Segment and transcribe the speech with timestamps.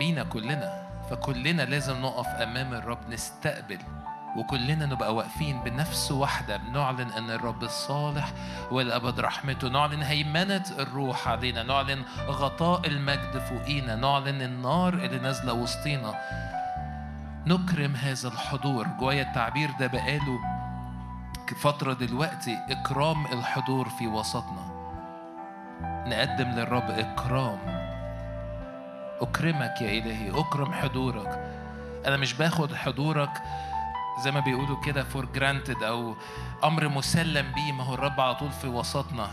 [0.00, 3.78] بينا كلنا فكلنا لازم نقف أمام الرب نستقبل
[4.36, 8.32] وكلنا نبقى واقفين بنفس واحدة بنعلن أن الرب الصالح
[8.70, 16.14] والأبد رحمته نعلن هيمنة الروح علينا نعلن غطاء المجد فوقينا نعلن النار اللي نازلة وسطينا.
[17.46, 18.86] نكرم هذا الحضور.
[19.00, 20.38] جوايا التعبير ده بقاله
[21.62, 24.70] فترة دلوقتي إكرام الحضور في وسطنا.
[26.06, 27.79] نقدم للرب إكرام.
[29.20, 31.28] أكرمك يا إلهي أكرم حضورك.
[32.06, 33.42] أنا مش باخد حضورك
[34.24, 36.14] زي ما بيقولوا كده for granted أو
[36.64, 39.28] أمر مسلم بيه ما هو الرب على طول في وسطنا.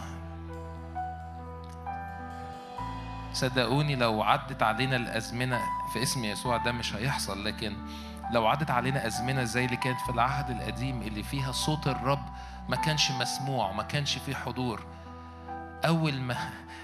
[3.33, 5.61] صدقوني لو عدت علينا الأزمنة
[5.93, 7.75] في اسم يسوع ده مش هيحصل لكن
[8.31, 12.25] لو عدت علينا أزمنة زي اللي كانت في العهد القديم اللي فيها صوت الرب
[12.69, 14.85] ما كانش مسموع وما كانش فيه حضور.
[15.85, 16.35] أول ما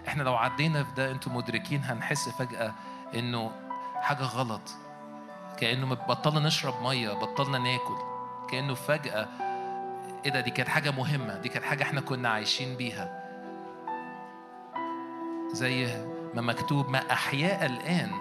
[0.08, 2.74] إحنا لو عدينا في ده أنتوا مدركين هنحس فجأة
[3.16, 3.52] إنه
[4.02, 4.62] حاجة غلط.
[5.58, 7.98] كأنه بطلنا نشرب مية بطلنا ناكل.
[8.50, 9.28] كأنه فجأة
[10.26, 11.38] إيه ده؟ دي كانت حاجة مهمة.
[11.38, 13.24] دي كانت حاجة إحنا كنا عايشين بيها.
[15.52, 18.12] زي ما مكتوب ما أحياء الآن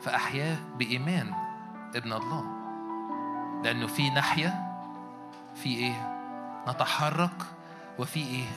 [0.00, 1.32] فأحياه بإيمان
[1.96, 2.44] ابن الله.
[3.64, 4.54] لأنه في ناحية
[5.54, 6.08] في إيه؟
[6.68, 7.42] نتحرك
[7.98, 8.48] وفي إيه؟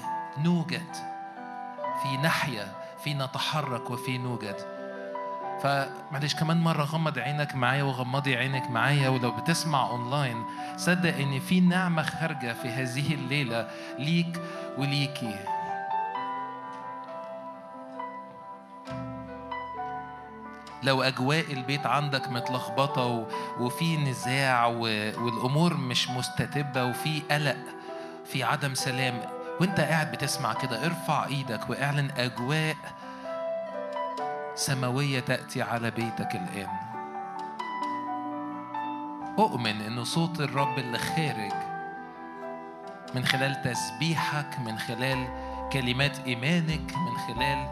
[0.43, 0.95] نوجد.
[2.03, 4.74] في ناحية في نتحرك وفي نوجد.
[5.63, 10.43] فمعلش كمان مرة غمض عينك معايا وغمضي عينك معايا ولو بتسمع اونلاين
[10.77, 13.67] صدق إن في نعمة خارجة في هذه الليلة
[13.99, 14.41] ليك
[14.77, 15.35] وليكي.
[20.83, 23.27] لو أجواء البيت عندك متلخبطة
[23.59, 27.57] وفي نزاع والأمور مش مستتبة وفي قلق
[28.25, 29.21] في عدم سلام
[29.61, 32.75] وأنت قاعد بتسمع كده ارفع إيدك واعلن أجواء
[34.55, 36.69] سماوية تأتي على بيتك الآن.
[39.39, 41.53] أؤمن إن صوت الرب اللي خارج
[43.15, 45.27] من خلال تسبيحك من خلال
[45.73, 47.67] كلمات إيمانك من خلال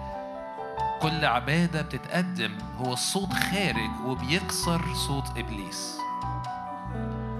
[1.01, 5.97] كل عبادة بتتقدم هو الصوت خارج وبيكسر صوت إبليس.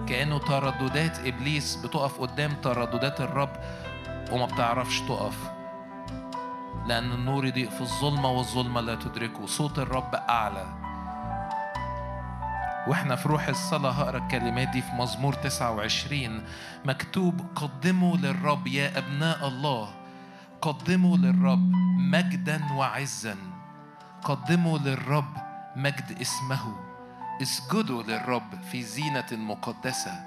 [0.07, 3.53] كأنه ترددات إبليس بتقف قدام ترددات الرب
[4.31, 5.52] وما بتعرفش تقف.
[6.85, 9.45] لأن النور يضيء في الظلمة والظلمة لا تدركه.
[9.45, 10.65] صوت الرب أعلى.
[12.87, 16.43] وإحنا في روح الصلاة هقرأ الكلمات دي في مزمور 29
[16.85, 19.89] مكتوب قدموا للرب يا أبناء الله.
[20.61, 23.35] قدموا للرب مجدا وعزا.
[24.23, 25.37] قدموا للرب
[25.75, 26.75] مجد اسمه.
[27.41, 30.25] اسجدوا للرب في زينة مقدسة.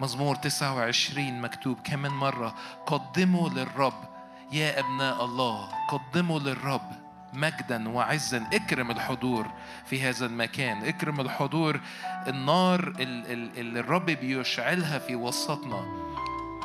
[0.00, 2.54] مزمور 29 مكتوب كمان مرة
[2.86, 4.09] قدموا للرب
[4.52, 6.90] يا أبناء الله قدموا للرب
[7.32, 8.46] مجدا وعزا.
[8.52, 9.46] اكرم الحضور
[9.86, 10.84] في هذا المكان.
[10.84, 11.80] اكرم الحضور
[12.28, 15.84] النار اللي الرب بيشعلها في وسطنا.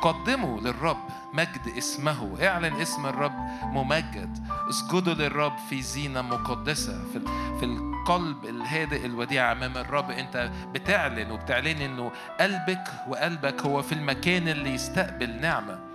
[0.02, 2.46] قدموا للرب مجد اسمه.
[2.46, 4.46] اعلن اسم الرب ممجد.
[4.70, 7.04] اسجدوا للرب في زينة مقدسة.
[7.12, 7.20] في,
[7.60, 10.10] في القلب الهادئ الوديع أمام الرب.
[10.10, 15.85] أنت بتعلن وبتعلن أنه قلبك وقلبك هو في المكان اللي يستقبل نعمة.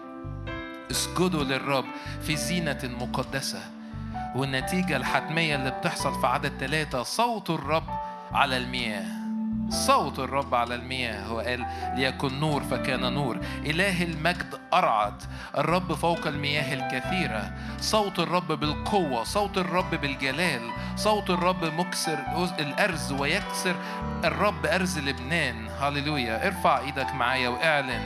[0.92, 1.86] اسجدوا للرب
[2.22, 3.60] في زينة مقدسة.
[4.36, 7.90] والنتيجة الحتمية اللي بتحصل في عدد ثلاثة صوت الرب
[8.32, 9.06] على المياه.
[9.70, 11.66] صوت الرب على المياه هو قال
[11.96, 13.40] ليكن نور فكان نور.
[13.66, 15.14] إله المجد أرعد.
[15.58, 17.54] الرب فوق المياه الكثيرة.
[17.80, 20.62] صوت الرب بالقوة صوت الرب بالجلال.
[20.96, 22.20] صوت الرب مكسر
[22.60, 23.76] الأرز ويكسر
[24.24, 25.68] الرب أرز لبنان.
[25.80, 26.48] هللويا.
[26.48, 28.02] ارفع إيدك معايا وإعلن.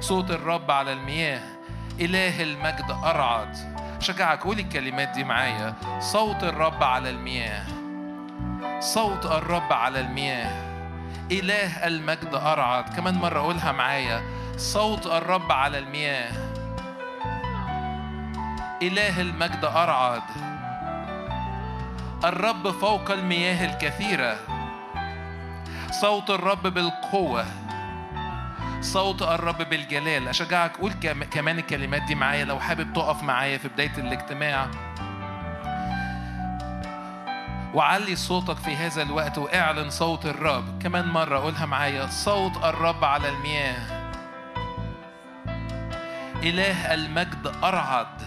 [0.00, 1.59] صوت الرب على المياه.
[2.00, 3.56] إله المجد أرعد.
[4.00, 5.74] شجعك قولي الكلمات دي معايا.
[5.98, 7.64] صوت الرب على المياه.
[8.80, 10.52] صوت الرب على المياه.
[11.32, 12.94] إله المجد أرعد.
[12.96, 14.22] كمان مرة قولها معايا.
[14.56, 16.32] صوت الرب على المياه.
[18.82, 20.22] إله المجد أرعد.
[22.24, 24.36] الرب فوق المياه الكثيرة.
[26.00, 27.44] صوت الرب بالقوة.
[28.80, 30.92] صوت الرب بالجلال أشجعك قول
[31.30, 34.66] كمان الكلمات دي معايا لو حابب تقف معايا في بداية الاجتماع.
[37.74, 40.82] وعلي صوتك في هذا الوقت وإعلن صوت الرب.
[40.82, 42.06] كمان مرة قولها معايا.
[42.06, 44.10] صوت الرب على المياه.
[46.42, 48.22] إله المجد أرعد.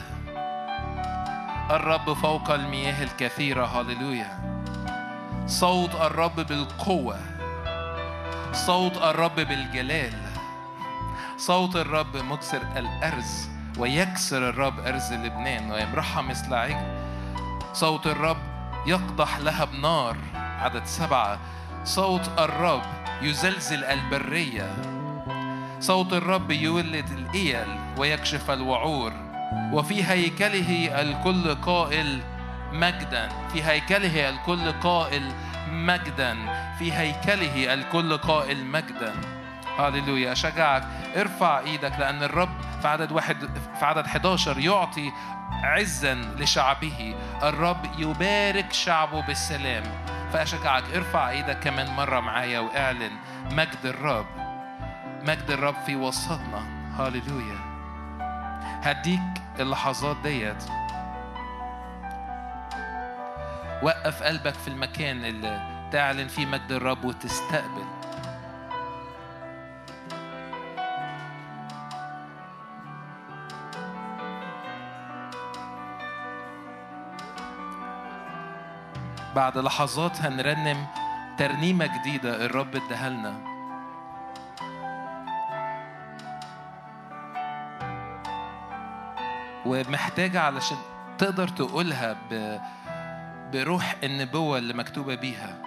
[1.72, 3.66] الرب فوق المياه الكثيرة.
[3.66, 4.40] هللويا.
[5.48, 7.20] صوت الرب بالقوة.
[8.54, 10.14] صوت الرب بالجلال
[11.38, 17.04] صوت الرب مكسر الأرز ويكسر الرب أرز لبنان ويمرحها مثل عجل
[17.74, 18.38] صوت الرب
[18.86, 21.40] يقضح لها بنار عدد سبعة.
[21.84, 22.82] صوت الرب
[23.22, 24.76] يزلزل البرية.
[25.80, 29.14] صوت الرب يولد الإيل ويكشف الوعور.
[29.74, 32.22] وفي هيكله الكل قائل
[32.72, 33.30] مجدا.
[33.54, 35.32] في هيكله الكل قائل
[35.72, 36.38] مجدا.
[36.80, 39.14] في هيكله الكل قائل مجدا.
[39.80, 40.84] هللويا أشجعك
[41.16, 42.50] ارفع إيدك لأن الرب
[42.82, 43.38] في عدد واحد
[43.80, 45.12] في عدد 11 يعطي
[45.64, 47.16] عزا لشعبه.
[47.44, 49.84] الرب يبارك شعبه بالسلام.
[50.34, 53.12] فأشجعك ارفع إيدك كمان مرة معايا وأعلن
[53.52, 54.26] مجد الرب.
[55.22, 56.64] مجد الرب في وسطنا.
[57.00, 57.58] هاليلويا.
[58.84, 60.64] هديك اللحظات ديت.
[63.84, 68.03] وقف قلبك في المكان اللي تعلن فيه مجد الرب وتستقبل.
[79.36, 80.88] بعد لحظات هنرنم
[81.38, 83.54] ترنيمة جديدة الرب اداها لنا
[89.66, 90.78] ومحتاجة علشان
[91.18, 92.60] تقدر تقولها ب...
[93.54, 95.62] بروح النبوة اللي مكتوبة بيها.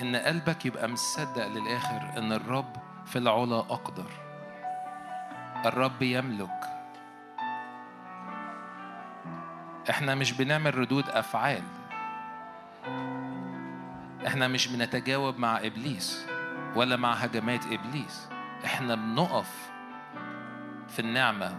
[0.00, 2.76] إن قلبك يبقى مصدق للآخر إن الرب
[3.06, 4.10] في العلا أقدر.
[5.66, 6.79] الرب يملك.
[9.90, 11.62] إحنا مش بنعمل ردود أفعال.
[14.26, 16.26] إحنا مش بنتجاوب مع إبليس
[16.76, 18.28] ولا مع هجمات إبليس.
[18.64, 19.70] إحنا بنقف
[20.88, 21.58] في النعمة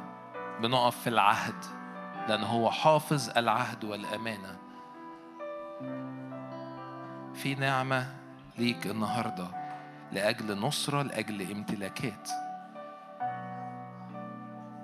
[0.62, 1.66] بنقف في العهد
[2.28, 4.58] لأن هو حافظ العهد والأمانة.
[7.34, 8.16] في نعمة
[8.58, 9.48] ليك النهارده
[10.12, 12.30] لأجل نصرة لأجل امتلاكات.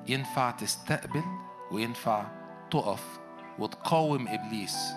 [0.08, 1.24] ينفع تستقبل
[1.72, 2.26] وينفع
[2.72, 3.20] تقف
[3.60, 4.94] وتقاوم إبليس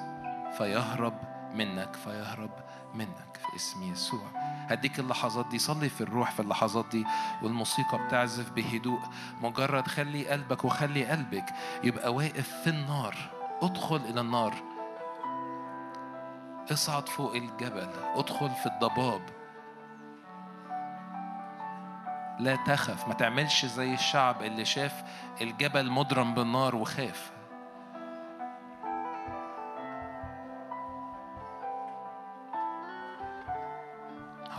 [0.59, 1.15] فيهرب
[1.55, 2.51] منك فيهرب
[2.95, 4.27] منك في اسم يسوع.
[4.69, 7.07] هديك اللحظات دي صلي في الروح في اللحظات دي
[7.43, 9.01] والموسيقى بتعزف بهدوء.
[9.41, 11.45] مجرد خلي قلبك وخلي قلبك
[11.85, 13.17] يبقى واقف في النار.
[13.63, 14.55] ادخل إلى النار.
[16.73, 17.91] اصعد فوق الجبل.
[18.15, 19.23] ادخل في الضباب.
[22.39, 23.09] لا تخف.
[23.09, 25.05] ما تعملش زي الشعب اللي شاف
[25.41, 27.31] الجبل مضرم بالنار وخاف.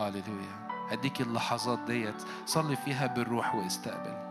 [0.07, 0.67] هاليلويا.
[0.89, 4.30] هديك اللحظات ديت صلي فيها بالروح واستقبل.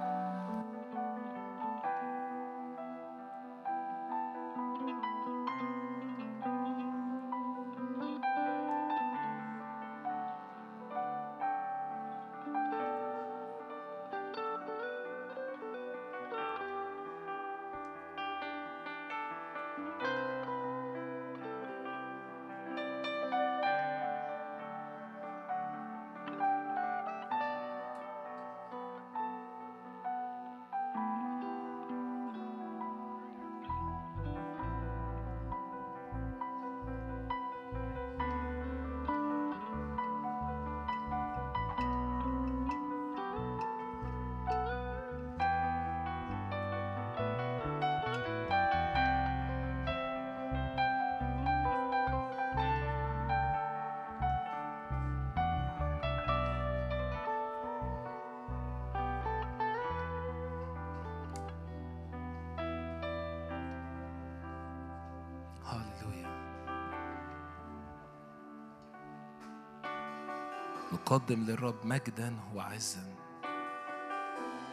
[71.11, 73.15] نقدم للرب مجدا وعزا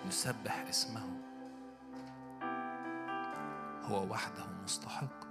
[0.07, 1.01] نسبح اسمه.
[3.83, 5.27] هو وحده مستحق.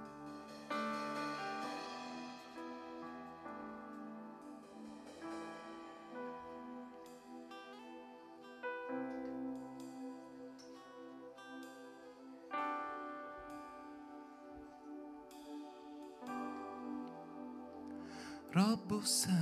[18.55, 19.36] رب السماء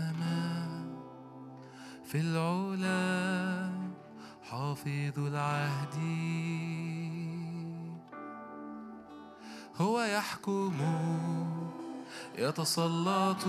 [12.65, 13.45] يتسلط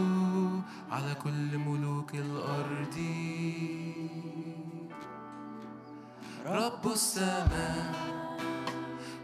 [0.92, 2.96] على كل ملوك الأرض.
[6.46, 7.94] رب السماء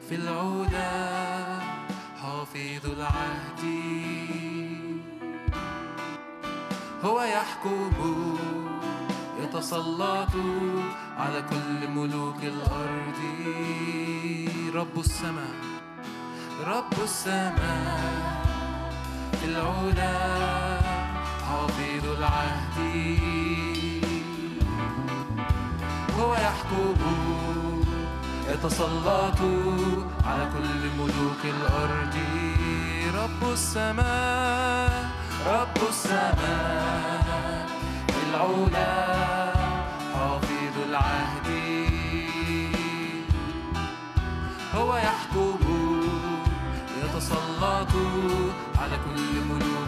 [0.09, 1.61] في العلا
[2.23, 3.63] حافظ العهد.
[7.05, 7.93] هو يحكم
[9.43, 10.35] يتسلط
[11.17, 13.21] على كل ملوك الأرض.
[14.75, 15.55] رب السماء
[16.65, 18.42] رب السماء.
[19.43, 20.79] في العلا
[21.49, 22.79] حافظ العهد.
[26.19, 26.95] هو يحكم
[28.49, 29.41] يتسلط
[30.27, 32.17] على كل ملوك الأرض.
[33.15, 35.11] رب السماء
[35.47, 37.67] رب السماء.
[38.09, 39.53] في العلا
[40.15, 41.49] حافظ العهد.
[44.75, 45.59] هو يحكم
[47.03, 47.93] يتسلط
[48.93, 49.82] على كل ملوك.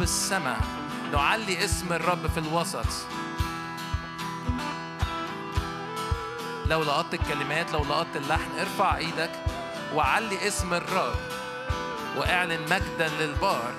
[0.00, 0.60] رب السماء
[1.12, 2.86] نعلي اسم الرب في الوسط.
[6.66, 9.30] لو لقطت الكلمات لو لقطت اللحن ارفع إيدك
[9.94, 11.16] وعلي اسم الرب
[12.16, 13.72] واعلن مجدا للبار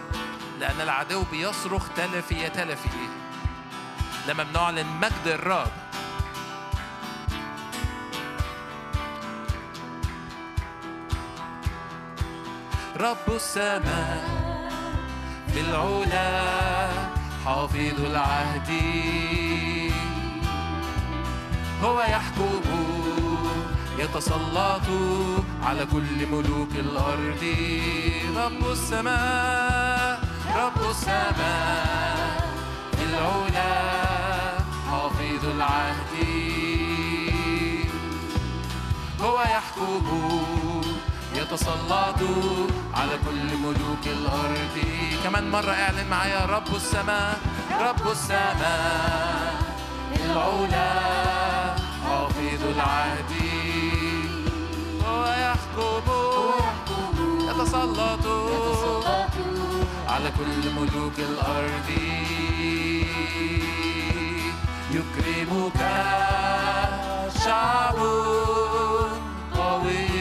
[0.59, 2.89] لأن العدو بيصرخ تلفي يا تلفي.
[4.27, 5.71] لما بنعلن مجد الرب.
[12.99, 14.40] رب السماء.
[15.61, 16.89] العلا
[17.45, 18.69] حافظ العهد.
[21.83, 22.61] هو يحكم
[23.99, 24.87] يتسلط
[25.63, 27.43] على كل ملوك الأرض.
[28.37, 30.19] رب السماء
[30.55, 32.49] رب السماء.
[33.03, 33.73] العلا
[34.91, 36.13] حافظ العهد.
[39.21, 40.40] هو يحكم
[41.51, 42.21] يتسلط
[42.93, 44.77] على كل ملوك الأرض.
[45.23, 47.39] كمان مرة اعلن معايا رب السماء
[47.81, 49.53] رب السماء
[50.25, 50.91] العلا
[52.03, 53.31] حافظ العهد.
[55.41, 56.07] يحكم
[57.49, 58.25] يتسلط
[60.07, 61.89] على كل ملوك الأرض.
[64.91, 65.81] يكرمك
[67.45, 67.99] شعب
[69.55, 70.20] قوي.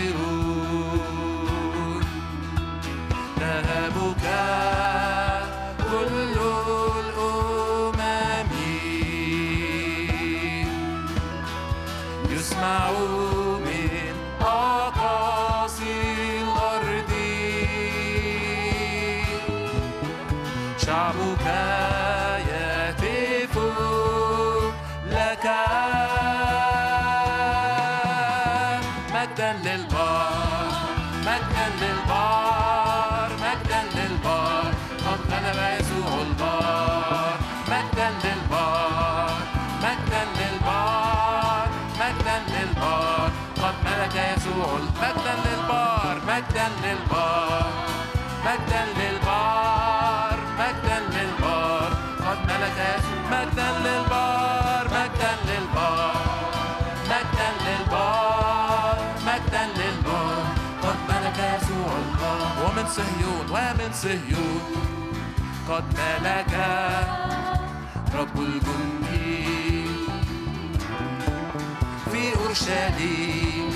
[46.50, 47.70] مجدا للبار
[48.46, 51.90] مجدا للبار مجدا للبار.
[52.26, 52.78] قد ملك
[53.30, 56.16] مجدا للبار مجدا للبار.
[59.26, 60.44] مجدا للبار
[60.82, 64.62] قد ملك يسوع البار ومن صهيون ومن صهيون.
[65.68, 66.54] قد ملك
[68.14, 69.06] رب الجند
[72.12, 73.70] في أورشليم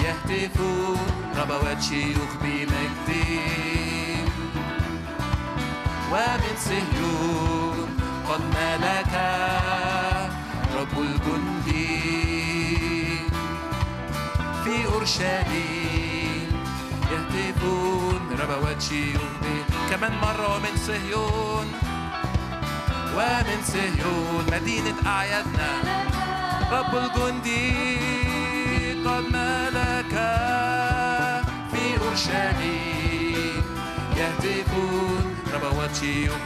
[0.00, 1.06] يهتفون
[1.40, 3.08] ربوات شيوخ بمجد
[6.12, 7.88] ومن صهيون
[8.28, 9.14] قد ملك
[10.76, 11.68] رب الجند
[14.64, 16.50] في أورشليم
[17.12, 19.32] يهتفون ربوات شيوخ
[19.90, 21.66] كمان مرة ومن صهيون
[23.16, 25.70] ومن صهيون مدينة أعيادنا.
[26.72, 27.48] رب الجند
[29.06, 29.99] قد ملك
[32.20, 33.62] أورشليم
[34.16, 36.36] يهتفون ربوات شيوخ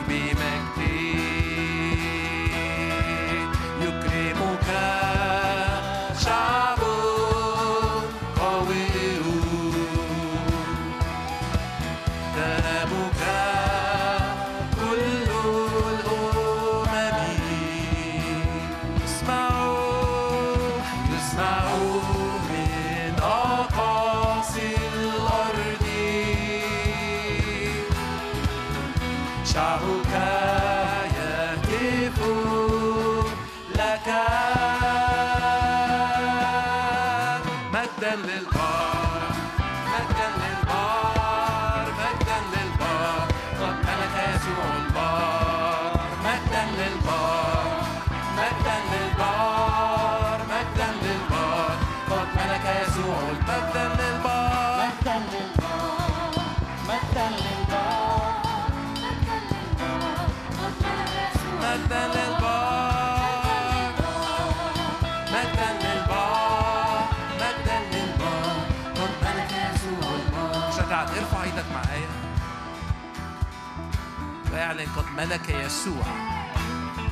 [74.64, 76.05] واعلن قد ملك يسوع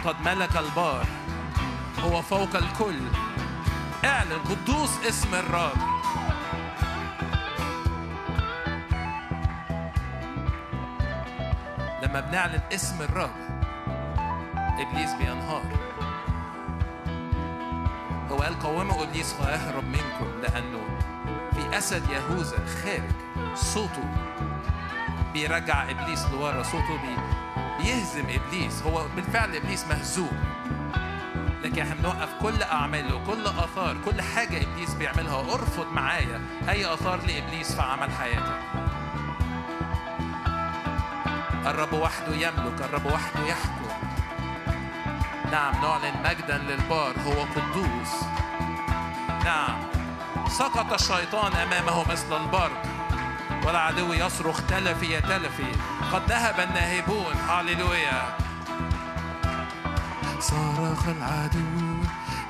[0.05, 1.07] قد ملك البار
[1.99, 3.01] هو فوق الكل.
[4.05, 5.77] اعلن قدوس اسم الرب.
[12.03, 13.37] لما بنعلن اسم الرب
[14.57, 15.65] إبليس بينهار.
[18.31, 20.81] هو قال قوموا إبليس ويهرب منكم لأنه
[21.55, 24.09] في أسد يهوذا خارج صوته.
[25.33, 27.17] بيرجع إبليس لورا صوته بي
[27.79, 28.83] بيهزم إبليس.
[28.83, 30.45] هو بالفعل إبليس مهزوم.
[31.63, 35.41] لكن إحنا بنوقف كل أعماله كل آثار كل حاجة إبليس بيعملها.
[35.41, 38.61] أرفض معايا أي آثار لإبليس في عمل حياتك
[41.67, 43.83] الرب وحده يملك الرب وحده يحكم.
[45.53, 48.13] نعم نعلن مجدا للبار هو قدوس.
[49.45, 49.81] نعم
[50.49, 52.92] سقط الشيطان أمامه مثل البرق.
[53.67, 55.73] والعدو يصرخ تلفي يا تلفي
[56.13, 57.35] قد ذهب الناهبون.
[57.49, 58.23] هاليلويا
[60.41, 62.03] صرخ العدو.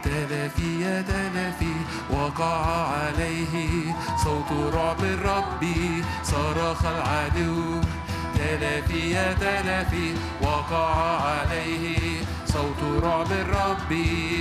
[0.05, 1.75] تلافي يا تلافي
[2.11, 3.95] وقع عليه
[4.25, 5.63] صوت رعب الرب.
[6.25, 7.81] صرخ العدو.
[8.35, 10.95] تلافي يا تلافي وقع
[11.31, 13.93] عليه صوت رعب الرب.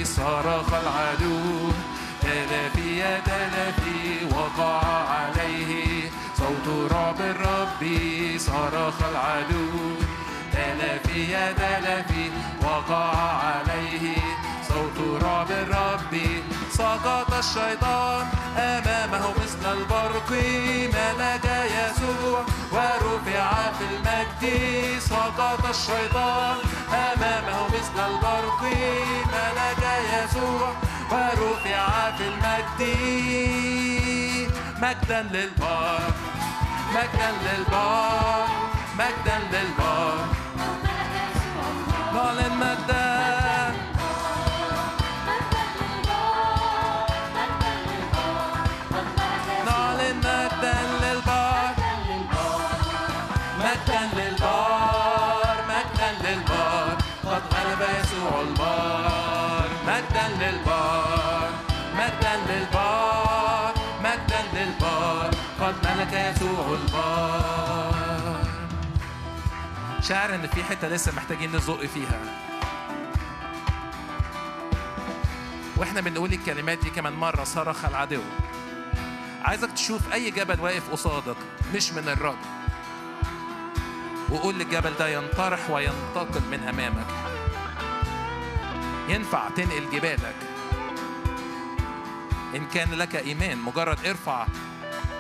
[0.04, 1.72] صرخ العدو.
[2.22, 4.02] تلافي يا تلافي
[4.36, 5.91] وقع عليه
[6.92, 7.82] رعب الرب
[8.38, 9.70] صرخ العدو.
[10.54, 12.32] تلافي يا تلافي
[12.64, 14.16] وقع عليه
[14.68, 16.14] صوت رعب الرب
[16.72, 18.26] سقط الشيطان
[18.58, 20.32] أمامه مثل البرق.
[20.96, 21.46] ملك
[21.78, 22.40] يسوع
[22.72, 24.44] ورفع في المجد.
[25.00, 26.58] سقط الشيطان
[26.94, 28.62] أمامه مثل البرق.
[29.34, 30.70] ملك يسوع
[31.12, 32.82] ورفع في المجد.
[34.82, 36.12] مجدا للبار
[36.96, 38.48] مجدا للبار
[39.00, 40.26] مجدا للبار.
[42.14, 43.01] نعلن مجدا
[70.12, 72.20] شاعر إن في حتة لسه محتاجين نزق فيها.
[75.78, 78.22] وإحنا بنقول الكلمات دي كمان مرة صرخ العدو.
[79.44, 81.36] عايزك تشوف أي جبل واقف قصادك
[81.76, 82.38] مش من الرب
[84.30, 87.08] وقول للجبل ده ينطرح وينتقل من امامك
[89.10, 90.36] ينفع تنقل جبالك.
[92.56, 94.48] إن كان لك إيمان مجرد ارفع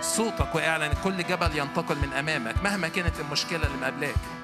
[0.02, 4.41] صوتك وإعلن كل جبل ينتقل من أمامك مهما كانت المشكلة اللي مقابلاك.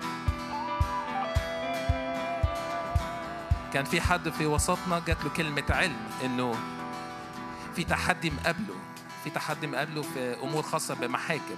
[3.78, 6.56] كان في حد في وسطنا جات له كلمة علم إنه
[7.76, 8.76] في تحدي مقابله
[9.24, 11.56] في تحدي مقابله في أمور خاصة بمحاكم.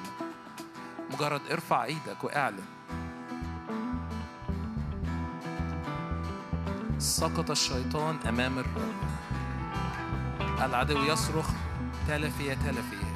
[1.14, 2.64] مجرد ارفع إيدك واعلن.
[6.98, 8.94] سقط الشيطان أمام الرب
[10.62, 11.50] العدو يصرخ
[12.08, 13.09] تلفي تلفي.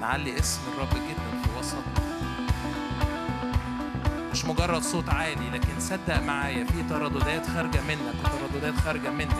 [0.00, 1.82] هنعلي اسم الرب جدا في وسطنا
[4.32, 9.36] مش مجرد صوت عالي لكن صدق معايا في ترددات خارجة منك وترددات خارجة منك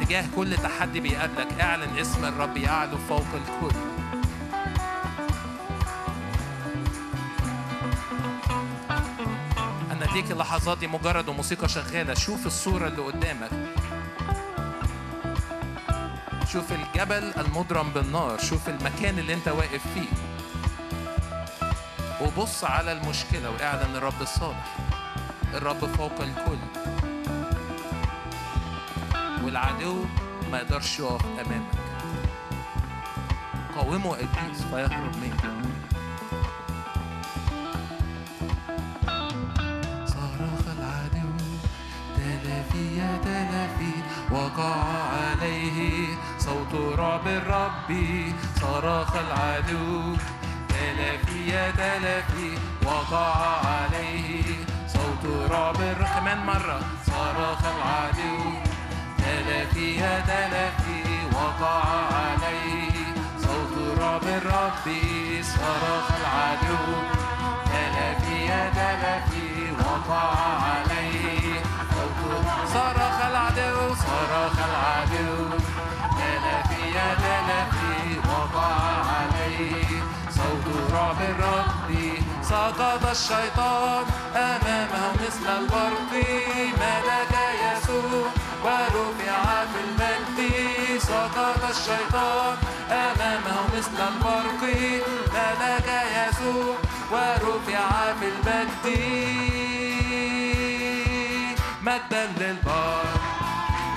[0.00, 3.76] تجاه كل تحدي بيقابلك اعلن اسم الرب يعلو فوق الكل.
[9.90, 12.14] أنا أديك اللحظات دي مجرد وموسيقى شغالة.
[12.14, 13.50] شوف الصورة اللي قدامك.
[16.52, 20.08] شوف الجبل المضرم بالنار شوف المكان اللي انت واقف فيه.
[22.20, 24.76] وبص على المشكلة واعلن الرب الصالح
[25.54, 26.58] الرب فوق الكل.
[29.44, 30.04] والعدو
[30.52, 31.72] ما يقدرش يقف أمامك.
[33.76, 35.44] قاوموا إبليس فيهرب منك.
[40.06, 41.30] صرخ العدو
[42.16, 43.92] تلافي يا تلافي
[44.30, 44.74] وقع
[45.12, 46.08] عليه
[46.40, 47.90] صوت رعب الرب
[48.60, 50.16] صرخ العدو.
[50.68, 52.50] تلافي يا تلافي
[52.86, 53.34] وقع
[53.66, 54.48] عليه.
[54.88, 58.36] صوت رعب كمان مرة صرخ العدو.
[59.18, 61.02] تلافي يا تلافي
[61.36, 61.84] وقع
[62.20, 62.96] عليه.
[63.44, 64.86] صوت رعب الرب
[65.42, 66.84] صرخ العدو.
[67.72, 69.48] تلافي يا تلافي
[69.80, 70.28] وقع
[70.68, 71.62] عليه.
[71.94, 72.20] صوت
[72.74, 75.60] صرخ العدو صرخ العدو.
[76.96, 78.74] يا تلافي وقع
[79.16, 80.02] عليه.
[80.30, 81.90] صوت رعب الرب
[82.42, 84.04] سقط الشيطان
[84.36, 86.12] أمامه مثل البرق.
[86.80, 88.28] ملك يسوع
[88.64, 90.38] ورفع في المجد.
[90.98, 92.56] سقط الشيطان
[92.90, 94.62] أمامه مثل البرق.
[95.34, 96.74] ملك يسوع
[97.12, 97.88] ورفع
[98.20, 98.86] في المجد.
[101.82, 103.04] مجدا للبار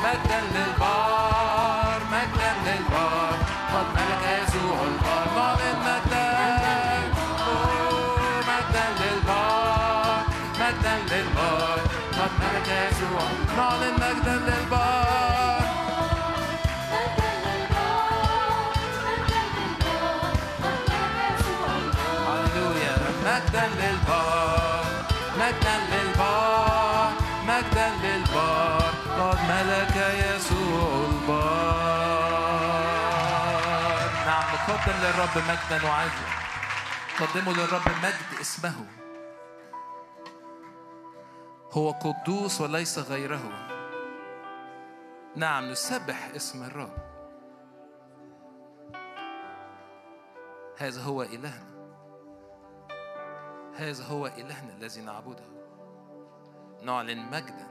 [0.04, 1.83] مجدا للبار
[2.66, 3.38] للبار
[9.02, 9.64] للبار
[11.12, 11.80] للبار
[13.58, 15.03] نعلن مجدا للبار
[34.84, 36.28] نقدم للرب مجدا وعزا
[37.20, 38.86] قدموا للرب مجد اسمه.
[41.72, 43.68] هو قدوس وليس غيره.
[45.36, 46.98] نعم نسبح اسم الرب.
[50.78, 51.74] هذا هو إلهنا.
[53.76, 55.46] هذا هو إلهنا الذي نعبده.
[56.82, 57.68] نعلن مجدا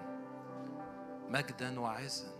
[1.28, 2.31] مجدا وعزا.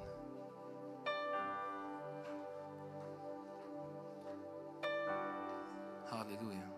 [6.23, 6.69] هاليلويا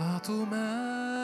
[0.00, 1.23] أعطوا مجدا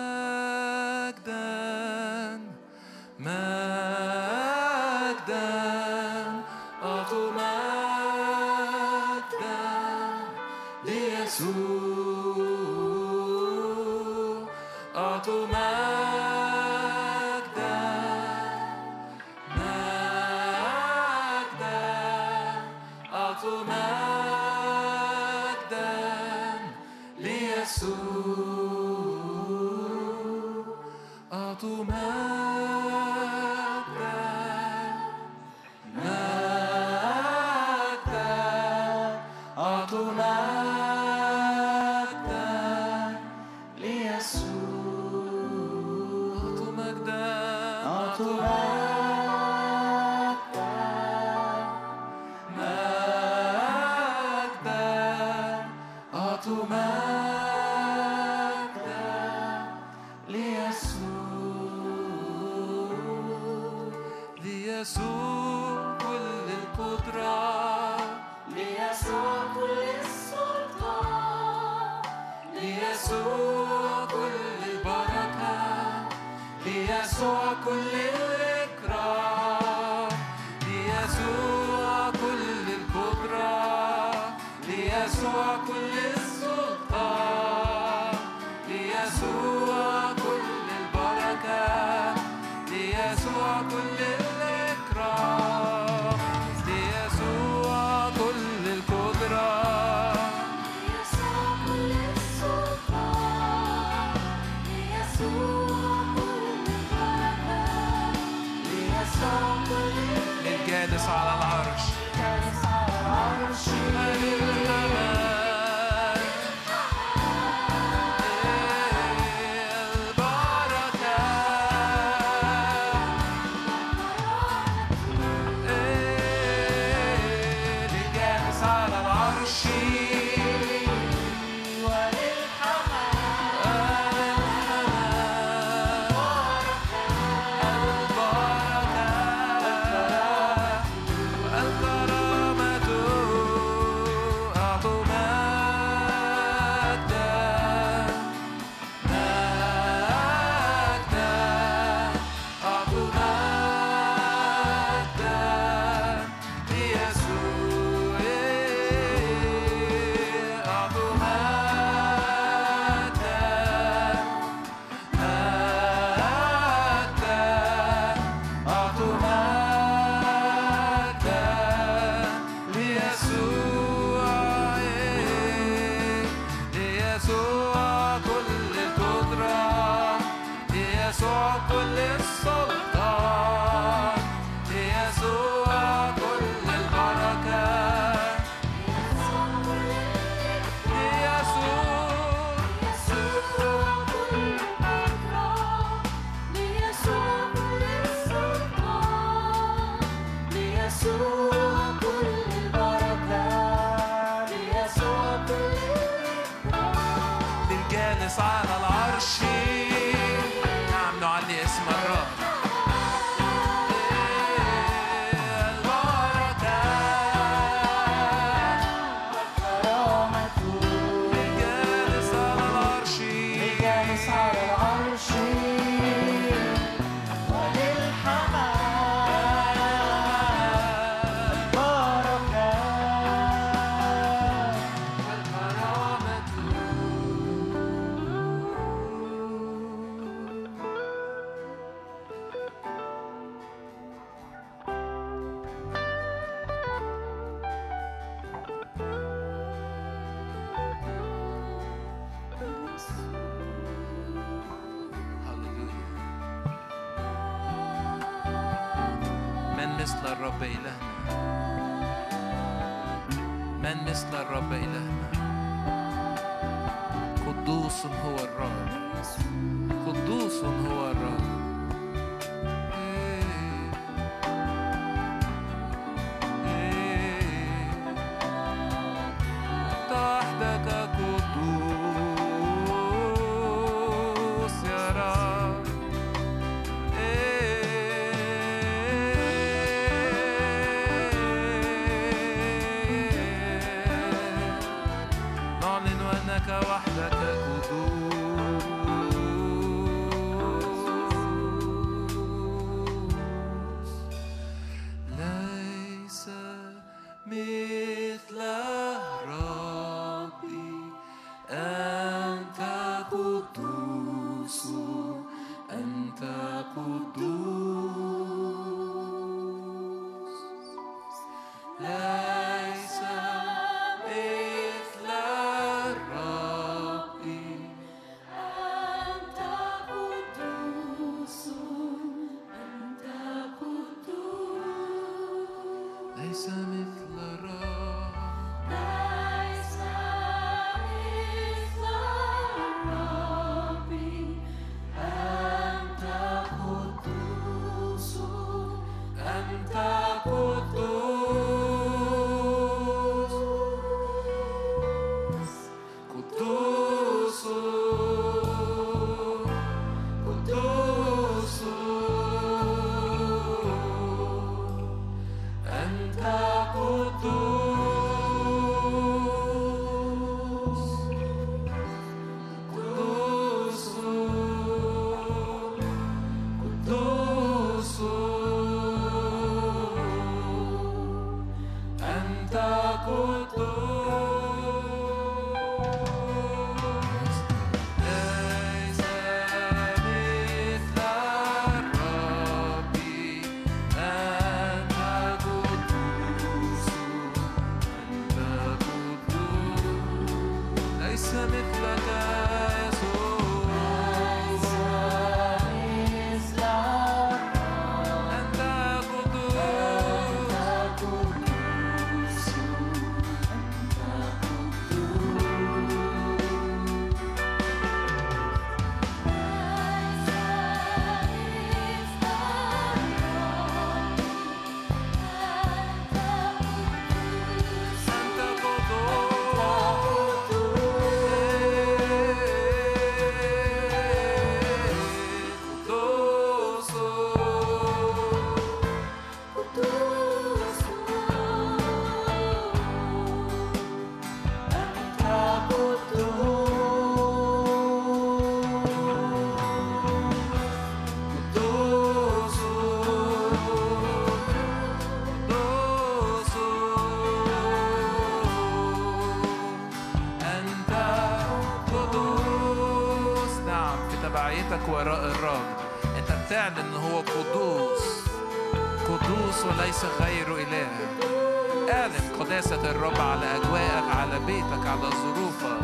[472.91, 476.01] كنيسة الرب على أجواءك على بيتك على ظروفك.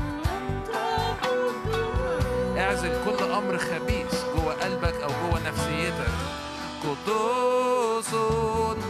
[2.59, 6.13] اعزل كل أمر خبيث جوه قلبك أو جوه نفسيتك.
[6.83, 8.15] قدوس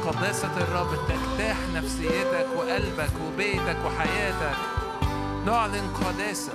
[0.07, 4.57] قداسة الرب تجتاح نفسيتك وقلبك وبيتك وحياتك.
[5.47, 6.53] نعلن قداسة.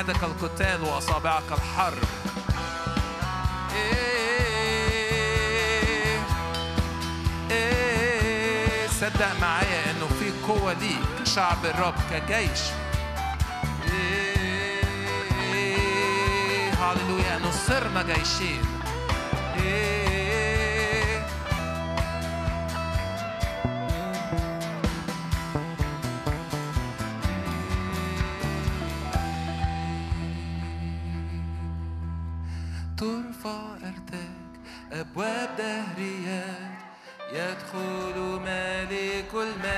[0.00, 1.98] يدك القتال وأصابعك الحرب
[3.74, 3.98] إيه،
[5.90, 6.20] إيه،
[7.50, 12.60] إيه، صدق معايا إنه في قوة دي شعب الرب كجيش.
[16.80, 18.77] هللويا نصرنا جيشين.
[39.32, 39.77] كل ما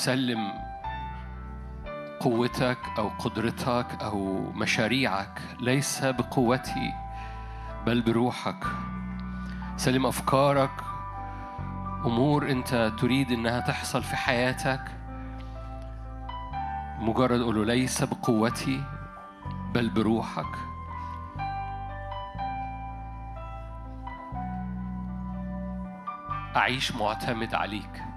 [0.00, 0.52] سلم
[2.20, 6.92] قوتك أو قدرتك أو مشاريعك ليس بقوتي
[7.86, 8.64] بل بروحك.
[9.76, 10.70] سلم أفكارك.
[12.06, 14.84] أمور أنت تريد أنها تحصل في حياتك.
[16.98, 18.84] مجرد قوله ليس بقوتي
[19.74, 20.56] بل بروحك.
[26.56, 28.09] أعيش معتمد عليك.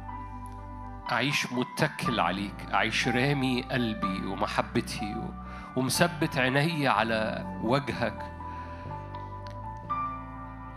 [1.13, 5.15] أعيش متكل عليك أعيش رامي قلبي ومحبتي
[5.75, 8.31] ومثبت عيني على وجهك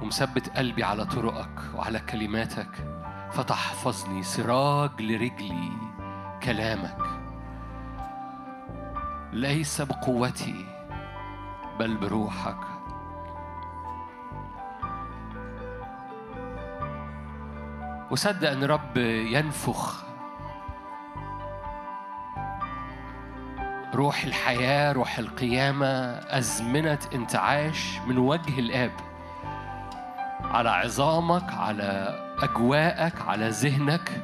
[0.00, 2.70] ومثبت قلبي على طرقك وعلى كلماتك
[3.32, 5.70] فتحفظني سراج لرجلي
[6.42, 6.98] كلامك.
[9.32, 10.66] ليس بقوتي
[11.78, 12.60] بل بروحك.
[18.10, 20.05] وصدق إن رب ينفخ
[23.96, 25.86] روح الحياة روح القيامة
[26.28, 28.92] أزمنة انتعاش من وجه الآب.
[30.44, 34.22] على عظامك على أجواءك على ذهنك.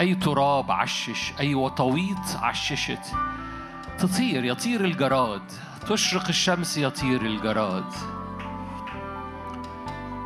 [0.00, 3.12] أي تراب عشش أي وطويط عششت.
[3.98, 5.42] تطير يطير الجراد.
[5.88, 7.92] تشرق الشمس يطير الجراد.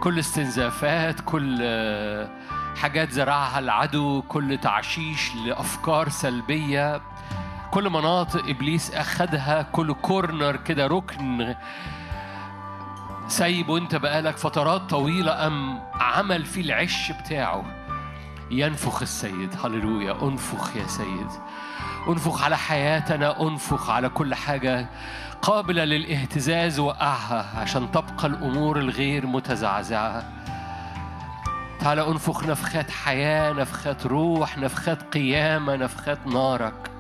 [0.01, 2.31] كل استنزافات كل آه،
[2.77, 7.01] حاجات زرعها العدو كل تعشيش لأفكار سلبية.
[7.73, 11.55] كل مناطق إبليس أخدها كل كورنر كده ركن.
[13.29, 17.65] سايبه أنت بقالك فترات طويلة أم عمل فيه العش بتاعه.
[18.51, 20.23] ينفخ السيد هللويا.
[20.23, 21.29] أنفخ يا سيد.
[22.09, 24.87] أنفخ على حياتنا أنفخ على كل حاجة
[25.43, 30.25] قابلة للإهتزاز وقعها عشان تبقى الأمور الغير متزعزعة.
[31.81, 36.91] تعالى أنفخ نفخات حياة نفخات روح نفخات قيامة نفخات نارك.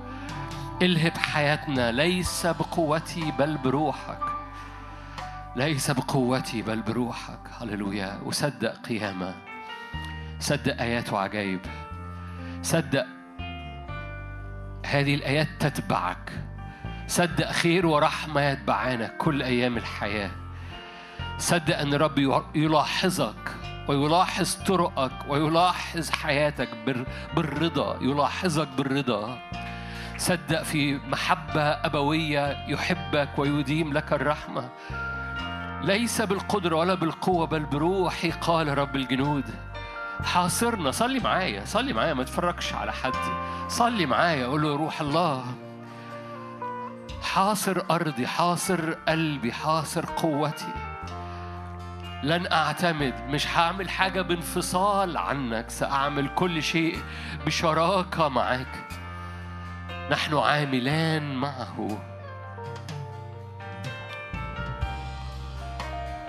[0.83, 4.18] الهب حياتنا ليس بقوتي بل بروحك.
[5.57, 7.39] ليس بقوتي بل بروحك.
[7.61, 8.20] هللويا.
[8.24, 9.35] وصدق قيامة.
[10.41, 11.61] صدق آيات وعجائب.
[12.62, 13.07] صدق
[14.87, 16.33] هذه الآيات تتبعك.
[17.07, 20.30] صدق خير ورحمة يتبعانك كل أيام الحياة.
[21.39, 22.18] صدق أن رب
[22.55, 23.53] يلاحظك
[23.89, 27.07] ويلاحظ طرقك ويلاحظ حياتك بال-
[27.37, 27.99] بالرضا.
[28.01, 29.39] يلاحظك بالرضا.
[30.23, 34.68] صدق في محبة أبوية يحبك ويديم لك الرحمة.
[35.83, 39.45] ليس بالقدرة ولا بالقوة بل بروحي قال رب الجنود.
[40.25, 40.91] حاصرنا.
[40.91, 43.12] صلي معايا صلي معايا ما تفرجش على حد.
[43.68, 45.45] صلي معايا قول له روح الله.
[47.23, 50.73] حاصر أرضي حاصر قلبي حاصر قوتي.
[52.23, 56.99] لن أعتمد مش هعمل حاجة بانفصال عنك سأعمل كل شيء
[57.47, 58.91] بشراكة معك
[60.11, 62.03] نحن عاملان معه.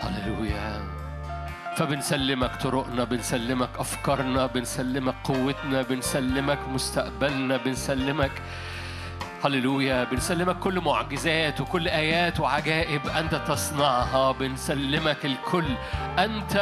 [0.01, 0.83] هللويا.
[1.77, 8.31] فبنسلمك طرقنا بنسلمك أفكارنا بنسلمك قوتنا بنسلمك مستقبلنا بنسلمك
[9.45, 14.31] هللويا بنسلمك كل معجزات وكل آيات وعجائب أنت تصنعها.
[14.31, 15.65] بنسلمك الكل.
[16.19, 16.55] أنت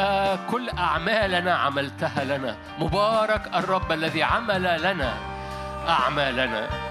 [0.51, 2.55] كل أعمالنا عملتها لنا.
[2.79, 5.13] مبارك الرب الذي عمل لنا
[5.87, 6.90] أعمالنا.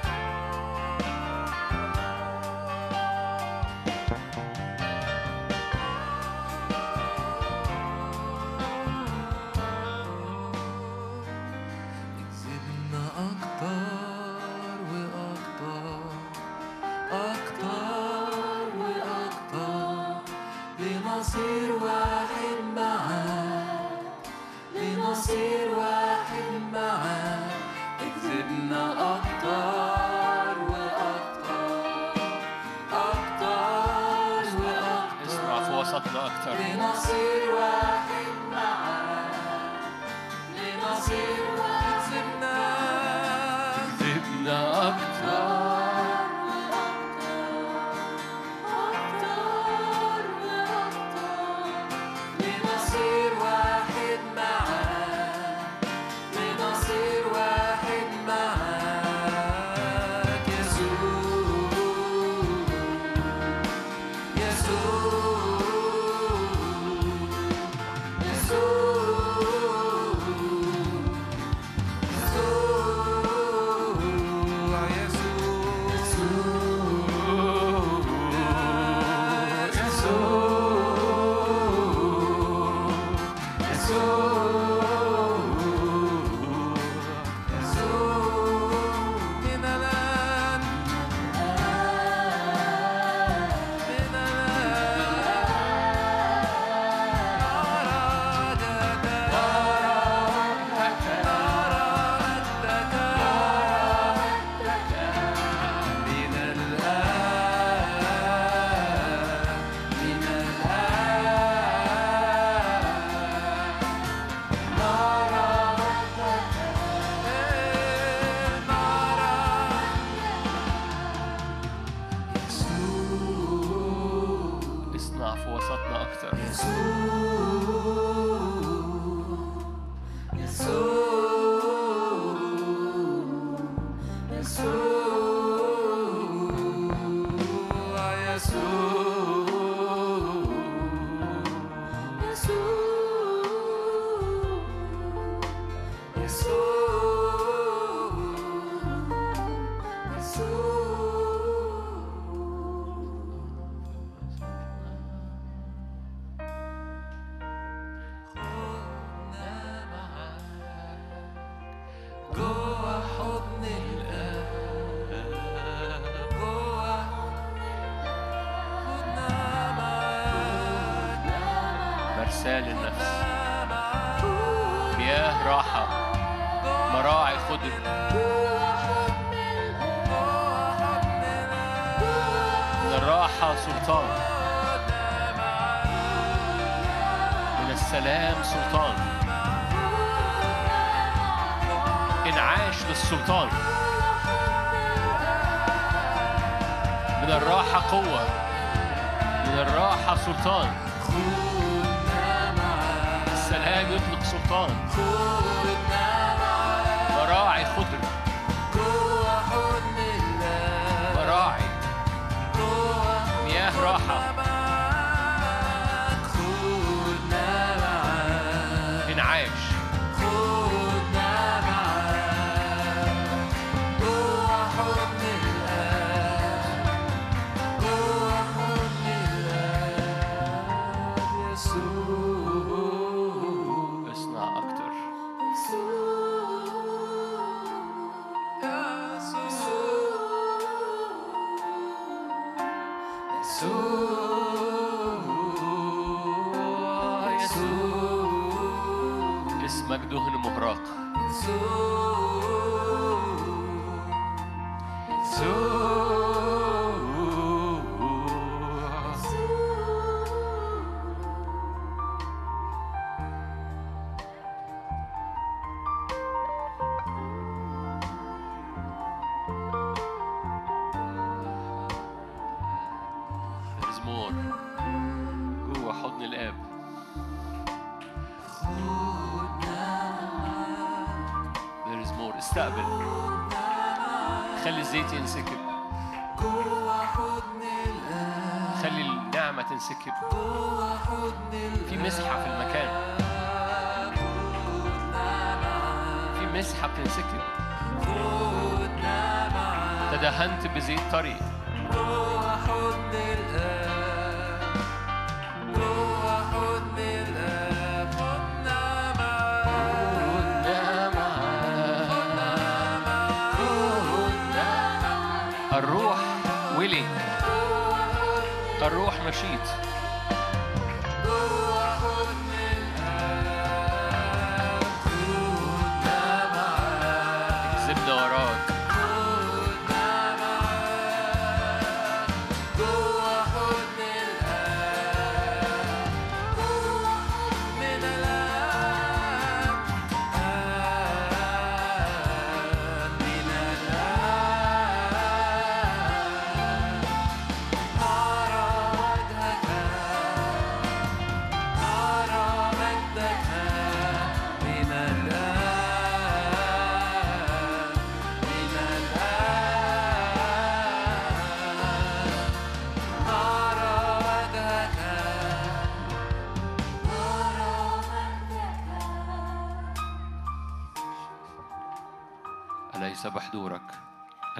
[300.81, 301.50] تدهنت بزيت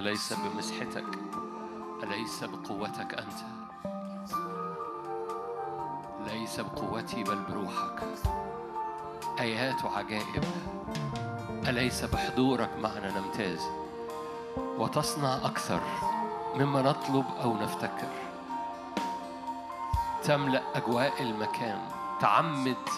[0.01, 1.05] أليس بمسحتك؟
[2.03, 3.39] أليس بقوتك أنت؟
[6.27, 8.03] ليس بقوتي بل بروحك.
[9.39, 10.43] آيات وعجائب
[11.67, 13.61] أليس بحضورك معنا نمتاز؟
[14.57, 15.81] وتصنع أكثر
[16.55, 18.11] مما نطلب أو نفتكر.
[20.23, 21.79] تملأ أجواء المكان.
[22.21, 22.89] تعمد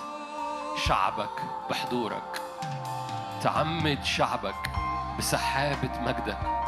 [0.75, 2.41] شعبك بحضورك.
[3.41, 4.71] تعمد شعبك
[5.19, 6.62] بسحابة مجدك.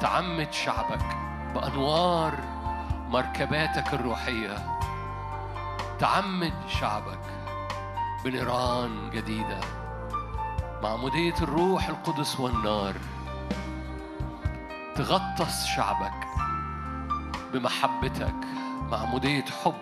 [0.00, 1.16] تعمد شعبك
[1.54, 2.34] بأنوار
[3.08, 4.78] مركباتك الروحية.
[5.98, 7.20] تعمد شعبك
[8.24, 9.60] بنيران جديدة
[10.82, 12.94] معمودية الروح القدس والنار.
[14.94, 16.26] تغطس شعبك
[17.52, 18.34] بمحبتك
[18.90, 19.74] معمودية حب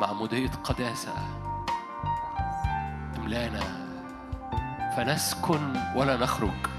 [0.00, 1.14] معمودية قداسة.
[3.16, 3.86] املانا
[4.96, 6.75] فنسكن ولا نخرج.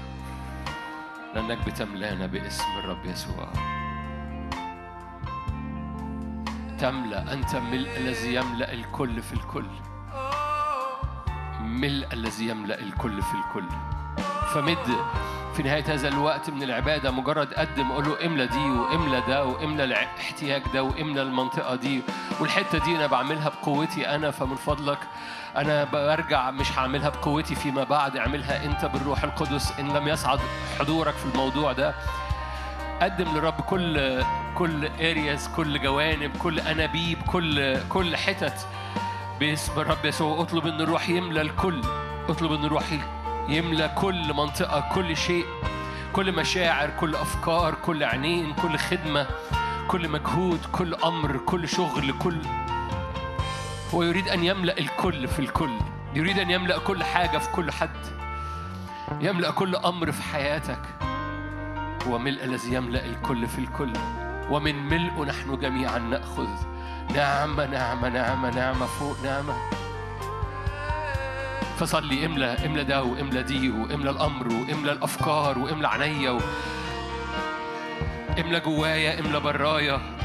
[1.34, 3.48] لأنك بتملانا باسم الرب يسوع.
[6.78, 9.66] تملأ أنت ملء الذي يملأ الكل في الكل.
[11.60, 13.68] ملء الذي يملأ الكل في الكل.
[14.54, 14.96] فمد
[15.54, 19.84] في نهاية هذا الوقت من العبادة مجرد قدم قول له املى دي واملى ده واملى
[19.84, 22.02] الاحتياج ده واملى المنطقة دي.
[22.40, 24.98] والحتة دي أنا بعملها بقوتي أنا فمن فضلك
[25.58, 30.40] أنا برجع مش هعملها بقوتي فيما بعد اعملها أنت بالروح القدس إن لم يصعد
[30.78, 31.94] حضورك في الموضوع ده.
[33.02, 34.22] قدم للرب كل
[34.54, 38.66] كل ارياز كل جوانب كل أنابيب كل كل حتت
[39.40, 40.42] باسم الرب يسوع.
[40.42, 41.82] اطلب إن الروح يملى الكل.
[42.28, 42.84] اطلب إن الروح
[43.48, 45.44] يملى كل منطقة كل شيء
[46.12, 49.26] كل مشاعر كل أفكار كل عينين كل خدمة
[49.88, 52.38] كل مجهود كل أمر كل شغل كل
[53.94, 55.78] هو يريد أن يملأ الكل في الكل.
[56.14, 58.06] يريد أن يملأ كل حاجة في كل حد.
[59.20, 60.80] يملأ كل أمر في حياتك.
[62.06, 63.92] هو ملء الذي يملأ الكل في الكل.
[64.50, 66.48] ومن ملئه نحن جميعا نأخذ.
[67.14, 69.54] نعمة نعمة نعمة نعمة فوق نعمة
[71.78, 76.40] فصلي املى املى ده واملى دي واملى الأمر واملى الأفكار واملى عينيا و...
[78.38, 80.17] املى جوايا املى برايا.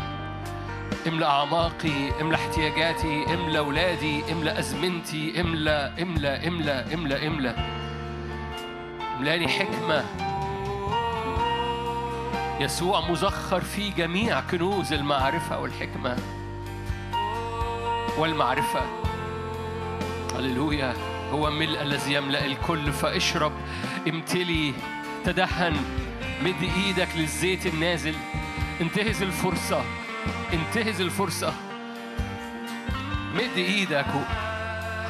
[1.07, 7.55] املى أعماقي املى احتياجاتي املى أولادي املى أزمنتي املى املى املى املى املى
[9.17, 10.03] إملأني حكمة.
[12.59, 16.17] يسوع مزخر في جميع كنوز المعرفة والحكمة
[18.17, 18.81] والمعرفة.
[20.35, 20.93] هللويا.
[21.31, 22.91] هو ملء الذي يملأ الكل.
[22.91, 23.51] فاشرب
[24.07, 24.73] امتلي
[25.25, 25.75] تدهن.
[26.43, 28.15] مد إيدك للزيت النازل.
[28.81, 29.83] انتهز الفرصة.
[30.53, 31.53] انتهز الفرصة.
[33.33, 34.05] مد إيدك.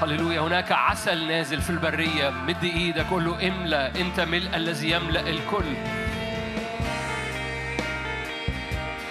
[0.01, 0.41] هللويا.
[0.41, 2.29] هناك عسل نازل في البرية.
[2.29, 3.05] مد إيدك.
[3.05, 3.95] قول له املأ.
[4.01, 5.73] انت ملء الذي يملأ الكل.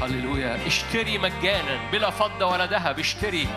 [0.02, 0.66] هللويا.
[0.66, 2.98] اشتري مجانا بلا فضة ولا ذهب.
[2.98, 3.48] اشتري.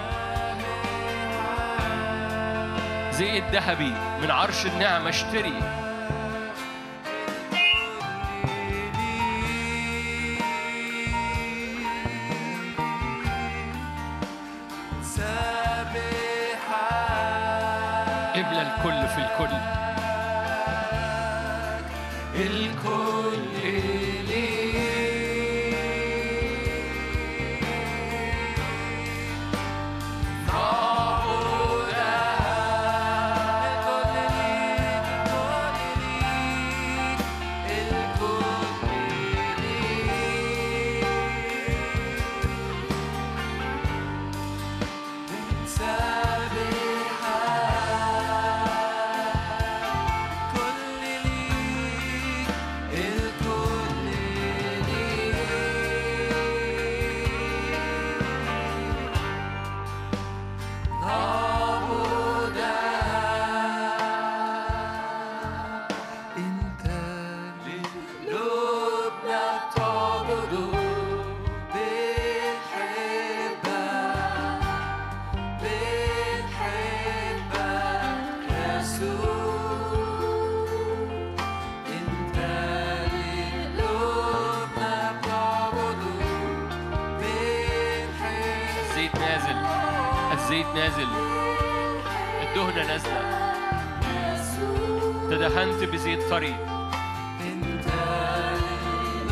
[3.11, 5.09] زيت ذهبي من عرش النعمة.
[5.09, 5.84] اشتري.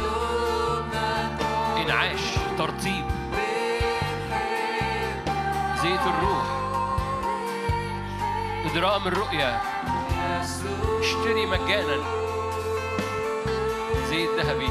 [0.04, 1.08] لقلوبنا
[1.82, 2.22] انعاش
[2.58, 3.06] ترطيب.
[5.82, 6.48] زيت الروح.
[8.66, 9.62] إدراء الرؤية
[11.00, 11.98] اشتري مجانا.
[14.10, 14.70] زيت ذهبي.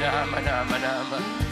[0.00, 1.43] نعمة نعمة نعمة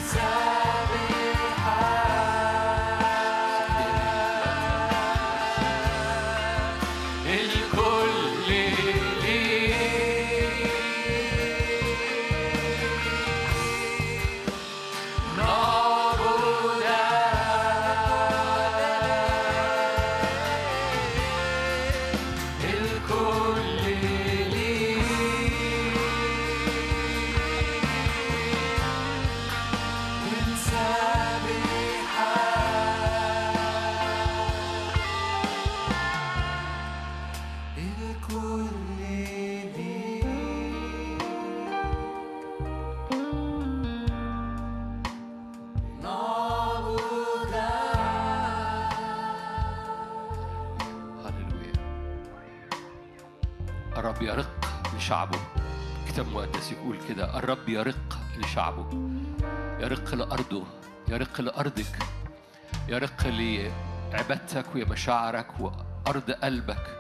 [57.43, 58.87] الرب يرق لشعبه
[59.81, 60.65] يرق لأرضه
[61.09, 61.99] يرق لأرضك
[62.89, 66.99] يرق لعبادتك ومشاعرك وأرض قلبك.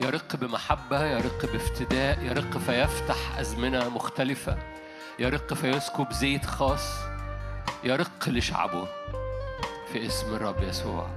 [0.00, 4.58] يرق بمحبة يرق بافتداء يرق فيفتح أزمنة مختلفة.
[5.18, 6.94] يرق فيسكب زيت خاص.
[7.84, 8.88] يرق لشعبه
[9.92, 11.08] في اسم الرب يسوع.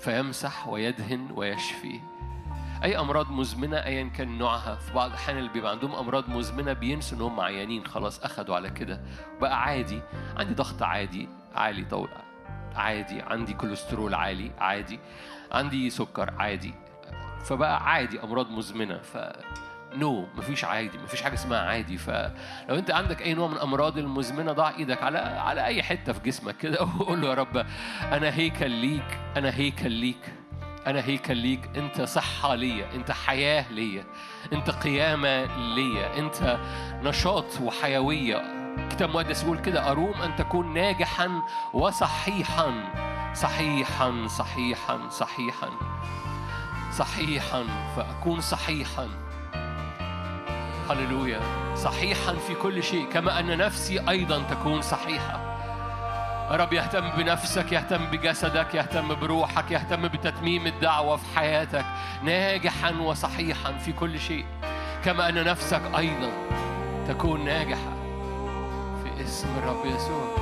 [0.00, 2.00] فيمسح ويدهن ويشفي.
[2.82, 4.74] أي أمراض مزمنة ايا كان نوعها.
[4.74, 7.86] في بعض الأحيان اللي بيبقى عندهم أمراض مزمنة بينسوا إن هم عيانين.
[7.86, 9.00] خلاص أخدوا على كده.
[9.40, 10.00] بقى عادي.
[10.36, 12.08] عندي ضغط عادي عالي طول
[12.74, 13.22] عادي.
[13.22, 14.98] عندي كوليسترول عالي عادي.
[15.52, 16.74] عندي سكر عادي.
[17.44, 18.98] فبقى عادي أمراض مزمنة.
[18.98, 19.18] ف
[19.94, 20.98] no مفيش عادي.
[20.98, 21.98] مفيش حاجة اسمها عادي.
[21.98, 22.30] فلو
[22.78, 26.56] أنت عندك أي نوع من الأمراض المزمنة ضع إيدك على على أي حتة في جسمك
[26.56, 27.66] كده وقول له يا رب
[28.02, 30.41] أنا هيكل ليك أنا هيكل ليك.
[30.86, 34.04] أنا هيكل ليك أنت صحة ليا أنت حياة ليا
[34.52, 36.58] أنت قيامة ليا أنت
[37.02, 38.42] نشاط وحيوية.
[38.90, 41.42] كتاب مقدس يقول كده أروم أن تكون ناجحا
[41.74, 42.72] وصحيحا.
[43.34, 45.70] صحيحا صحيحا صحيحا.
[46.92, 47.64] صحيحا
[47.96, 49.08] فأكون صحيحا.
[50.90, 51.40] هللويا.
[51.74, 55.51] صحيحا في كل شيء كما أن نفسي أيضا تكون صحيحة.
[56.56, 61.84] رب يهتم بنفسك يهتم بجسدك يهتم بروحك يهتم بتتميم الدعوة في حياتك
[62.22, 64.44] ناجحا وصحيحا في كل شيء.
[65.04, 66.30] كما أن نفسك أيضا
[67.08, 67.92] تكون ناجحة
[69.02, 70.36] في اسم الرب يسوع.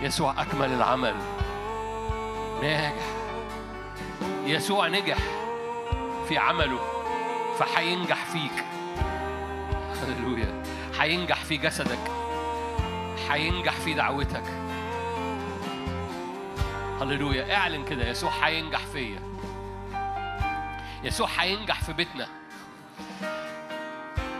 [0.00, 1.14] يسوع أكمل العمل.
[2.62, 3.04] ناجح.
[4.46, 5.18] يسوع نجح
[6.28, 6.78] في عمله
[7.58, 8.64] فحينجح فيك.
[10.02, 10.62] هللويا.
[10.98, 12.23] حينجح في جسدك.
[13.30, 14.44] هينجح في دعوتك.
[17.00, 17.54] هللويا.
[17.56, 19.20] اعلن كده يسوع هينجح فيا.
[21.04, 22.26] يسوع هينجح في بيتنا.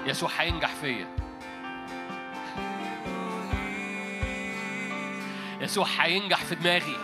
[0.06, 1.06] يسوع هينجح فيا.
[5.60, 6.96] يسوع هينجح في دماغي.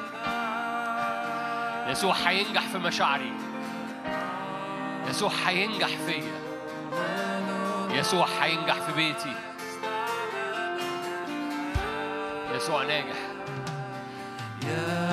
[1.91, 3.33] يسوع هينجح في مشاعري.
[5.09, 6.41] يسوع هينجح فيا.
[7.91, 9.50] يسوع هينجح في بيتي.
[12.57, 13.17] يسوع ناجح.
[14.63, 15.10] نعم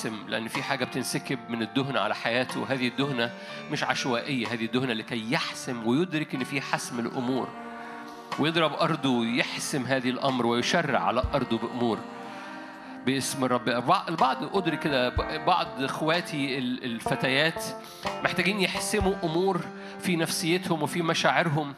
[0.00, 2.60] يحسم لأن في حاجة بتنسكب من الدهنة على حياته.
[2.60, 3.32] وهذه الدهنة
[3.72, 7.48] مش عشوائية هذه الدهنة لكي يحسم ويدرك إن في حسم الأمور.
[8.38, 11.98] ويضرب أرضه ويحسم هذه الأمر ويشرع على أرضه بأمور.
[13.06, 13.68] باسم الرب.
[14.08, 15.08] البعض- أدرك كده
[15.46, 17.64] بعض إخواتي ال- الفتيات
[18.24, 19.60] محتاجين يحسموا أمور
[19.98, 21.74] في نفسيتهم وفي مشاعرهم.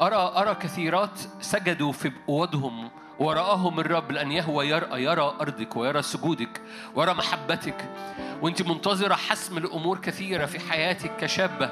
[0.00, 2.90] أرى أرى كثيرات سجدوا في أوضهم
[3.20, 6.60] ورآهم الرب لأن يهوى يرى يرى أرضك ويرى سجودك
[6.94, 7.88] ويرى محبتك
[8.42, 11.70] وأنت منتظرة حسم الأمور كثيرة في حياتك كشابة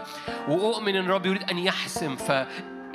[0.49, 2.33] وأؤمن أن الرب يريد أن يحسم ف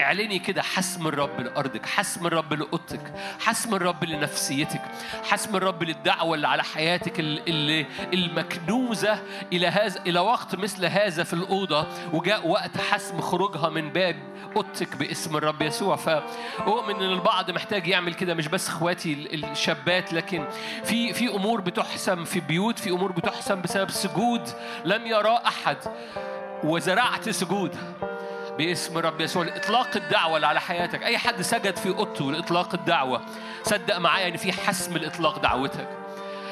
[0.02, 4.82] اعلني كده حسم الرب لأرضك حسم الرب لأوضتك حسم الرب لنفسيتك
[5.30, 9.20] حسم الرب للدعوة اللي على حياتك ال- اللي المكنوزة
[9.53, 14.15] إلى هذا إلى وقت مثل هذا في الأوضة وجاء وقت حسم خروجها من باب
[14.56, 15.95] أوضتك باسم الرب يسوع.
[15.95, 20.45] فأؤمن إن البعض محتاج يعمل كده مش بس إخواتي ال- الشابات لكن
[20.84, 24.49] في في أمور بتحسم في بيوت في أمور بتحسم بسبب سجود
[24.86, 25.78] لم يراه أحد
[26.64, 27.76] وزرعت سجود.
[28.58, 31.04] باسم رب يسوع لإطلاق الدعوة اللي على حياتك.
[31.04, 33.22] أي حد سجد في أوضته لإطلاق الدعوة
[33.64, 35.88] صدق معايا إن في حسم لإطلاق دعوتك.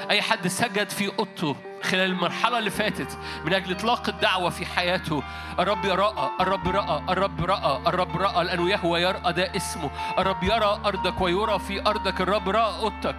[0.09, 5.23] أي حد سجد في أوضته خلال المرحلة اللي فاتت من أجل إطلاق الدعوة في حياته
[5.59, 9.89] الرب رأى الرب رأى الرب رأى الرب رأى لأنه يهوى يرأى ده اسمه.
[10.17, 13.15] الرب يرى أرضك ويرى في أرضك الرب رأى أوضتك.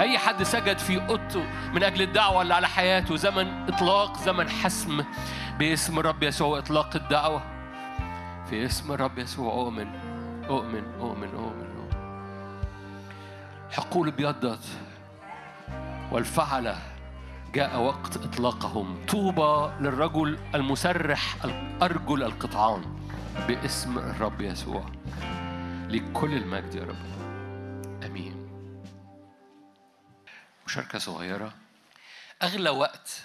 [0.00, 5.04] أي حد سجد في أوضته من أجل الدعوة اللي على حياته زمن إطلاق زمن حسم.
[5.58, 7.53] باسم الرب يسوع إطلاق الدعوة.
[8.50, 9.52] في اسم الرب يسوع.
[9.54, 9.86] أؤمن
[10.48, 11.74] أؤمن أؤمن أؤمن.
[13.72, 14.64] حقول ابيضت
[16.12, 16.82] والفعلة
[17.54, 19.06] جاء وقت إطلاقهم.
[19.06, 21.36] طوبى للرجل المسرح
[21.82, 22.98] أرجل القطعان
[23.48, 24.84] باسم الرب يسوع.
[25.88, 27.04] لكل المجد يا رب.
[28.04, 28.48] آمين.
[30.66, 31.54] مشاركة صغيرة.
[32.42, 33.22] أغلى وقت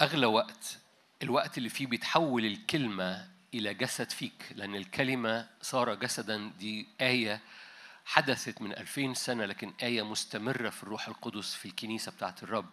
[0.00, 0.78] أغلى وقت
[1.22, 7.40] الوقت اللي فيه بيتحول الكلمة إلى جسد فيك لأن الكلمة صار جسدا دي آية
[8.04, 12.68] حدثت من ألفين سنة لكن آية مستمرة في الروح القدس في الكنيسة بتاعت الرب.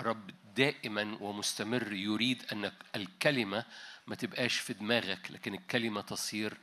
[0.00, 3.64] الرب دائما ومستمر يريد أن الكلمة
[4.06, 6.56] ما تبقاش في دماغك لكن الكلمة تصير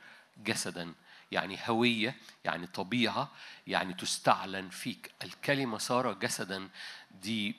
[0.44, 0.94] جسدا
[1.32, 3.30] يعني هوية يعني طبيعة
[3.66, 5.10] يعني تستعلن فيك.
[5.22, 6.68] الكلمة صار جسدا
[7.22, 7.54] دي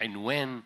[0.00, 0.62] عنوان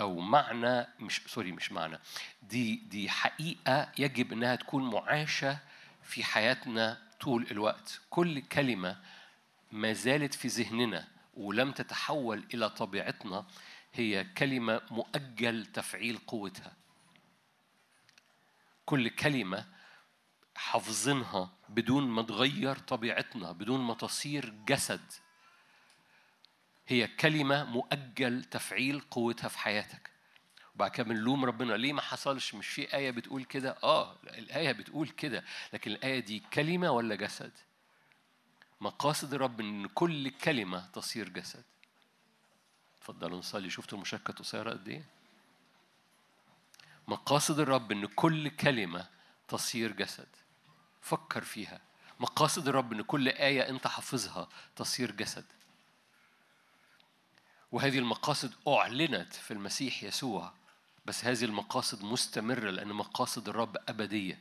[0.00, 1.98] أو معنى مش سوري مش معنى
[2.42, 5.58] دي دي حقيقة يجب إنها تكون معاشة
[6.02, 8.00] في حياتنا طول الوقت.
[8.10, 9.00] كل كلمة
[9.72, 13.46] ما زالت في ذهننا ولم تتحول إلى طبيعتنا
[13.94, 16.72] هي كلمة مؤجل تفعيل قوتها.
[18.84, 19.66] كل كلمة
[20.56, 25.12] حافظينها بدون ما تغير طبيعتنا بدون ما تصير جسد.
[26.88, 30.10] هي كلمة مؤجل تفعيل قوتها في حياتك.
[30.74, 31.74] وبعد كده بنلوم ربنا.
[31.74, 36.38] ليه ما حصلش؟ مش في آية بتقول كده؟ آه الآية بتقول كده لكن الآية دي
[36.52, 37.52] كلمة ولا جسد؟
[38.80, 41.64] مقاصد الرب إن كل كلمة تصير جسد.
[42.98, 43.70] اتفضلوا نصلي.
[43.70, 45.04] شفتوا المشاركة قصيرة قد إيه؟
[47.08, 49.08] مقاصد الرب إن كل كلمة
[49.48, 50.28] تصير جسد.
[51.00, 51.80] فكر فيها.
[52.20, 55.44] مقاصد الرب إن كل آية أنت حافظها تصير جسد.
[57.72, 60.52] وهذه المقاصد أعلنت في المسيح يسوع
[61.04, 64.38] بس هذه المقاصد مستمرة لأن مقاصد الرب أبدية.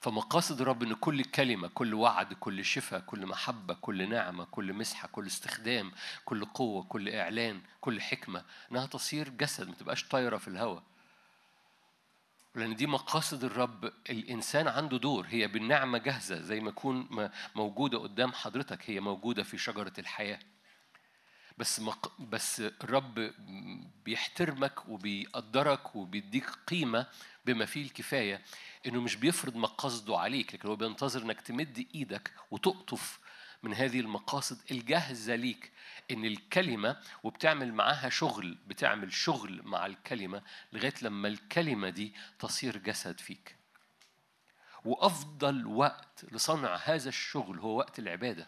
[0.00, 5.08] فمقاصد الرب إن كل كلمة كل وعد كل شفاء كل محبة كل نعمة كل مسحة
[5.08, 5.92] كل استخدام
[6.24, 10.82] كل قوة كل إعلان كل حكمة إنها تصير جسد ما تبقاش طايرة في الهواء.
[12.54, 15.26] لأن دي مقاصد الرب الإنسان عنده دور.
[15.28, 20.38] هي بالنعمة جاهزة زي ما يكون موجودة قدام حضرتك هي موجودة في شجرة الحياة.
[21.58, 22.20] بس مق...
[22.20, 23.32] بس الرب
[24.04, 27.06] بيحترمك وبيقدرك وبيديك قيمة
[27.46, 28.42] بما فيه الكفاية
[28.86, 33.18] إنه مش بيفرض مقاصده عليك لكن هو بينتظر إنك تمد إيدك وتقطف
[33.62, 35.72] من هذه المقاصد الجاهزة ليك
[36.10, 43.20] إن الكلمة وبتعمل معاها شغل بتعمل شغل مع الكلمة لغاية لما الكلمة دي تصير جسد
[43.20, 43.56] فيك.
[44.84, 48.46] وأفضل وقت لصنع هذا الشغل هو وقت العبادة.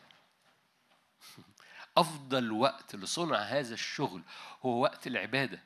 [2.01, 4.23] أفضل وقت لصنع هذا الشغل
[4.63, 5.63] هو وقت العبادة.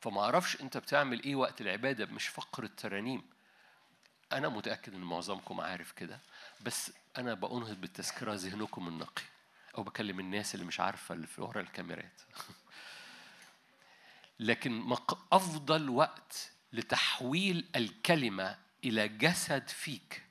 [0.00, 3.22] فما أعرفش أنت بتعمل إيه وقت العبادة مش فقر الترانيم.
[4.32, 6.20] أنا متأكد إن معظمكم عارف كده
[6.60, 9.22] بس أنا بأنهض بالتذكرة ذهنكم النقي
[9.78, 12.20] أو بكلم الناس اللي مش عارفة اللي في ورا الكاميرات.
[14.40, 14.96] لكن
[15.32, 20.22] أفضل وقت لتحويل الكلمة إلى جسد فيك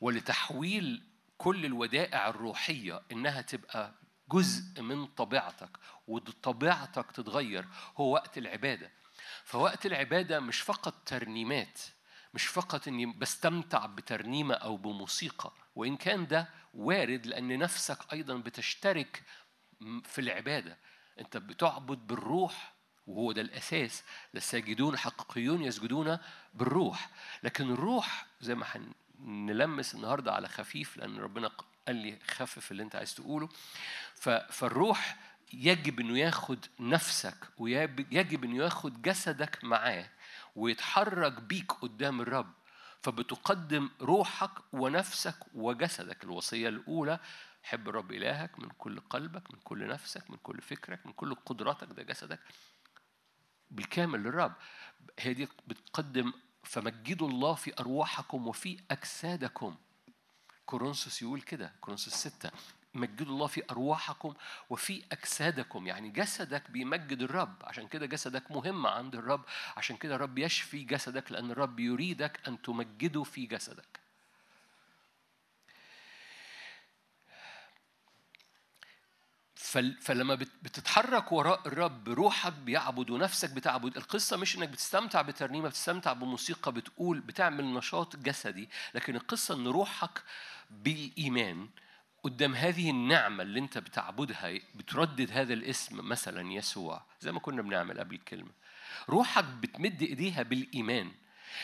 [0.00, 1.02] ولتحويل
[1.38, 3.99] كل الودائع الروحية إنها تبقى
[4.32, 5.70] جزء من طبيعتك
[6.08, 8.90] وطبيعتك تتغير هو وقت العبادة.
[9.44, 11.80] فوقت العبادة مش فقط ترنيمات
[12.34, 19.22] مش فقط إني بستمتع بترنيمة أو بموسيقى وإن كان ده وارد لأن نفسك أيضا بتشترك
[20.04, 20.78] في العبادة.
[21.20, 22.74] أنت بتعبد بالروح
[23.06, 24.04] وهو ده الأساس.
[24.34, 26.18] الساجدون حقيقيون يسجدون
[26.54, 27.10] بالروح.
[27.42, 28.66] لكن الروح زي ما
[29.18, 31.50] هنلمس النهارده على خفيف لأن ربنا
[31.86, 33.48] قال لي خفف اللي انت عايز تقوله.
[34.50, 35.16] فالروح
[35.52, 40.10] يجب إنه ياخد نفسك ويجب إنه ياخد جسدك معاه
[40.56, 42.52] ويتحرك بيك قدام الرب.
[43.02, 46.24] فبتقدم روحك ونفسك وجسدك.
[46.24, 47.20] الوصية الأولى
[47.62, 51.88] حب الرب إلهك من كل قلبك من كل نفسك من كل فكرك من كل قدراتك.
[51.92, 52.40] ده جسدك
[53.70, 54.52] بالكامل للرب.
[55.18, 56.32] هي دي بتقدم
[56.64, 59.76] فمجدوا الله في أرواحكم وفي أجسادكم.
[60.70, 62.50] كورنثوس يقول كده كورنثوس ستة
[62.94, 64.34] مجدوا الله في أرواحكم
[64.70, 69.44] وفي أجسادكم يعني جسدك بيمجد الرب عشان كده جسدك مهم عند الرب
[69.76, 74.00] عشان كده الرب يشفي جسدك لأن الرب يريدك أن تمجده في جسدك.
[79.54, 85.68] فل- فلما بت- بتتحرك وراء الرب روحك بيعبد ونفسك بتعبد القصة مش إنك بتستمتع بترنيمة
[85.68, 90.22] بتستمتع بموسيقى بتقول بتعمل نشاط جسدي لكن القصة إن روحك
[90.70, 91.68] بالإيمان
[92.22, 97.98] قدام هذه النعمة اللي أنت بتعبدها بتردد هذا الاسم مثلا يسوع زي ما كنا بنعمل
[97.98, 98.50] قبل الكلمة.
[99.08, 101.12] روحك بتمد إيديها بالإيمان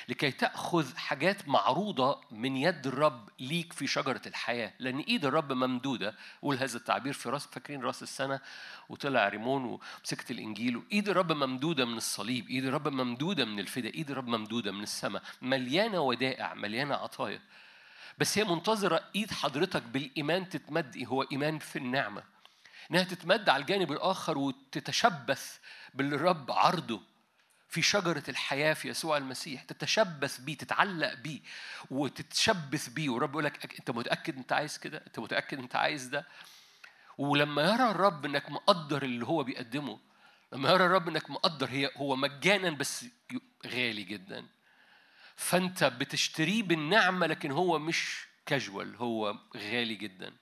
[0.08, 4.72] لكي تأخذ حاجات معروضة من يد الرب ليك في شجرة الحياة.
[4.78, 6.14] لأن إيد الرب ممدودة.
[6.42, 8.40] قول هذا التعبير في راس فاكرين راس السنة؟
[8.88, 10.82] وطلع ريمون ومسكت الإنجيل.
[10.92, 12.48] إيد الرب ممدودة من الصليب.
[12.48, 13.94] إيد الرب ممدودة من الفداء.
[13.94, 15.22] إيد الرب ممدودة من السماء.
[15.42, 17.40] مليانة ودائع مليانة عطايا.
[18.18, 22.22] بس هي منتظرة إيد حضرتك بالإيمان تتمد هو إيمان في النعمة
[22.90, 25.58] إنها تتمد على الجانب الآخر وتتشبث
[25.94, 27.02] بالرب عرضه
[27.68, 31.40] في شجرة الحياة في يسوع المسيح تتشبث بيه تتعلق بيه
[31.90, 36.26] وتتشبث بيه والرب يقول لك أنت متأكد أنت عايز كده؟ أنت متأكد أنت عايز ده؟
[37.18, 39.98] ولما يرى الرب إنك مقدر اللي هو بيقدمه
[40.52, 43.04] لما يرى الرب إنك مقدر هي هو مجانا بس
[43.66, 44.46] غالي جدا
[45.36, 50.32] فأنت بتشتريه بالنعمة لكن هو مش كاجوال هو غالي جدا.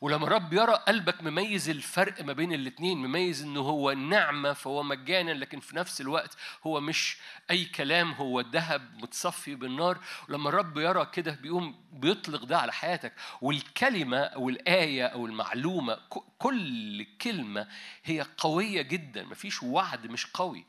[0.00, 5.30] ولما الرب يرى قلبك مميز الفرق ما بين الاتنين مميز إنه هو نعمة فهو مجانا
[5.30, 6.36] لكن في نفس الوقت
[6.66, 7.16] هو مش
[7.50, 9.98] أي كلام هو الذهب متصفي بالنار.
[10.28, 13.12] ولما الرب يرى كده بيقوم بيطلق ده على حياتك.
[13.42, 15.98] والكلمة أو الآية أو المعلومة
[16.38, 17.68] كل كلمة
[18.04, 20.64] هي قوية جدا مفيش وعد مش قوي.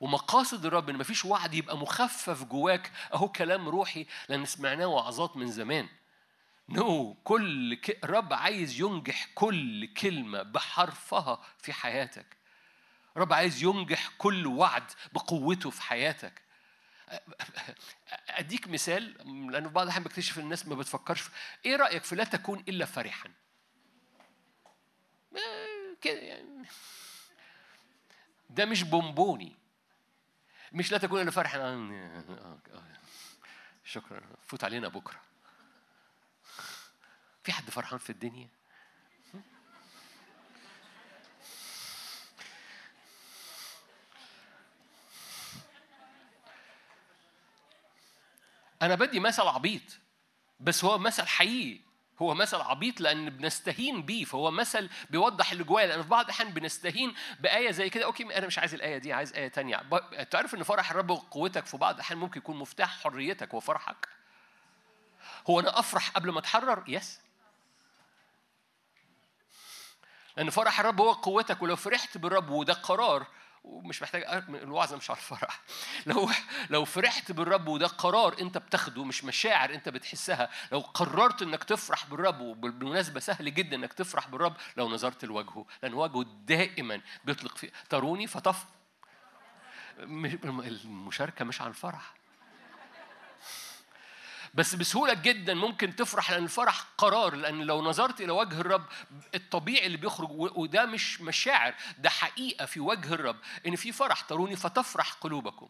[0.00, 2.92] ومقاصد الرب إن مفيش وعد يبقى مخفف جواك.
[3.14, 5.88] أهو كلام روحي لأن سمعناه وعظات من زمان.
[6.68, 7.16] نو no.
[7.24, 8.04] كل ك...
[8.04, 12.36] الرب عايز ينجح كل كلمة بحرفها في حياتك.
[13.16, 16.42] الرب عايز ينجح كل وعد بقوته في حياتك.
[18.28, 19.02] أديك مثال
[19.52, 21.20] لأنه في بعض الأحيان بكتشف الناس ما بتفكرش.
[21.20, 21.30] في
[21.64, 23.30] إيه رأيك في لا تكون إلا فرحا؟
[25.36, 26.68] آه، كده يعني.
[28.50, 29.56] ده مش بونبوني.
[30.72, 31.74] مش لا تكون إلا فرحا آه،
[32.28, 32.82] آه، آه.
[33.84, 35.20] شكرا فوت علينا بكرة
[37.44, 38.48] في حد فرحان في الدنيا؟
[48.82, 49.82] أنا بدي مثل عبيط
[50.60, 51.85] بس هو مثل حقيقي
[52.22, 56.50] هو مثل عبيط لأن بنستهين بيه فهو مثل بيوضح اللي جوايا لأن في بعض الأحيان
[56.50, 59.82] بنستهين بآية زي كده okay أنا مش عايز الآية دي عايز آية تانية.
[60.30, 64.08] تعرف إن فرح الرب هو قوتك في بعض الأحيان ممكن يكون مفتاح حريتك وفرحك.
[65.50, 67.20] هو أنا أفرح قبل ما أتحرر؟ yes
[70.36, 73.26] لأن فرح الرب هو قوتك ولو فرحت بالرب وده قرار
[73.66, 75.60] ومش محتاج الوعظة مش على الفرح.
[76.06, 76.30] لو
[76.70, 82.06] لو فرحت بالرب وده قرار أنت بتاخده مش مشاعر أنت بتحسها لو قررت إنك تفرح
[82.06, 87.70] بالرب وبالمناسبة سهل جدا إنك تفرح بالرب لو نظرت لوجهه لأن وجهه دائما بيطلق فيه.
[87.88, 88.64] تروني فطف
[89.98, 92.14] مش- المشاركة مش عن الفرح.
[94.56, 98.84] بس بسهولة جدا ممكن تفرح لأن الفرح قرار لأن لو نظرت إلى وجه الرب
[99.34, 104.56] الطبيعي اللي بيخرج وده مش مشاعر ده حقيقة في وجه الرب إن في فرح تروني
[104.56, 105.68] فتفرح قلوبكم.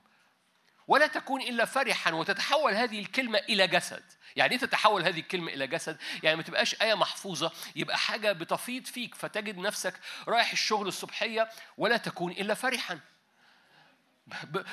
[0.89, 4.03] ولا تكون إلا فرحا وتتحول هذه الكلمة إلى جسد.
[4.37, 8.85] يعني إيه تتحول هذه الكلمة إلى جسد؟ يعني ما تبقاش آية محفوظة يبقى حاجة بتفيض
[8.85, 9.95] فيك فتجد نفسك
[10.29, 11.49] رايح الشغل الصبحية
[11.79, 13.01] ولا تكون إلا فرحا.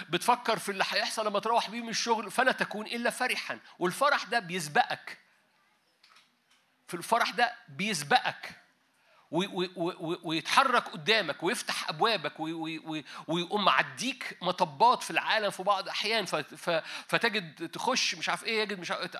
[0.09, 3.59] بتفكر في اللي هيحصل لما تروح بيه من الشغل فلا تكون إلا فرحا.
[3.79, 5.17] والفرح ده بيسبقك.
[6.87, 8.49] في الفرح ده بيسبقك.
[9.31, 15.49] وي- وي- وي- ويتحرك قدامك ويفتح أبوابك وي- وي- وي- ويقوم معديك مطبات في العالم
[15.49, 16.25] في بعض الأحيان.
[17.07, 19.15] فتجد تخش مش عارف إيه يجد مش عارف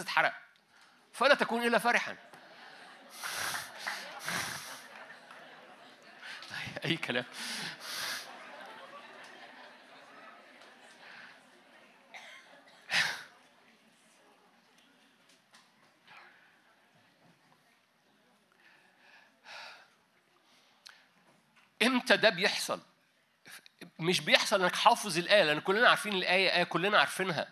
[0.00, 0.34] اتحرق.
[1.12, 2.16] فلا تكون إلا فرحا.
[6.84, 7.24] أي كلام.
[22.02, 22.80] إمتى ده بيحصل؟
[23.98, 27.48] مش بيحصل انك حافظ الآية لأن كلنا عارفين الآية آية كلنا عارفينها.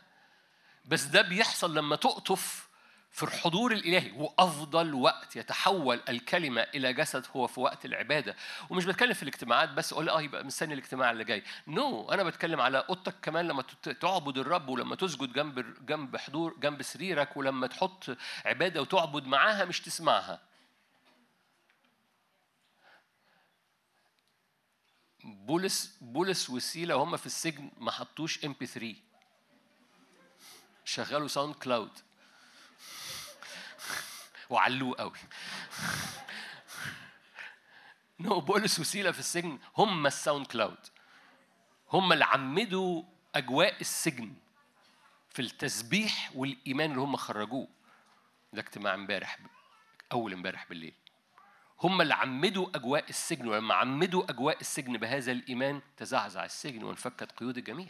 [0.85, 2.69] بس ده بيحصل لما تقطف
[3.11, 4.11] في الحضور الإلهي.
[4.17, 8.37] وأفضل وقت يتحول الكلمة إلى جسد هو في وقت العبادة.
[8.71, 11.43] ومش بتكلم في الاجتماعات بس أقول آه يبقى مستني الاجتماع اللي جاي.
[11.67, 12.13] نو no.
[12.13, 13.65] أنا بتكلم على اوضتك كمان لما
[14.01, 19.81] تعبد الرب ولما تسجد جنب جنب حضور جنب سريرك ولما تحط عبادة وتعبد معاها مش
[19.81, 20.50] تسمعها.
[25.25, 28.95] بولس بولس وسيله وهم في السجن ما حطوش MP3
[30.85, 31.99] شغلوا SoundCloud.
[34.51, 35.19] وعلوه قوي.
[38.21, 40.87] no بولس وسيله في السجن هم ال SoundCloud.
[41.93, 43.03] هم اللي عمدوا
[43.35, 44.35] أجواء السجن
[45.31, 47.69] في التسبيح والإيمان اللي هم خرجوه.
[48.53, 49.39] ده اجتماع امبارح
[50.13, 50.95] أول امبارح بالليل.
[51.83, 57.59] هم اللي عمدوا أجواء السجن ولما عمدوا أجواء السجن بهذا الإيمان تزعزع السجن وانفكت قيود
[57.59, 57.89] الجميع.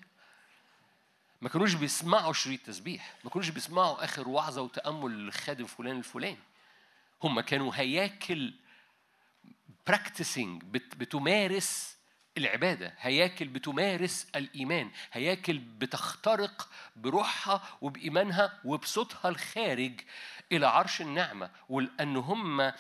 [1.41, 6.39] ما كانوش بيسمعوا شريط تسبيح ما كانوش بيسمعوا آخر وعظة وتأمل للخادم فلان الفلاني.
[7.23, 8.55] هم كانوا هياكل
[9.87, 11.97] practicing بتمارس
[12.39, 20.01] العبادة هياكل بتمارس الإيمان هياكل بتخترق بروحها وبإيمانها وبصوتها الخارج
[20.53, 21.51] إلى عرش النعمة.
[21.69, 22.73] ولأن هم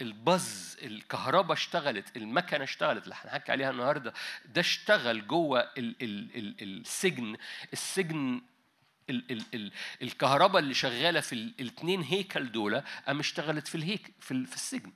[0.00, 4.12] البز الكهرباء اشتغلت المكنة اشتغلت اللي هنحكي عليها النهاردة
[4.44, 7.36] ده اشتغل جوه ال ال ال السجن.
[7.72, 8.42] السجن
[9.10, 14.46] ال ال ال الكهرباء اللي شغالة في الاثنين هيكل دول قام اشتغلت في الهيك في,
[14.46, 14.92] في السجن.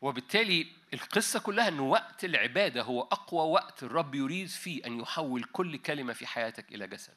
[0.00, 5.76] وبالتالي القصة كلها أن وقت العبادة هو أقوى وقت الرب يريد فيه أن يحول كل
[5.76, 7.14] كلمة في حياتك إلى جسد.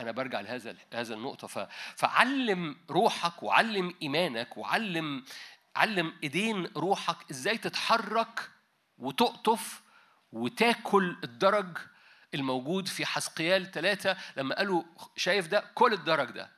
[0.00, 1.46] أنا برجع لهذا هذا النقطة.
[1.46, 1.58] ف...
[1.96, 5.24] فعلم روحك وعلم إيمانك وعلم
[5.76, 8.50] علم إيدين روحك إزاي تتحرك
[8.98, 9.82] وتقطف
[10.32, 11.78] وتاكل الدرج
[12.34, 14.82] الموجود في حسقيال ثلاثة لما قالوا
[15.16, 16.50] شايف ده؟ كل الدرج ده.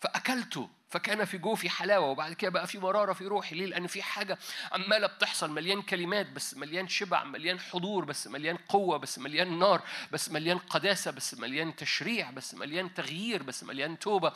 [0.00, 0.70] فأكلته.
[0.90, 3.56] فكان في جوفي حلاوة وبعد كده بقى في مرارة في روحي.
[3.56, 4.38] ليه؟ لأن في حاجة
[4.72, 9.82] عمالة بتحصل مليان كلمات بس مليان شبع مليان حضور بس مليان قوة بس مليان نار
[10.12, 14.32] بس مليان قداسة بس مليان تشريع بس مليان تغيير بس مليان توبة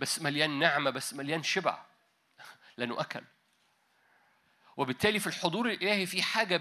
[0.00, 1.78] بس مليان نعمة بس مليان شبع.
[2.78, 3.22] لأنه أكل.
[4.76, 6.60] وبالتالي في الحضور الإلهي في حاجة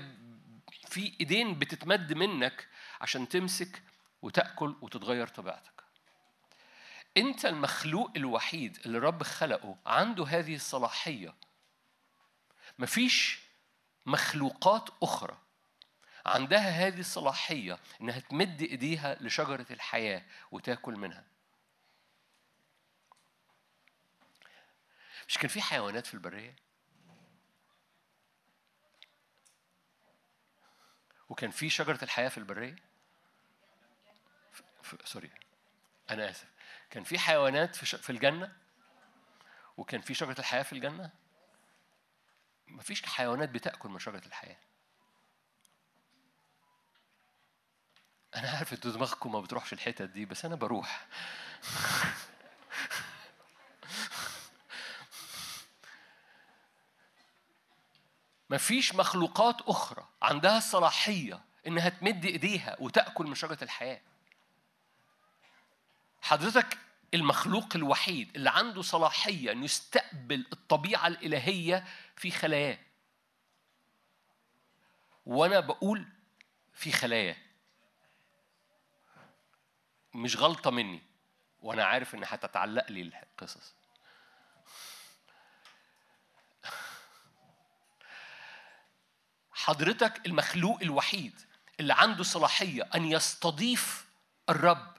[0.88, 2.67] في إيدين بتتمد منك
[3.01, 3.81] عشان تمسك
[4.22, 5.74] وتأكل وتتغير طبيعتك.
[7.17, 11.35] أنت المخلوق الوحيد اللي رب خلقه عنده هذه الصلاحية.
[12.79, 13.39] مفيش
[14.05, 15.37] مخلوقات أخرى
[16.25, 21.23] عندها هذه الصلاحية إنها تمد إيديها لشجرة الحياة وتاكل منها.
[25.27, 26.55] مش كان في حيوانات في البرية؟
[31.29, 32.75] وكان في شجرة الحياة في.
[34.83, 34.95] ف...
[35.07, 35.31] سوري
[36.09, 36.55] أنا آسف.
[36.90, 37.98] كان في حيوانات في.
[37.98, 38.56] في الجنة؟
[39.78, 41.10] وكان في شجرة الحياة في الجنة؟
[42.68, 44.57] مفيش حيوانات بتأكل من شجرة الحياة.
[48.36, 51.07] أنا عارف أنتوا دماغكم ما بتروحش الحتت دي بس أنا بروح.
[58.49, 64.02] مفيش مخلوقات أخرى عندها الصلاحية إنها تمد إيديها وتأكل من شجرة الحياة.
[66.26, 66.77] حضرتك
[67.14, 71.85] المخلوق الوحيد اللي عنده صلاحية أن يستقبل الطبيعة الإلهية
[72.15, 72.77] في خلاياه.
[75.26, 76.07] وأنا بقول
[76.73, 77.35] في خلاياه.
[80.14, 81.02] مش غلطة مني.
[81.61, 83.73] وأنا عارف إن هتتعلق لي القصص.
[89.52, 91.41] حضرتك المخلوق الوحيد
[91.80, 94.06] اللي عنده صلاحية أن يستضيف
[94.49, 94.94] الرب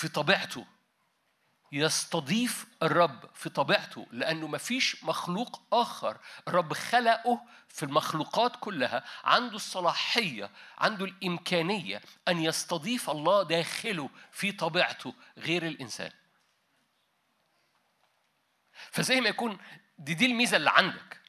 [0.00, 0.66] في طبيعته.
[1.72, 6.18] يستضيف الرب في طبيعته لأنه مفيش مخلوق آخر.
[6.48, 15.14] الرب خلقه في المخلوقات كلها عنده الصلاحية عنده الإمكانية أن يستضيف الله داخله في طبيعته
[15.38, 16.12] غير الإنسان.
[18.90, 19.58] فزي ما يكون
[19.98, 21.20] دي دي الميزة اللي عندك.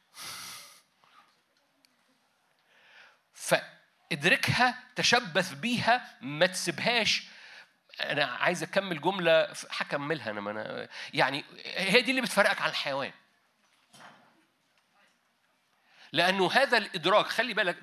[3.34, 7.31] فادركها تشبث بيها ما تسيبهاش
[8.00, 13.12] أنا عايز أكمل جملة هكملها أنا يعني هي دي اللي بتفرقك عن الحيوان.
[16.14, 17.78] لأنه هذا الإدراك خلي بالك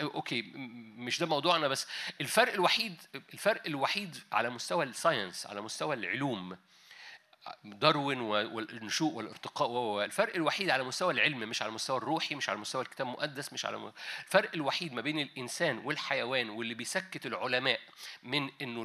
[0.00, 0.42] أوكي
[0.96, 1.86] مش ده موضوعنا بس
[2.20, 3.02] الفرق الوحيد
[3.34, 6.56] الفرق الوحيد على مستوى ال science على مستوى العلوم
[7.64, 12.58] داروين والنشوء والارتقاء و- الفرق الوحيد على مستوى العلم مش على المستوى الروحي مش على
[12.58, 13.92] مستوى الكتاب المقدس مش على
[14.26, 17.80] الفرق الوحيد ما بين الإنسان والحيوان واللي بيسكت العلماء
[18.22, 18.84] من إنه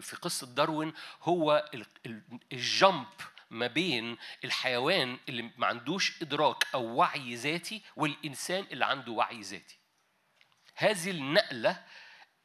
[0.00, 0.92] في قصة داروين
[1.22, 2.22] هو ال- ال-
[2.52, 3.06] الجمب
[3.50, 9.78] ما بين الحيوان اللي ما عندوش إدراك أو وعي ذاتي والإنسان اللي عنده وعي ذاتي.
[10.74, 11.82] هذه النقلة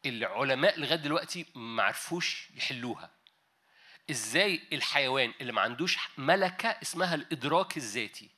[0.06, 3.17] العلماء لغاية دلوقتي ما عرفوش يحلوها.
[4.12, 8.30] إزاي الحيوان اللي ما عندوش ملكة اسمها الإدراك الذاتي.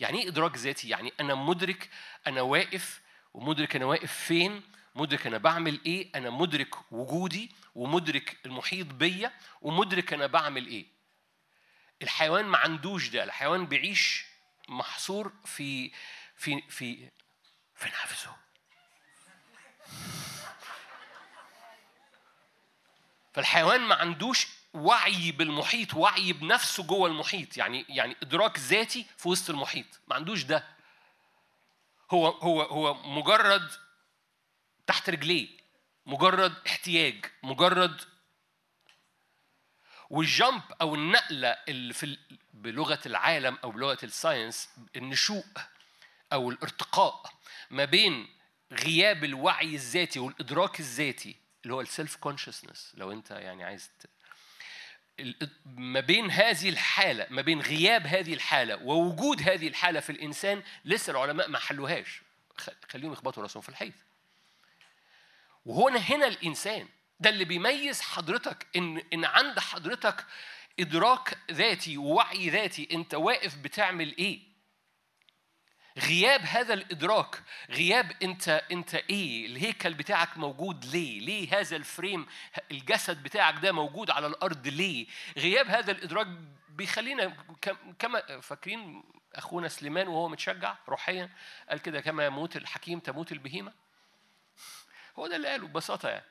[0.00, 1.90] يعني إيه إدراك ذاتي؟ يعني أنا مدرك
[2.26, 3.00] أنا واقف
[3.34, 4.62] ومدرك أنا واقف فين
[4.94, 10.86] مدرك أنا بعمل إيه أنا مدرك وجودي ومدرك المحيط بيا ومدرك أنا بعمل إيه.
[12.02, 14.24] الحيوان ما عندوش ده الحيوان بيعيش
[14.68, 15.90] محصور في
[16.36, 17.10] في في
[17.74, 18.36] في نفسه.
[23.34, 24.46] فالحيوان ما عندوش
[24.76, 27.56] وعي بالمحيط وعي بنفسه جوه المحيط.
[27.56, 29.86] يعني يعني إدراك ذاتي في وسط المحيط.
[30.08, 30.64] ما عندوش ده.
[32.10, 33.70] هو هو هو مجرد
[34.86, 35.48] تحت رجليه.
[36.06, 37.24] مجرد احتياج.
[37.42, 38.00] مجرد
[40.10, 42.18] وال jump أو النقلة اللي في
[42.54, 45.44] بلغة العالم أو بلغة ال science النشوء
[46.32, 47.32] أو الارتقاء
[47.70, 48.28] ما بين
[48.72, 53.90] غياب الوعي الذاتي والإدراك الذاتي اللي هو ال self consciousness لو أنت يعني عايز
[55.64, 61.10] ما بين هذه الحالة ما بين غياب هذه الحالة ووجود هذه الحالة في الإنسان لسه
[61.10, 62.22] العلماء ما حلوهاش.
[62.88, 63.92] خليهم يخبطوا راسهم في الحيط.
[65.66, 66.88] وهنا هنا الإنسان
[67.20, 70.24] ده اللي بيميز حضرتك إن إن عند حضرتك
[70.80, 74.55] إدراك ذاتي ووعي ذاتي أنت واقف بتعمل إيه؟
[75.98, 82.26] غياب هذا الإدراك غياب أنت أنت إيه؟ الهيكل بتاعك موجود ليه؟ ليه هذا الفريم
[82.70, 85.06] الجسد بتاعك ده موجود على الأرض ليه؟
[85.38, 86.26] غياب هذا الإدراك
[86.68, 89.04] بيخلينا كم- كما فاكرين
[89.34, 91.30] أخونا سليمان وهو متشجع روحيا؟
[91.70, 93.72] قال كده كما يموت الحكيم تموت البهيمة.
[95.18, 96.24] هو ده اللي قاله ببساطة يعني.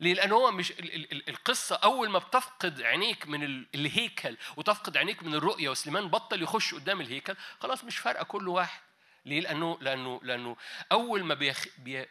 [0.00, 4.36] ليه؟ لأن هو مش ال- ال- ال- القصة أول ما بتفقد عينيك من ال- الهيكل
[4.56, 8.80] وتفقد عينيك من الرؤية وسليمان بطل يخش قدام الهيكل خلاص مش فارقة كل واحد
[9.24, 10.56] ليه؟ لأنه لأنه لأنه
[10.92, 11.66] أول ما بيخ...
[11.78, 12.06] بي...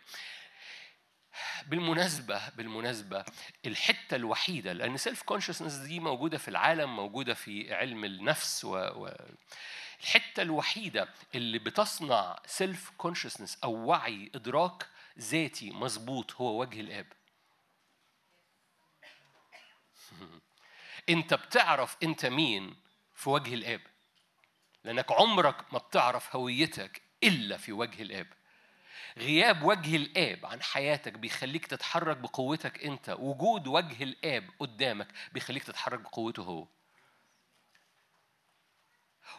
[1.65, 3.25] بالمناسبة بالمناسبة
[3.65, 8.75] الحتة الوحيدة لأن self consciousness دي موجودة في العالم موجودة في علم النفس و...
[8.77, 9.11] و...
[10.01, 14.87] الحتة الوحيدة اللي بتصنع self consciousness أو وعي إدراك
[15.19, 17.07] ذاتي مظبوط هو وجه الآب
[21.09, 22.75] أنت بتعرف أنت مين
[23.15, 23.81] في وجه الآب
[24.83, 28.27] لأنك عمرك ما بتعرف هويتك إلا في وجه الآب.
[29.17, 33.15] غياب وجه الآب عن حياتك بيخليك تتحرك بقوتك أنت.
[33.19, 36.67] وجود وجه الآب قدامك بيخليك تتحرك بقوته هو.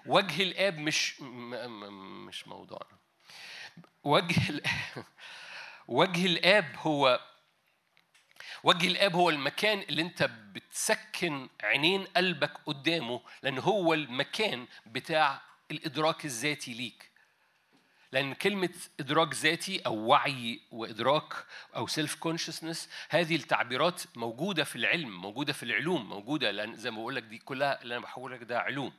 [0.06, 2.98] وجه الآب مش مش موضوعنا.
[4.05, 4.66] وجه الاب
[5.89, 7.20] وجه الآب هو
[8.62, 15.40] وجه الاب هو المكان اللي انت بتسكن عينين قلبك قدامه لأن هو المكان بتاع
[15.70, 17.12] الادراك الذاتي ليك.
[18.12, 18.70] لأن كلمة
[19.01, 21.32] إدراك ذاتي أو وعي وإدراك
[21.77, 26.97] أو self consciousness هذه التعبيرات موجودة في العلم موجودة في العلوم موجودة لأن زي ما
[26.97, 28.93] بقول لك دي كلها اللي أنا بحول لك ده علوم.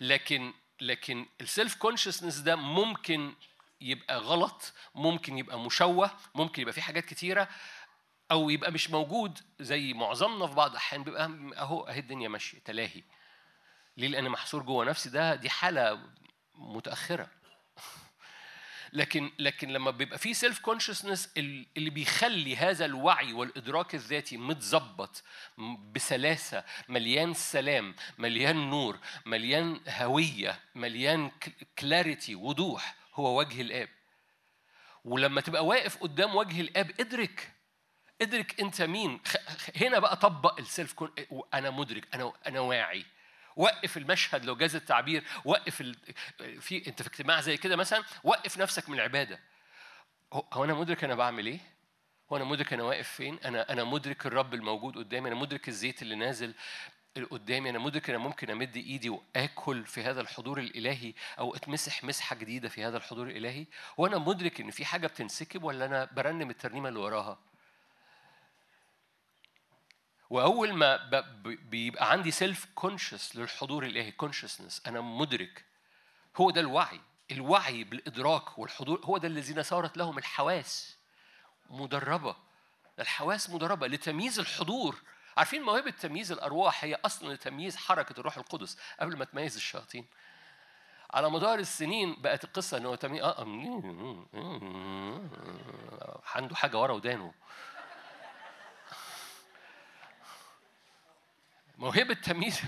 [0.00, 3.32] لكن لكن ال self consciousness ده ممكن
[3.80, 7.48] يبقى غلط ممكن يبقى مشوه ممكن يبقى في حاجات كتيرة.
[8.30, 13.02] أو يبقى مش موجود زي معظمنا في بعض الأحيان بيبقى أهو أهي الدنيا ماشية تلاهي.
[13.96, 16.00] ليه؟ لأن محصور جوه نفسي ده دي حالة
[16.54, 17.30] متأخرة.
[18.92, 25.22] لكن لكن لما بيبقى في self consciousness اللي بيخلي هذا الوعي والإدراك الذاتي متظبط
[25.92, 31.30] بسلاسة مليان سلام مليان نور مليان هوية مليان
[31.78, 33.88] clarity وضوح هو وجه الآب.
[35.04, 37.59] ولما تبقى واقف قدام وجه الآب ادرك
[38.22, 39.20] ادرك انت مين.
[39.76, 41.10] هنا بقى طبق ال self con
[41.54, 43.04] أنا مدرك أنا أنا واعي.
[43.56, 45.96] وقف المشهد لو جاز التعبير وقف ال...
[46.60, 49.40] في انت في اجتماع زي كده مثلا وقف نفسك من العبادة.
[50.32, 51.60] هو أنا مدرك أنا بعمل إيه؟
[52.32, 56.02] هو أنا مدرك أنا واقف فين؟ أنا أنا مدرك الرب الموجود قدامي أنا مدرك الزيت
[56.02, 56.54] اللي نازل
[57.30, 62.36] قدامي أنا مدرك أنا ممكن أمد إيدي وآكل في هذا الحضور الإلهي أو أتمسح مسحة
[62.36, 63.66] جديدة في هذا الحضور الإلهي؟
[63.96, 67.38] وأنا مدرك إن في حاجة بتنسكب ولا أنا برنم الترنيمة اللي وراها؟
[70.30, 70.96] واول ما
[71.44, 75.64] بيبقى عندي self conscious للحضور الالهي consciousness أنا مدرك
[76.36, 77.00] هو ده الوعي
[77.30, 80.96] الوعي بالادراك والحضور هو ده الذين صارت لهم الحواس
[81.70, 82.36] مدربه
[82.98, 84.96] الحواس مدربه لتمييز الحضور
[85.36, 90.06] عارفين موهبه تمييز الارواح هي أصلا لتمييز حركه الروح القدس قبل ما تميز الشياطين
[91.14, 93.42] على مدار السنين بقت القصة انه تمييز آه
[96.34, 97.34] عنده حاجة ورا ودانه
[101.80, 102.60] موهبة تمييز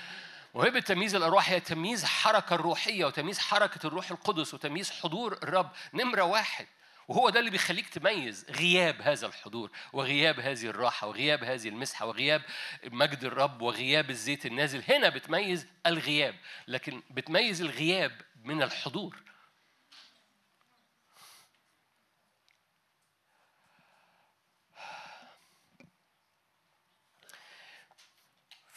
[0.54, 5.70] موهبة تمييز الأرواح هي تمييز الحركة الروحية وتمييز حركة الروح القدس وتمييز حضور الرب.
[5.94, 6.66] نمرة واحد.
[7.08, 12.42] وهو ده اللي بيخليك تميز غياب هذا الحضور وغياب هذه الراحة وغياب هذه المسحة وغياب
[12.84, 14.82] مجد الرب وغياب الزيت النازل.
[14.88, 16.34] هنا بتميز الغياب
[16.68, 18.12] لكن بتميز الغياب
[18.44, 19.16] من الحضور.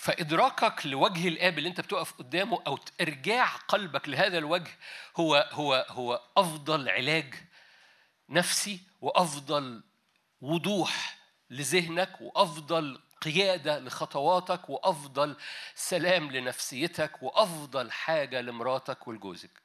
[0.09, 4.71] فإدراكك لوجه الآب اللي أنت بتقف قدامه أو إرجاع قلبك لهذا الوجه
[5.17, 7.33] هو هو هو أفضل علاج
[8.29, 9.83] نفسي وأفضل
[10.41, 11.17] وضوح
[11.49, 15.37] لذهنك وأفضل قيادة لخطواتك وأفضل
[15.75, 19.61] سلام لنفسيتك وأفضل حاجة لمراتك ولجوزك.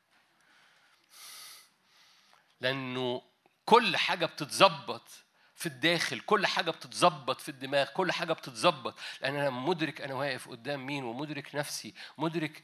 [2.60, 3.22] لأنه
[3.64, 5.23] كل حاجة بتتظبط
[5.54, 8.94] في الداخل كل حاجة بتتظبط في الدماغ كل حاجة بتتظبط.
[9.20, 12.62] لأن أنا مدرك أنا واقف قدام مين ومدرك نفسي مدرك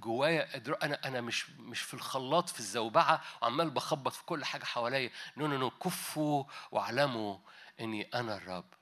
[0.00, 5.10] جوايا أنا أنا مش مش في الخلاط في الزوبعة وعمال بخبط في كل حاجة حواليا.
[5.36, 5.70] no no no.
[5.70, 7.38] كفوا واعلموا
[7.80, 8.74] إني أنا الرب.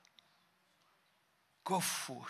[1.67, 2.23] كفوا.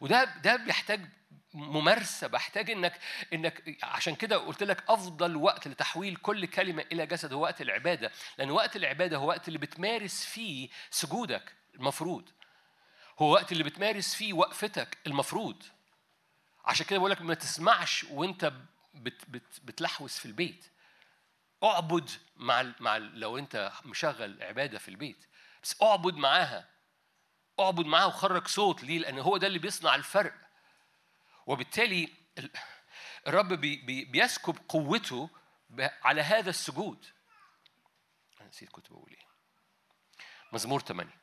[0.00, 1.06] وده ده بيحتاج
[1.54, 2.98] ممارسة بحتاج إنك
[3.32, 8.12] إنك عشان كده قلت لك أفضل وقت لتحويل كل كلمة إلى جسد هو وقت العبادة
[8.38, 12.28] لأن وقت العبادة هو وقت اللي بتمارس فيه سجودك المفروض.
[13.18, 15.62] هو وقت اللي بتمارس فيه وقفتك المفروض.
[16.64, 18.52] عشان كده بقول لك ما تسمعش وأنت
[18.94, 20.64] بت بت بتلحوس في البيت.
[21.64, 25.26] اعبد مع مع لو أنت مشغل عبادة في البيت.
[25.62, 26.69] بس اعبد معاها.
[27.60, 30.34] اعبد معاها وخرج صوت ليه؟ لأن هو ده اللي بيصنع الفرق.
[31.46, 32.08] وبالتالي
[32.38, 32.50] ال-
[33.26, 35.30] الرب بي بي بيسكب قوته
[36.04, 37.06] على هذا السجود.
[38.40, 39.26] أنا نسيت كنت بقول إيه.
[40.52, 41.10] مزمور 8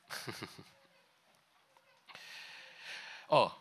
[3.31, 3.57] آه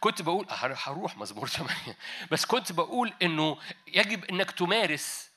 [0.00, 1.96] كنت بقول هر- هروح مزمور 8
[2.30, 5.30] بس كنت بقول إنه يجب إنك تمارس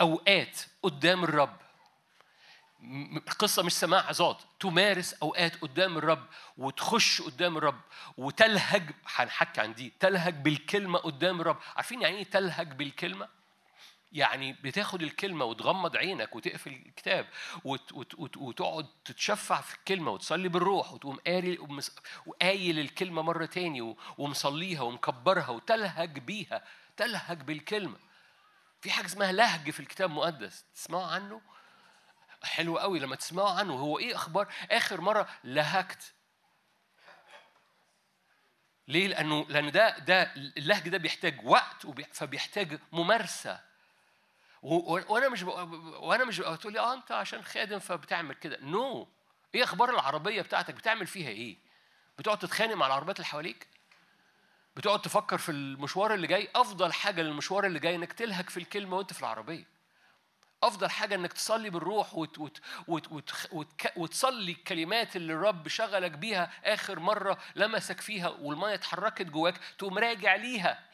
[0.00, 1.56] أوقات قدام الرب.
[3.28, 6.26] القصة مش سماع عظات تمارس أوقات قدام الرب
[6.58, 7.80] وتخش قدام الرب
[8.16, 13.28] وتلهج هنحكي عن دي تلهج بالكلمة قدام الرب عارفين يعني إيه تلهج بالكلمة؟
[14.12, 17.26] يعني بتاخد الكلمة وتغمض عينك وتقفل الكتاب
[17.64, 21.58] وت وت وت وتقعد تتشفع في الكلمة وتصلي بالروح وتقوم قاري
[22.26, 26.64] وقايل الكلمة مرة تاني ومصليها ومكبرها وتلهج بيها
[26.96, 27.96] تلهج بالكلمة
[28.80, 31.40] في حاجة اسمها لهج في الكتاب المقدس تسمعوا عنه؟
[32.42, 33.74] حلو قوي لما تسمعوا عنه.
[33.74, 36.12] هو إيه أخبار آخر مرة لهجت
[38.88, 43.60] ليه؟ لأنه لأن ده ده اللهج ده بيحتاج وقت فبيحتاج ممارسة.
[44.62, 48.58] وأنا مش وأنا مش تقول لي آه أنت عشان خادم فبتعمل كده.
[48.60, 49.04] نو.
[49.04, 49.08] no.
[49.54, 51.56] إيه أخبار العربية بتاعتك؟ بتعمل فيها إيه؟
[52.18, 53.66] بتقعد تتخانق مع العربيات اللي حواليك؟
[54.76, 58.96] بتقعد تفكر في المشوار اللي جاي؟ أفضل حاجة للمشوار اللي جاي إنك تلهج في الكلمة
[58.96, 59.64] وأنت في العربية.
[60.62, 66.10] أفضل حاجة إنك تصلي بالروح وت وت وت وت وت وتصلي الكلمات اللي الرب شغلك
[66.10, 70.88] بيها آخر مرة لمسك فيها والمية اتحركت جواك تقوم راجع ليها.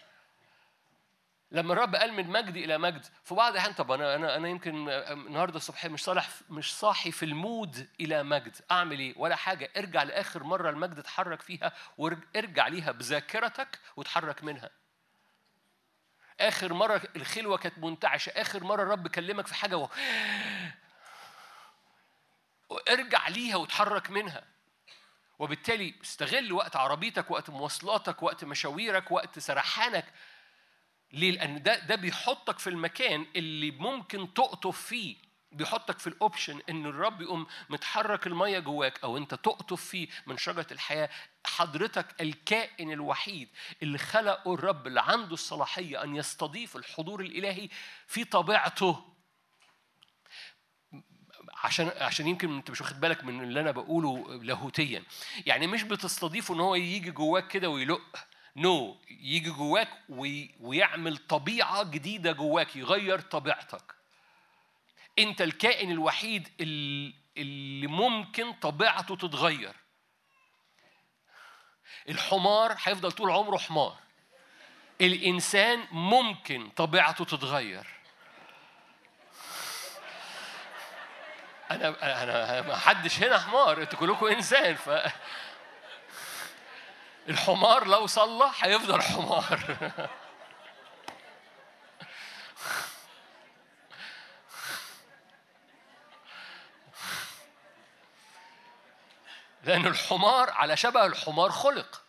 [1.50, 4.88] لما الرب قال من مجد إلى مجد في بعض الاحيان طب أنا أنا أنا يمكن
[4.88, 8.56] النهارده الصبح مش صالح مش صاحي في المود إلى مجد.
[8.70, 9.70] أعمل إيه؟ ولا حاجة.
[9.76, 14.70] ارجع لآخر مرة المجد اتحرك فيها وارجع ليها بذاكرتك وتحرك منها.
[16.40, 19.88] آخر مرة الخلوة كانت منتعشة آخر مرة الرب كلمك في حاجة و...
[22.88, 24.44] ارجع ليها وتحرك منها.
[25.38, 30.04] وبالتالي استغل وقت عربيتك وقت مواصلاتك وقت مشاويرك وقت سرحانك
[31.12, 35.16] ليه لأن ده ده بيحطك في المكان اللي ممكن تقطف فيه.
[35.54, 40.66] بيحطك في الاوبشن إن الرب يقوم متحرك المية جواك أو أنت تقطف فيه من شجرة
[40.72, 41.10] الحياة
[41.46, 43.48] حضرتك الكائن الوحيد
[43.82, 47.68] اللي خلقه الرب اللي عنده الصلاحية أن يستضيف الحضور الإلهي
[48.06, 49.04] في طبيعته.
[51.64, 55.02] عشان عشان يمكن أنت مش واخد بالك من اللي أنا بقوله لاهوتيا.
[55.46, 58.16] يعني مش بتستضيفه إن هو يجي جواك كده ويلق.
[58.56, 59.06] نو no.
[59.10, 60.54] يجي جواك وي...
[60.60, 63.94] ويعمل طبيعة جديدة جواك يغير طبيعتك.
[65.18, 69.74] انت الكائن الوحيد ال- اللي ممكن طبيعته تتغير.
[72.08, 73.96] الحمار هيفضل طول عمره حمار.
[75.00, 77.86] الإنسان ممكن طبيعته تتغير.
[81.70, 84.90] أنا أنا ما حدش هنا حمار أنتوا كلكم إنسان ف
[87.28, 89.58] الحمار لو صلى هيفضل حمار.
[99.64, 102.02] لأن الحمار على شبه الحمار خلق.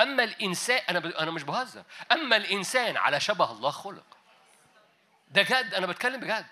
[0.00, 1.22] أما الإنسان أنا.
[1.22, 1.82] أنا مش بهزر.
[2.12, 4.16] أما الإنسان على شبه الله خلق.
[5.28, 6.46] ده جد أنا بتكلم بجد.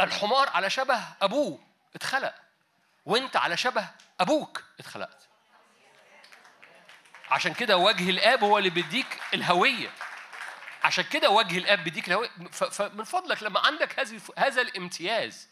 [0.00, 1.58] الحمار على شبه أبوه
[1.94, 2.34] اتخلق
[3.06, 3.88] وأنت على شبه
[4.20, 5.28] أبوك اتخلقت.
[7.30, 9.90] عشان كده وجه الآب هو اللي بيديك الهوية.
[10.84, 12.28] عشان كده وجه الآب بيديك الهوية.
[12.52, 12.64] ف...
[12.64, 15.48] فمن فضلك لما عندك هذه هذا الامتياز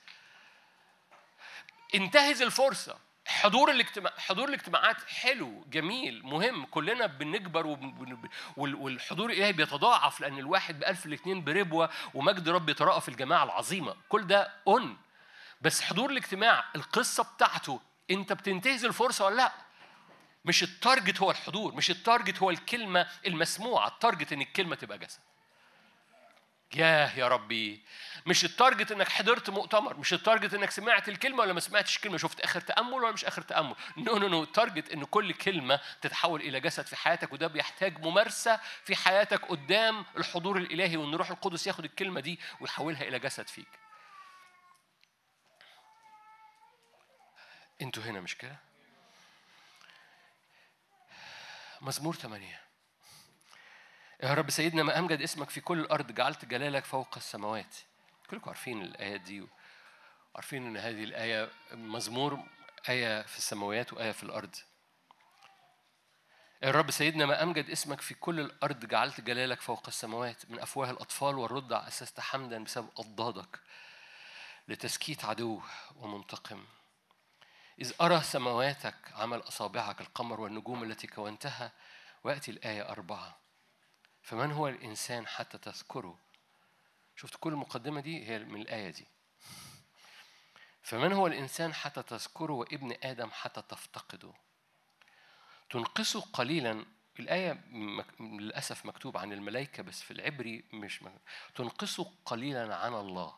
[1.94, 3.07] انتهز الفرصة.
[3.28, 10.38] حضور الاجتماع حضور الاجتماعات حلو جميل مهم كلنا بنكبر وبن- وال- والحضور الإلهي بيتضاعف لأن
[10.38, 13.94] الواحد بألف الاثنين بربوة ومجد رب يتراءى في الجماعة العظيمة.
[14.08, 14.96] كل ده own
[15.60, 17.80] بس حضور الاجتماع القصة بتاعته
[18.10, 19.52] أنت بتنتهز الفرصة ولا لأ؟
[20.44, 24.76] مش ال target هو الحضور مش ال target هو الكلمة المسموعة ال target إن الكلمة
[24.76, 25.20] تبقى جسد.
[26.74, 27.82] ياه يا ربي.
[28.26, 31.96] مش ال target إنك حضرت مؤتمر مش ال target إنك سمعت الكلمة ولا ما سمعتش
[31.96, 33.74] الكلمة شفت آخر تأمل ولا مش آخر تأمل.
[33.96, 37.98] no no no ال target إن كل كلمة تتحول إلى جسد في حياتك وده بيحتاج
[38.06, 43.48] ممارسة في حياتك قدام الحضور الإلهي وإن الروح القدس ياخد الكلمة دي ويحولها إلى جسد
[43.48, 43.68] فيك.
[47.82, 48.56] أنتوا هنا مش كده؟
[51.80, 52.60] مزمور ثمانية
[54.22, 57.76] يا رب سيدنا ما أمجد اسمك في كل الأرض جعلت جلالك فوق السماوات.
[58.30, 59.46] كلكم عارفين الآيات دي
[60.34, 62.42] عارفين إن هذه الآية مزمور
[62.88, 64.56] آية في السماوات وآية في الأرض.
[66.62, 70.50] يا رب سيدنا ما أمجد اسمك في كل الأرض جعلت جلالك فوق السماوات.
[70.50, 73.60] من أفواه الأطفال والرضع أسست حمدا بسبب أضدادك
[74.68, 75.62] لتسكيت عدو
[75.96, 76.64] ومنتقم.
[77.80, 81.72] إذ أرى سماواتك عمل أصابعك القمر والنجوم التي كونتها.
[82.24, 83.47] ويأتي الآية أربعة.
[84.28, 86.18] فمن هو الإنسان حتى تذكره؟
[87.16, 89.06] شفت كل المقدمة دي؟ هي من الآية دي.
[90.82, 94.32] فمن هو الإنسان حتى تذكره وابن آدم حتى تفتقده؟
[95.70, 96.86] تنقصه قليلا
[97.20, 97.52] الآية
[98.20, 101.12] للأسف مكتوب عن الملائكة بس في العبري مش مك...
[101.54, 103.34] تنقصه قليلا عن الله.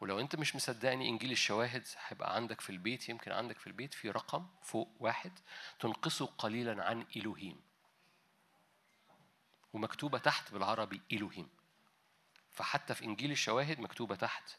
[0.00, 4.10] ولو أنت مش مصدقني إنجيل الشواهد هيبقى عندك في البيت يمكن عندك في البيت في
[4.10, 5.32] رقم فوق واحد
[5.80, 7.65] تنقصه قليلا عن إلهيم.
[9.76, 11.48] ومكتوبة تحت بالعربي إلهيم.
[12.50, 14.56] فحتى في إنجيل الشواهد مكتوبة تحت.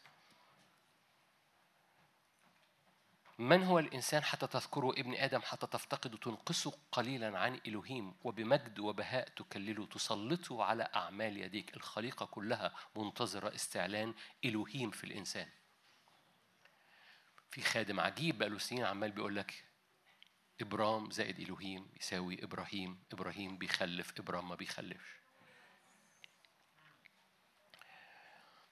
[3.38, 9.28] من هو الإنسان حتى تذكره ابن آدم حتى تفتقده تنقصه قليلا عن إلهيم وبمجد وبهاء
[9.28, 14.14] تكلله تسلطه على أعمال يديك؟ الخليقة كلها منتظرة استعلان
[14.44, 15.48] إلهيم في الإنسان.
[17.50, 19.64] في خادم عجيب بقاله سنين عمال بيقول لك
[20.60, 25.18] إبرام زائد إلهيم يساوي إبراهيم إبراهيم بيخلف إبرام ما بيخلفش.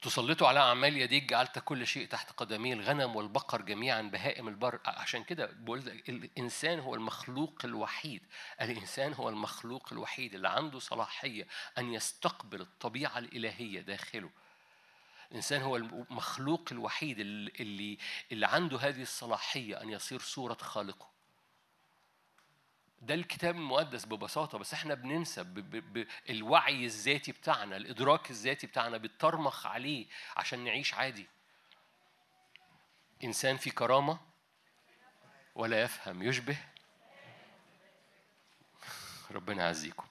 [0.02, 4.80] تسلطوا على أعمال يديك جعلت كل شيء تحت قدمي الغنم والبقر جميعا بهائم البر.
[4.84, 8.22] عشان كده بقول الإنسان هو المخلوق الوحيد.
[8.60, 11.46] الإنسان هو المخلوق الوحيد اللي عنده صلاحية
[11.78, 14.30] أن يستقبل الطبيعة الإلهية داخله.
[15.30, 17.98] الإنسان هو المخلوق الوحيد اللي,
[18.32, 21.15] اللي عنده هذه الصلاحية أن يصير صورة خالقه.
[23.07, 25.47] ده الكتاب المقدس ببساطة بس إحنا بننسى
[26.31, 30.07] الوعي الذاتي بتاعنا الإدراك الذاتي بتاعنا بيترمخ عليه
[30.37, 31.27] عشان نعيش عادي.
[33.24, 34.19] إنسان في كرامة
[35.55, 36.57] ولا يفهم يشبه.
[39.31, 40.07] ربنا يعزيكم.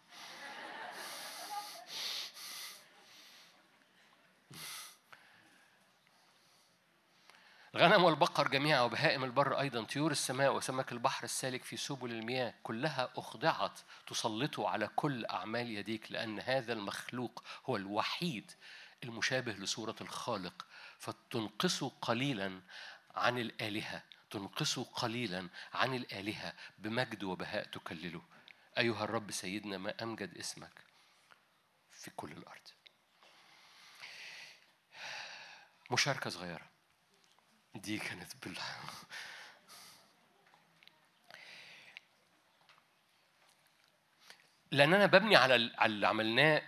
[7.75, 13.11] الغنم والبقر جميعا وبهائم البر أيضا طيور السماء وسمك البحر السالك في سبل المياه كلها
[13.15, 18.51] أخضعت تسلطه على كل أعمال يديك لأن هذا المخلوق هو الوحيد
[19.03, 20.65] المشابه لصورة الخالق.
[20.99, 22.61] فتنقصه قليلا
[23.15, 28.21] عن الآلهة تنقصه قليلا عن الآلهة بمجد وبهاء تكلله.
[28.77, 30.83] أيها الرب سيدنا ما أمجد اسمك
[31.91, 32.67] في كل الأرض.
[35.91, 36.74] مشاركة صغيرة.
[37.75, 38.57] دي كانت بال
[44.71, 46.61] لأن أنا ببني على ال- على اللي عملناه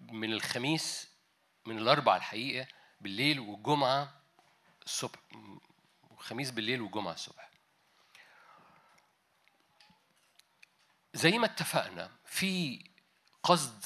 [0.00, 1.08] من الخميس
[1.66, 2.68] من الأربع الحقيقة
[3.00, 4.20] بالليل والجمعة
[4.86, 5.18] الصبح.
[6.12, 7.50] الخميس بالليل والجمعة الصبح.
[11.14, 12.84] زي ما اتفقنا في
[13.42, 13.84] قصد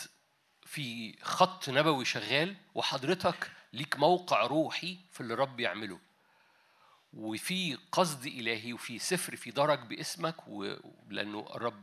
[0.66, 6.00] في خط نبوي شغال وحضرتك ليك موقع روحي في اللي الرب يعمله.
[7.12, 10.74] وفي قصد إلهي وفي سفر في درج باسمك و-
[11.08, 11.82] لأنه الرب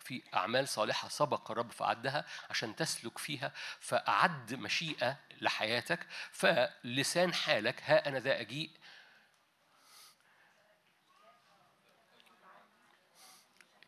[0.00, 6.06] في أعمال صالحة سبق الرب فأعدها عشان تسلك فيها فأعد مشيئة لحياتك.
[6.30, 8.70] فلسان حالك ها أنا ذا أجيء.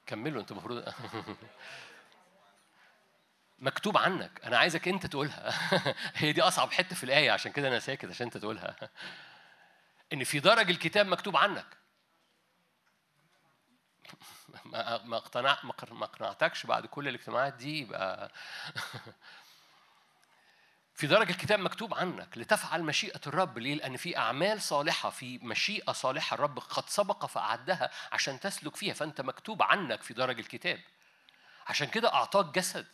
[0.06, 0.84] كملوا انت المفروض
[3.58, 4.40] مكتوب عنك.
[4.44, 5.52] أنا عايزك أنت تقولها.
[6.14, 8.76] هي دي أصعب حتة في الآية عشان كده أنا ساكت عشان أنت تقولها.
[10.12, 11.66] إن في درج الكتاب مكتوب عنك.
[15.04, 15.58] ما اقتنع
[15.92, 18.32] ما اقنعتكش بعد كل الاجتماعات دي يبقى
[20.94, 22.38] في درج الكتاب مكتوب عنك.
[22.38, 23.58] لتفعل مشيئة الرب.
[23.58, 28.94] ليه؟ لأن في أعمال صالحة في مشيئة صالحة الرب قد سبق فأعدها عشان تسلك فيها.
[28.94, 30.80] فأنت مكتوب عنك في درج الكتاب.
[31.66, 32.86] عشان كده أعطاك جسد.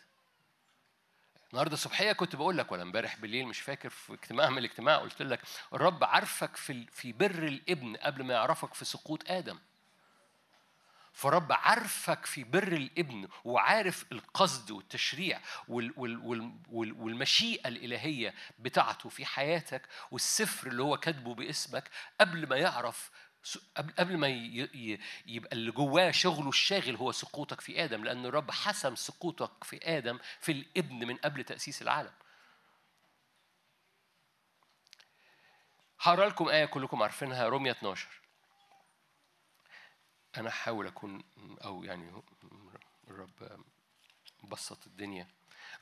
[1.51, 5.22] النهارده الصبحيه كنت بقول لك ولا امبارح بالليل مش فاكر في اجتماع من الاجتماع قلت
[5.22, 5.40] لك
[5.72, 9.59] الرب عارفك في في بر الابن قبل ما يعرفك في سقوط آدم.
[11.12, 19.09] فرب عارفك في بر الابن وعارف القصد والتشريع وال وال وال وال والمشيئة الإلهية بتاعته
[19.09, 21.90] في حياتك والسفر اللي هو كاتبه باسمك
[22.20, 23.10] قبل ما يعرف
[23.77, 24.29] قبل قبل ما
[25.27, 30.19] يبقى اللي جواه شغله الشاغل هو سقوطك في آدم لأن الرب حسم سقوطك في آدم
[30.41, 32.12] في الابن من قبل تأسيس العالم.
[36.01, 38.09] هقرأ لكم آية كلكم عارفينها رومية 12
[40.37, 41.25] أنا هحاول أكون
[41.65, 42.23] أو يعني
[43.09, 43.65] الرب
[44.45, 45.29] بسط الدنيا.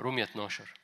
[0.00, 0.74] رومية 12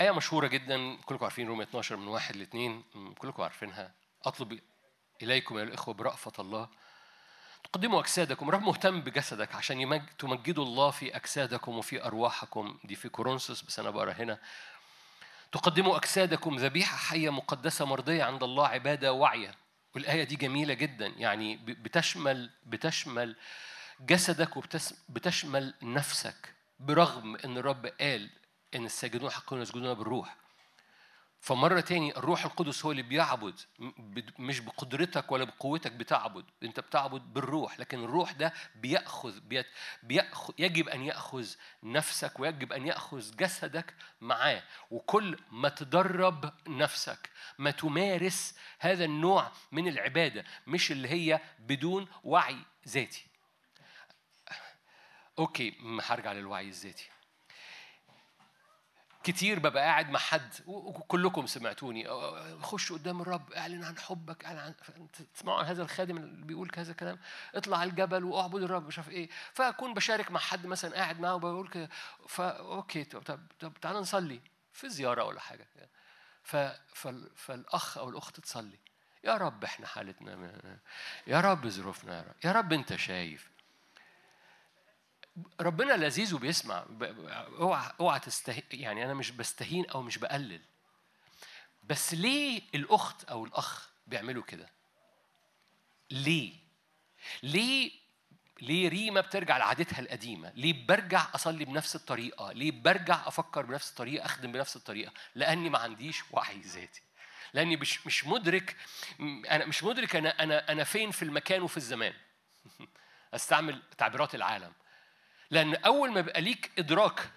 [0.00, 2.82] آية مشهورة جدا كلكم عارفين رومية 12 من واحد لاثنين
[3.18, 3.92] كلكم عارفينها.
[4.24, 4.60] أطلب
[5.22, 6.68] إليكم يا الإخوة برأفة الله.
[7.64, 8.50] تقدموا أجسادكم.
[8.50, 10.02] رب مهتم بجسدك عشان يمج...
[10.18, 12.78] تمجدوا الله في أجسادكم وفي أرواحكم.
[12.84, 14.38] دي في كورنثوس بس أنا بقرأ هنا.
[15.52, 16.56] تقدموا أجسادكم.
[16.56, 19.54] ذبيحة حية مقدسة مرضية عند الله عبادة واعية
[19.94, 21.06] والآية دي جميلة جدا.
[21.06, 23.36] يعني بتشمل بتشمل
[24.00, 26.54] جسدك وبتشمل نفسك.
[26.80, 28.30] برغم إن الرب قال
[28.76, 30.36] إن الساجدون حقون يسجدون بالروح.
[31.40, 33.60] فمرة تاني الروح القدس هو اللي بيعبد
[34.38, 39.66] مش بقدرتك ولا بقوتك بتعبد أنت بتعبد بالروح لكن الروح ده بيأخذ بيت
[40.02, 41.48] بيأخذ يجب أن يأخذ
[41.82, 44.62] نفسك ويجب أن يأخذ جسدك معاه.
[44.90, 52.58] وكل ما تدرب نفسك ما تمارس هذا النوع من العبادة مش اللي هي بدون وعي
[52.88, 53.26] ذاتي.
[55.38, 57.08] okay هرجع للوعي الذاتي.
[59.26, 62.08] كتير ببقى قاعد مع حد وكلكم سمعتوني
[62.62, 64.74] خش قدام الرب اعلن عن حبك اعلن عن
[65.34, 67.18] تسمعوا عن هذا الخادم اللي بيقول كذا كلام
[67.54, 69.28] اطلع الجبل واعبد الرب مش عارف إيه.
[69.52, 71.88] فأكون بشارك مع حد مثلا قاعد معاه وبقول كده
[72.28, 74.40] فا okay طب طب, تعالى نصلي
[74.72, 75.66] في زيارة ولا حاجة.
[76.42, 76.56] ف
[76.94, 78.78] فال- فالأخ أو الأخت تصلي.
[79.24, 80.52] يا رب إحنا حالتنا
[81.26, 83.50] يا رب ظروفنا يا رب يا رب أنت شايف.
[85.60, 86.86] ربنا لذيذ وبيسمع
[87.58, 90.60] اوعى اوعى تستهين يعني أنا مش بستهين أو مش بقلل
[91.82, 94.68] بس ليه الأخت أو الأخ بيعملوا كده
[96.10, 96.52] ليه
[97.42, 98.06] ليه
[98.60, 104.24] ليه ريما بترجع لعادتها القديمة؟ ليه برجع أصلي بنفس الطريقة؟ ليه برجع أفكر بنفس الطريقة؟
[104.24, 107.02] أخدم بنفس الطريقة؟ لأني ما عنديش وعي ذاتي.
[107.54, 108.76] لأني مش مش مدرك
[109.20, 112.14] أنا مش مدرك أنا أنا أنا فين في المكان وفي الزمان.
[113.34, 114.72] أستعمل تعبيرات العالم.
[115.50, 117.30] لأن أول ما بيبقى ليك إدراك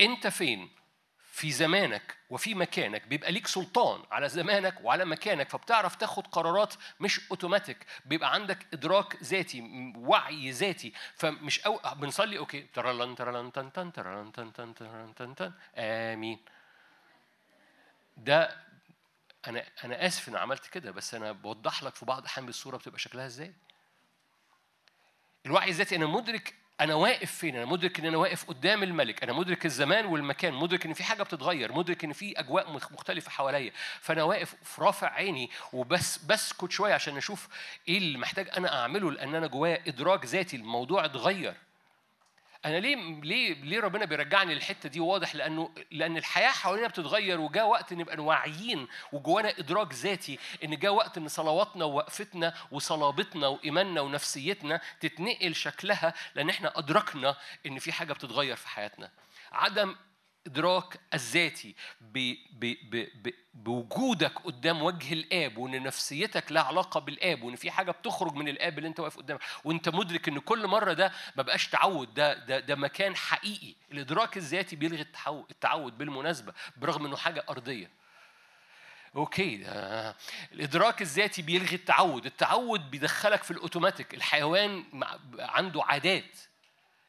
[0.00, 0.70] أنت فين؟
[1.32, 7.20] في زمانك وفي مكانك بيبقى ليك سلطان على زمانك وعلى مكانك فبتعرف تاخد قرارات مش
[7.30, 7.86] أوتوماتيك.
[8.04, 10.92] بيبقى عندك إدراك ذاتي وعي ذاتي.
[11.14, 16.38] فمش أو بنصلي okay ترلن ترلن تن تن ترلن تن تن ترلن تن تن آمين.
[18.16, 18.56] ده
[19.46, 22.98] أنا أنا آسف إن عملت كده بس أنا بوضح لك في بعض الاحيان الصورة بتبقى
[22.98, 23.54] شكلها إزاي.
[25.46, 29.22] الوعي الذاتي أنا مدرك أنا واقف فين؟ أنا مدرك إن أنا واقف قدام الملك.
[29.22, 30.54] أنا مدرك الزمان والمكان.
[30.54, 31.72] مدرك إن في حاجة بتتغير.
[31.72, 33.72] مدرك إن في أجواء مخ- مختلفة حواليا.
[34.00, 37.48] فأنا واقف رافع عيني وبس بسكت شوية عشان أشوف
[37.88, 40.56] إيه اللي محتاج أنا أعمله لأن أنا جوايا إدراك ذاتي.
[40.56, 41.54] الموضوع اتغير.
[42.64, 47.68] أنا ليه ليه ليه ربنا بيرجعني للحتة دي واضح؟ لأنه لأن الحياة حوالينا بتتغير وجاء
[47.68, 54.80] وقت نبقى واعيين وجوانا إدراك ذاتي إن جاء وقت إن صلواتنا ووقفتنا وصلابتنا وإيماننا ونفسيتنا
[55.00, 59.10] تتنقل شكلها لأن إحنا أدركنا إن في حاجة بتتغير في حياتنا.
[59.52, 59.96] عدم
[60.46, 61.74] إدراك الذاتي
[63.54, 68.78] بوجودك قدام وجه الآب وإن نفسيتك لها علاقة بالآب وإن في حاجة بتخرج من الآب
[68.78, 72.60] اللي أنت واقف قدامه وأنت مدرك إن كل مرة ده ما بقاش تعود ده ده
[72.60, 73.74] ده مكان حقيقي.
[73.92, 75.06] الإدراك الذاتي بيلغي
[75.50, 77.90] التعود بالمناسبة برغم إنه حاجة أرضية.
[79.16, 80.14] okay آه.
[80.52, 82.26] الإدراك الذاتي بيلغي التعود.
[82.26, 84.14] التعود بيدخلك في الأوتوماتيك.
[84.14, 84.84] الحيوان
[85.38, 86.38] عنده عادات.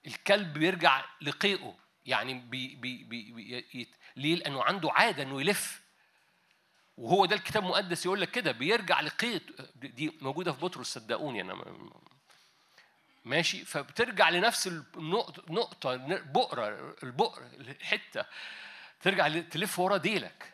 [0.07, 1.80] الكلب بيرجع لقيئه.
[2.05, 5.81] يعني بي بي بي بي ليه؟ لأنه عنده عادة إنه يلف.
[6.97, 9.41] وهو ده الكتاب المقدس يقول لك كده بيرجع لقيئه
[9.75, 11.93] دي موجودة في بطرس صدقوني أنا م-
[13.25, 18.25] ماشي؟ فبترجع لنفس النقطه نقطة بؤرة البؤر الحتة.
[19.01, 20.53] ترجع تلف ورا ديلك.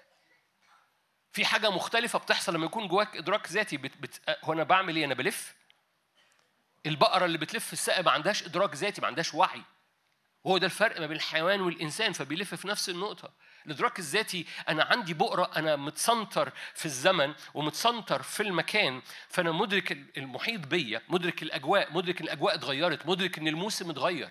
[1.33, 5.05] في حاجة مختلفة بتحصل لما يكون جواك إدراك ذاتي بت بت هو أنا بعمل إيه؟
[5.05, 5.55] أنا بلف؟
[6.85, 9.61] البقرة اللي بتلف في السقف ما عندهاش إدراك ذاتي ما عندهاش وعي.
[10.47, 13.31] هو ده الفرق ما بين الحيوان والإنسان فبيلف في نفس النقطة.
[13.65, 20.67] الإدراك الذاتي أنا عندي بؤرة أنا متسنتر في الزمن ومتسنتر في المكان فأنا مدرك المحيط
[20.67, 24.29] بيا مدرك الأجواء مدرك إن الأجواء اتغيرت مدرك إن الموسم اتغير.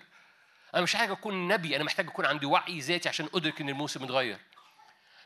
[0.73, 4.03] أنا مش محتاج أكون نبي أنا محتاج أكون عندي وعي ذاتي عشان أدرك إن الموسم
[4.03, 4.39] اتغير.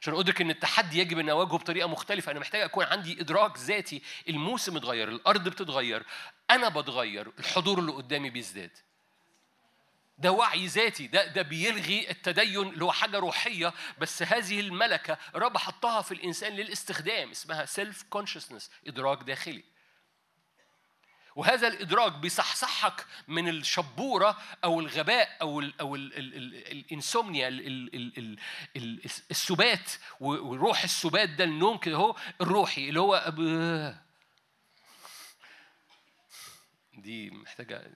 [0.01, 2.31] عشان أدرك إن التحدي يجب أن أواجهه بطريقة مختلفة.
[2.31, 6.03] أنا محتاج أكون عندي إدراك ذاتي الموسم اتغير الأرض بتتغير
[6.49, 8.71] أنا بتغير الحضور اللي قدامي بيزداد.
[10.17, 15.57] ده وعي ذاتي ده ده بيلغي التدين اللي هو حاجة روحية بس هذه الملكة رب
[15.57, 19.63] حطها في الإنسان للاستخدام اسمها self consciousness إدراك داخلي.
[21.35, 27.67] وهذا الإدراك بيصحصحك من الشبورة أو الغباء أو ال أو ال ال ال الانسومنيا ال
[27.67, 28.39] ال ال ال
[28.75, 33.33] ال السبات وروح السبات ده النوم كده هو الروحي اللي هو
[36.93, 37.91] دي محتاجة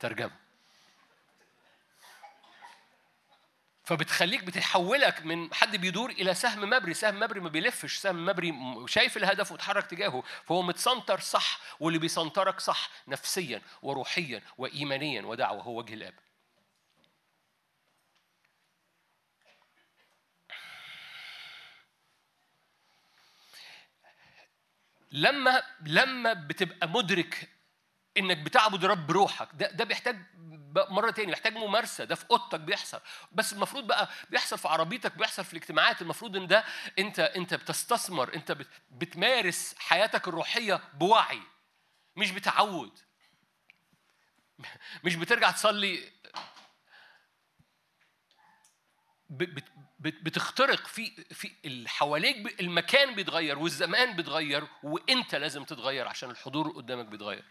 [0.00, 0.47] ترجمة.
[3.88, 8.54] فبتخليك بتحولك من حد بيدور إلى سهم مبري سهم مبري ما بيلفش سهم مبري
[8.86, 15.78] شايف الهدف وتحرك تجاهه فهو متسنتر صح واللي بيسنترك صح نفسيا وروحيا وايمانيا ودعوة هو
[15.78, 16.14] وجه الآب.
[25.12, 27.48] لما لما بتبقى مدرك
[28.18, 30.16] إنك بتعبد رب روحك ده ده بيحتاج
[30.90, 32.04] مرة تاني بيحتاج ممارسة.
[32.04, 33.00] ده في أوضتك بيحصل.
[33.32, 36.02] بس المفروض بقى بيحصل في عربيتك بيحصل في الاجتماعات.
[36.02, 36.64] المفروض إن ده
[36.98, 41.40] أنت أنت بتستثمر أنت بت- بتمارس حياتك الروحية بوعي
[42.16, 42.98] مش بتعود.
[45.04, 46.12] مش بترجع تصلي.
[50.00, 57.06] بتخترق في في اللي حواليك المكان بيتغير والزمان بيتغير وانت لازم تتغير؟ عشان الحضور قدامك
[57.06, 57.44] بيتغير.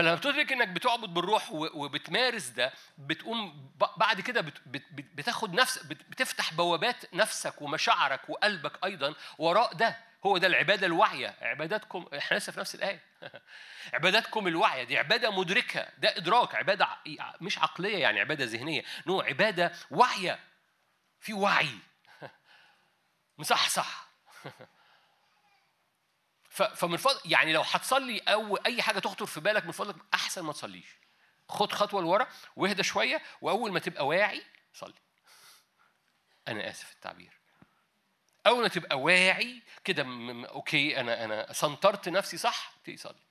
[0.00, 5.78] فلما بتدرك إنك بتعبد بالروح وبتمارس ده بتقوم بعد كده بت- بت- بت- بتاخد نفس
[5.78, 9.96] بت- بتفتح بوابات نفسك ومشاعرك وقلبك أيضا وراء ده.
[10.26, 11.36] هو ده العبادة الواعية.
[11.42, 13.00] عباداتكم إحنا لسه في نفس الآية.
[13.94, 14.84] عباداتكم الواعية.
[14.84, 15.88] دي عبادة مدركة.
[15.98, 16.54] ده إدراك.
[16.54, 16.88] عبادة
[17.40, 18.82] مش عقلية يعني عبادة ذهنية.
[19.06, 20.38] نوع عبادة واعية.
[21.20, 21.78] في وعي.
[23.38, 24.08] مصحصح.
[26.50, 30.52] فمن فضل يعني لو هتصلي أو أي حاجة تخطر في بالك من فضلك أحسن ما
[30.52, 30.96] تصليش.
[31.48, 34.42] خد خطوة لورا واهدى شوية وأول ما تبقى واعي
[34.74, 34.94] صلي.
[36.48, 37.32] أنا آسف التعبير.
[38.46, 40.04] أول ما تبقى واعي كده
[40.48, 43.29] okay أنا أنا center ت نفسي صح تصلي.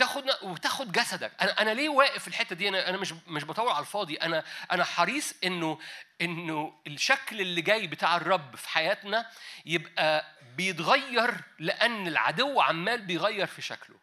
[0.00, 1.32] بتاخد وبتاخد جسدك.
[1.40, 4.16] أنا أنا ليه واقف في الحتة دي؟ أنا أنا مش مش بطول على الفاضي.
[4.16, 5.78] أنا أنا حريص إنه
[6.20, 9.30] إنه الشكل اللي جاي بتاع الرب في حياتنا
[9.66, 10.24] يبقى
[10.56, 13.96] بيتغير لأن العدو عمال بيغير في شكله.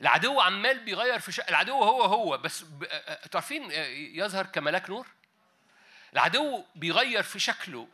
[0.00, 2.38] العدو عمال بيغير في شكل العدو هو هو.
[2.38, 2.64] بس
[3.34, 3.70] عارفين
[4.14, 5.06] يظهر كملاك نور؟
[6.12, 7.88] العدو بيغير في شكله.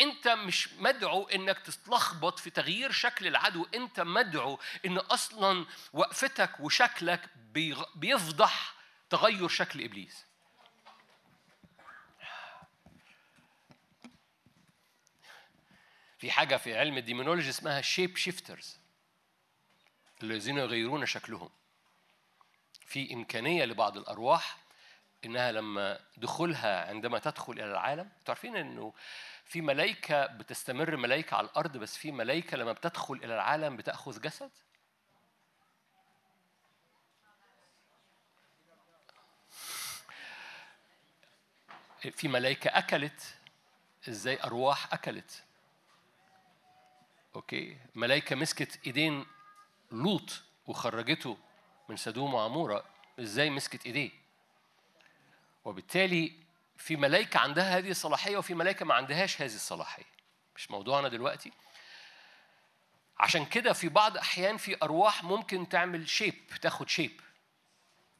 [0.00, 7.30] انت مش مدعو انك تتلخبط في تغيير شكل العدو انت مدعو ان أصلا وقفتك وشكلك.
[7.94, 8.74] بيفضح
[9.10, 10.26] تغير شكل إبليس
[16.18, 18.78] في حاجة في علم ال demonology اسمها shape shifters
[20.22, 21.50] الذين يغيرون شكلهم
[22.86, 24.58] في إمكانية لبعض الأرواح
[25.24, 28.94] إنها لما دخولها عندما تدخل إلى العالم أنتوا عارفين إنه
[29.46, 34.50] في ملائكة بتستمر ملائكة على الأرض بس في ملائكة لما بتدخل إلى العالم بتأخذ جسد؟
[42.10, 43.36] في ملائكة أكلت
[44.08, 45.44] إزاي أرواح أكلت؟
[47.36, 47.76] okay.
[47.94, 49.26] ملائكة مسكت إيدين
[49.92, 51.38] لوط وخرجته
[51.88, 52.84] من سدوم وعمورة
[53.20, 54.10] إزاي مسكت إيديه؟
[55.64, 56.45] وبالتالي
[56.76, 60.04] في ملائكة عندها هذه الصلاحية وفي ملائكة ما عندهاش هذه الصلاحية.
[60.56, 61.52] مش موضوعنا دلوقتي.
[63.18, 67.20] عشان كده في بعض أحيان في أرواح ممكن تعمل shape تاخد shape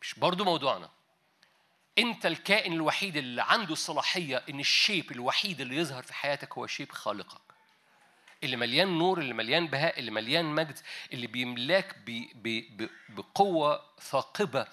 [0.03, 0.91] مش برضو موضوعنا.
[1.99, 6.93] أنت الكائن الوحيد اللي عنده الصلاحية إن الشيب الوحيد اللي يظهر في حياتك هو شيب
[6.93, 7.46] خالقك
[8.45, 10.79] اللي مليان نور اللي مليان بهاء اللي مليان مجد
[11.13, 14.67] اللي بيملاك ب- ب- ب- بقوة ثاقبة.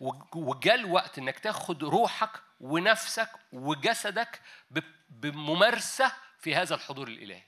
[0.00, 2.30] وج- وجاء الوقت إنك تاخد روحك
[2.60, 4.40] ونفسك وجسدك
[5.10, 7.42] بممارسة في هذا الحضور الإلهي.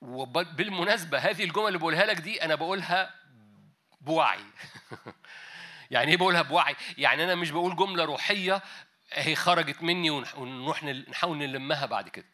[0.00, 3.14] وبالمناسبة هذه الجمل اللي بقولها لك دي أنا بقولها
[4.00, 4.44] بوعي.
[5.90, 8.62] يعني إيه بقولها بوعي؟ يعني أنا مش بقول جملة روحية
[9.12, 12.26] هي خرجت مني ونروح نحاول نلمها بعد كده.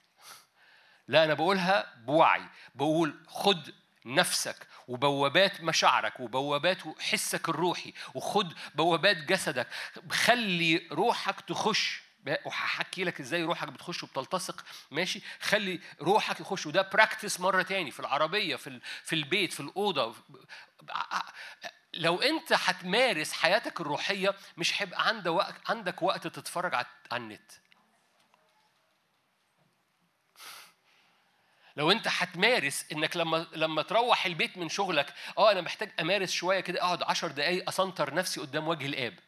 [1.09, 2.43] لا أنا بقولها بوعي.
[2.75, 3.75] بقول خد
[4.07, 9.67] نفسك وبوابات مشاعرك وبوابات حسك الروحي وخد بوابات جسدك.
[10.11, 12.08] خلي روحك تخش
[12.45, 14.65] وهحكي لك إزاي روحك بتخش وبتلتصق.
[14.91, 20.15] ماشي؟ خلي روحك يخش وده practice مرة تاني في العربية في في البيت في الأوضة.
[21.95, 27.53] لو انت هتمارس حياتك الروحية مش هيبقى عندك وقت عندك وقت تتفرج على النت.
[31.77, 36.61] لو انت هتمارس انك لما لما تروح البيت من شغلك آه أنا محتاج أمارس شوية
[36.61, 39.19] كده أقعد عشر دقايق أ center نفسي قدام وجه الآب.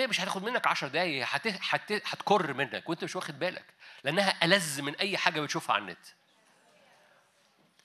[0.00, 1.46] هي مش هتاخد منك عشر دقايق هت...
[1.46, 1.92] هت...
[1.92, 3.64] هتكر منك وانت مش واخد بالك
[4.04, 6.06] لأنها ألذ من أي حاجة بتشوفها على النت.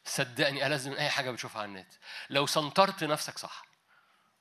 [0.05, 1.93] صدقني ألذ من أي حاجة بتشوفها على النت.
[2.29, 3.65] لو سنترت نفسك صح.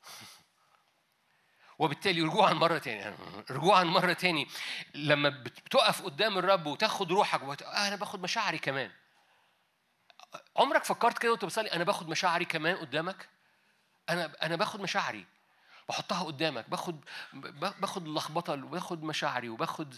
[1.78, 3.16] وبالتالي رجوعا مرة تاني.
[3.50, 4.48] رجوعا مرة تاني.
[4.94, 7.62] لما بتقف قدام الرب وتاخد روحك وت...
[7.62, 8.90] آه أنا باخد مشاعري كمان.
[10.56, 13.28] عمرك فكرت كده وأنت بتصلي أنا باخد مشاعري كمان قدامك؟
[14.08, 15.26] أنا أنا باخد مشاعري.
[15.88, 17.04] بحطها قدامك باخد
[17.80, 19.94] باخد اللخبطة وباخد مشاعري وباخد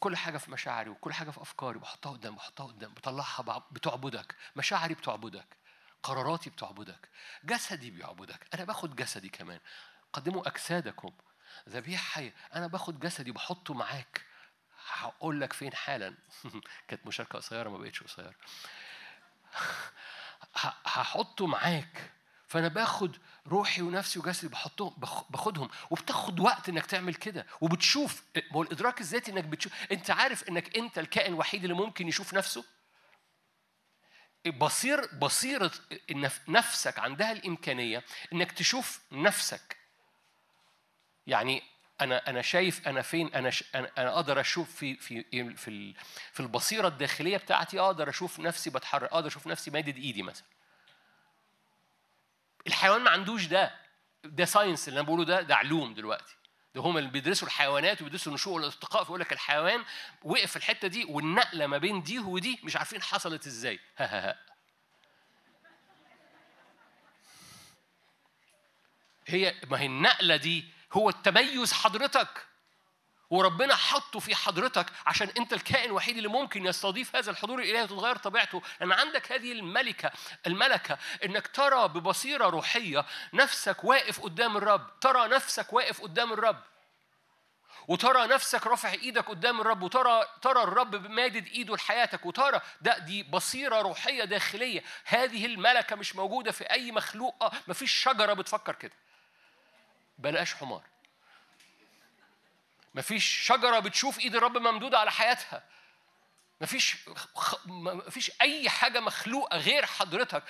[0.00, 4.94] كل حاجة في مشاعري وكل حاجة في أفكاري بحطها قدام بحطها قدام بطلعها بتعبدك مشاعري
[4.94, 5.56] بتعبدك
[6.02, 7.08] قراراتي بتعبدك
[7.44, 9.60] جسدي بيعبدك أنا باخد جسدي كمان
[10.12, 11.12] قدموا أجسادكم
[11.68, 14.24] ذبيحة حية أنا باخد جسدي بحطه معاك
[14.88, 16.14] هقول لك فين حالا؟
[16.88, 18.34] كانت مشاركة قصيرة ما بقتش قصيرة.
[20.86, 22.12] هحطه معاك.
[22.48, 23.16] فأنا باخد
[23.46, 24.94] روحي ونفسي وجسدي بحطهم
[25.30, 25.68] باخدهم.
[25.90, 27.46] وبتاخد وقت إنك تعمل كده.
[27.60, 28.22] وبتشوف
[28.52, 32.64] هو الادراك الذاتي إنك بتشوف أنت عارف إنك أنت الكائن الوحيد اللي ممكن يشوف نفسه؟
[34.58, 35.70] بصير بصيرة
[36.48, 39.76] نفسك عندها الإمكانية إنك تشوف نفسك.
[41.26, 41.62] يعني
[42.00, 43.64] أنا أنا شايف أنا فين أنا ش...
[43.74, 45.24] أنا أقدر أشوف في في
[45.56, 45.94] في
[46.32, 50.57] في البصيرة الداخلية بتاعتي أقدر أشوف نفسي بتحرك أقدر أشوف نفسي مادد إيدي مثلا.
[52.68, 53.74] الحيوان ما عندوش ده.
[54.24, 56.36] ده ساينس اللي أنا بقوله ده ده علوم دلوقتي.
[56.74, 59.84] ده هم اللي بيدرسوا الحيوانات وبيدرسوا النشوء والارتقاء فيقول لك الحيوان
[60.22, 63.80] وقف في الحتة دي والنقلة ما بين دي ودي مش عارفين حصلت إزاي.
[63.96, 64.38] ها ها ها.
[69.26, 72.46] هي ما هي النقلة دي هو التميز حضرتك.
[73.30, 78.16] وربنا حطه في حضرتك عشان انت الكائن الوحيد اللي ممكن يستضيف هذا الحضور الإلهي وتتغير
[78.16, 78.62] طبيعته.
[78.80, 80.10] لأن عندك هذه الملكة
[80.46, 85.00] الملكة إنك ترى ببصيرة روحية نفسك واقف قدام الرب.
[85.00, 86.60] ترى نفسك واقف قدام الرب.
[87.88, 89.82] وترى نفسك رافع إيدك قدام الرب.
[89.82, 92.26] وترى ترى الرب مادد إيده لحياتك.
[92.26, 94.84] وترى ده دي بصيرة روحية داخلية.
[95.04, 97.52] هذه الملكة مش موجودة في أي مخلوق.
[97.68, 98.94] مفيش شجرة بتفكر كده.
[100.18, 100.82] بلاش حمار.
[102.98, 105.64] مفيش شجرة بتشوف إيد الرب ممدودة على حياتها.
[106.60, 106.96] مفيش.
[107.66, 110.42] مفيش أي حاجة مخلوقة غير حضرتك.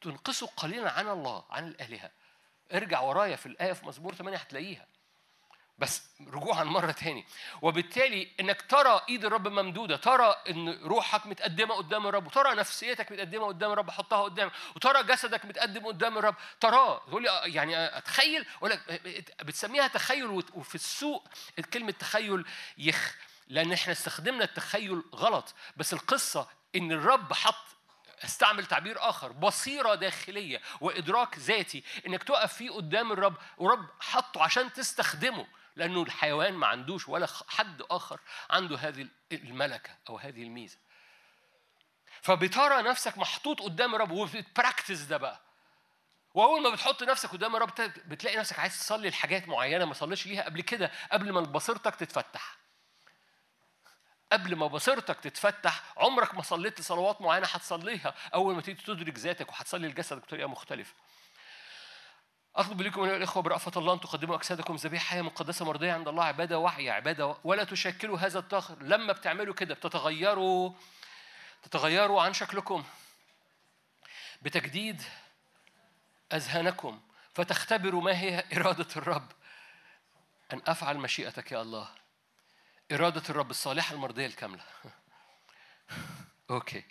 [0.00, 2.10] تنقصه قليلا عن الله عن الآلهة.
[2.72, 4.86] ارجع ورايا في الآية في مزمور 8 هتلاقيها.
[5.78, 6.02] بس
[6.32, 7.24] رجوعا مرة تاني.
[7.62, 13.46] وبالتالي إنك ترى إيد الرب ممدودة ترى إن روحك متقدمة قدام الرب وترى نفسيتك متقدمة
[13.46, 16.34] قدام الرب حطها قدام وترى جسدك متقدم قدام الرب.
[16.60, 16.98] تراه.
[17.06, 19.00] تقول لي آه، يعني أتخيل؟ أقول لك
[19.42, 21.28] بتسميها تخيل وفي السوق
[21.72, 22.44] كلمة تخيل
[22.78, 23.16] يخ
[23.48, 25.54] لأن إحنا استخدمنا التخيل غلط.
[25.76, 27.64] بس القصة إن الرب حط
[28.24, 34.72] استعمل تعبير آخر بصيرة داخلية وإدراك ذاتي إنك تقف فيه قدام الرب ورب حطه عشان
[34.72, 35.46] تستخدمه.
[35.76, 38.20] لأنه الحيوان ما عندوش ولا حد آخر
[38.50, 40.78] عنده هذه الملكة أو هذه الميزة.
[42.22, 45.40] فبترى نفسك محطوط قدام الرب وبتبراكتس ده بقى.
[46.34, 50.42] وأول ما بتحط نفسك قدام بت- بتلاقي نفسك عايز تصلي لحاجات معينة ما صليتش ليها
[50.42, 52.56] قبل كده قبل ما بصيرتك تتفتح.
[54.32, 58.14] قبل ما بصيرتك تتفتح عمرك ما صليت لصلوات معينة هتصليها.
[58.34, 60.94] أول ما تيجي تدرك ذاتك وهتصلي لجسدك بطريقة مختلفة.
[62.56, 66.24] أطلب لكم أيها الإخوة برأفة الله أن تقدموا أجسادكم ذبيحة حية مقدسة مرضية عند الله
[66.24, 68.82] عبادة وحيه عبادة ولا تشكلوا هذا الطهر.
[68.82, 70.72] لما بتعملوا كده بتتغيروا
[71.62, 72.84] تتغيروا عن شكلكم.
[74.42, 75.02] بتجديد
[76.32, 77.00] أذهانكم.
[77.34, 79.32] فتختبروا ما هي إرادة الرب.
[80.52, 81.88] أن أفعل مشيئتك يا الله.
[82.92, 84.62] إرادة الرب الصالحة المرضية الكاملة.
[86.50, 86.84] okay.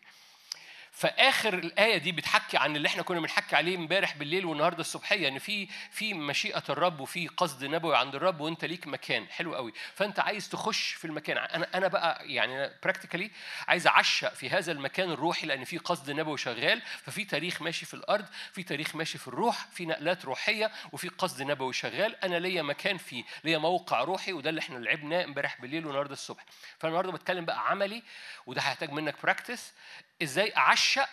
[0.94, 5.40] فآخر الآية دي بتحكي عن اللي إحنا كنا بنحكي عليه امبارح بالليل والنهاردة الصبحية إن
[5.40, 9.28] في في مشيئة الرب وفي قصد نبوي عند الرب وأنت ليك مكان.
[9.28, 13.32] حلو قوي، فأنت عايز تخش في المكان، أنا أنا بقى يعني practically
[13.68, 17.94] عايز أعشق في هذا المكان الروحي لأن في قصد نبوي شغال، ففي تاريخ ماشي في
[17.94, 22.62] الأرض، في تاريخ ماشي في الروح، في نقلات روحية وفي قصد نبوي شغال، أنا ليا
[22.62, 26.46] مكان فيه، ليا موقع روحي وده اللي إحنا لعبناه امبارح بالليل والنهاردة الصبح.
[26.80, 28.04] فالنهارده بتكلم بقى عملي
[28.46, 29.74] وده هيحتاج منك براكتس
[30.22, 31.10] إزاي اعشق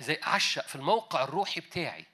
[0.00, 2.06] إزاي اعشق في الموقع الروحي بتاعي.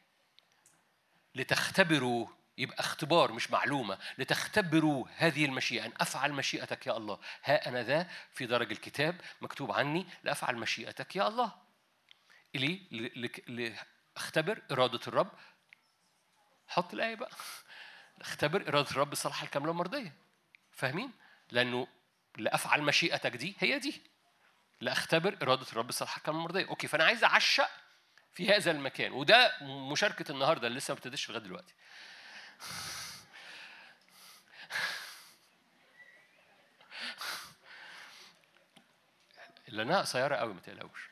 [1.35, 2.27] لتختبروا
[2.59, 3.99] يبقى اختبار مش معلومة.
[4.19, 5.87] لتختبروا هذه المشيئة.
[5.87, 7.19] أن أفعل مشيئتك يا الله.
[7.45, 10.07] ها أنا ذا في درج الكتاب مكتوب عني.
[10.25, 11.53] لأفعل مشيئتك يا الله.
[12.55, 13.77] ليه ل- ل-
[14.17, 15.33] لاختبر إرادة الرب.
[16.69, 17.31] حط الآية بقى.
[18.21, 20.17] اختبر إرادة الرب الصالحة الكاملة المرضية.
[20.73, 21.13] فاهمين؟
[21.51, 21.87] لأنه
[22.39, 24.03] لأفعل مشيئتك دي هي دي.
[24.81, 27.71] لأختبر إرادة الرب الصالحه الكامله المرضيه okay فأنا عايز أعشّق
[28.33, 31.75] في هذا المكان وده مشاركة النهارده اللي لسه ما ابتديش لغاية دلوقتي.
[39.69, 41.11] لانها قصيرة قوي ما تقلقوش.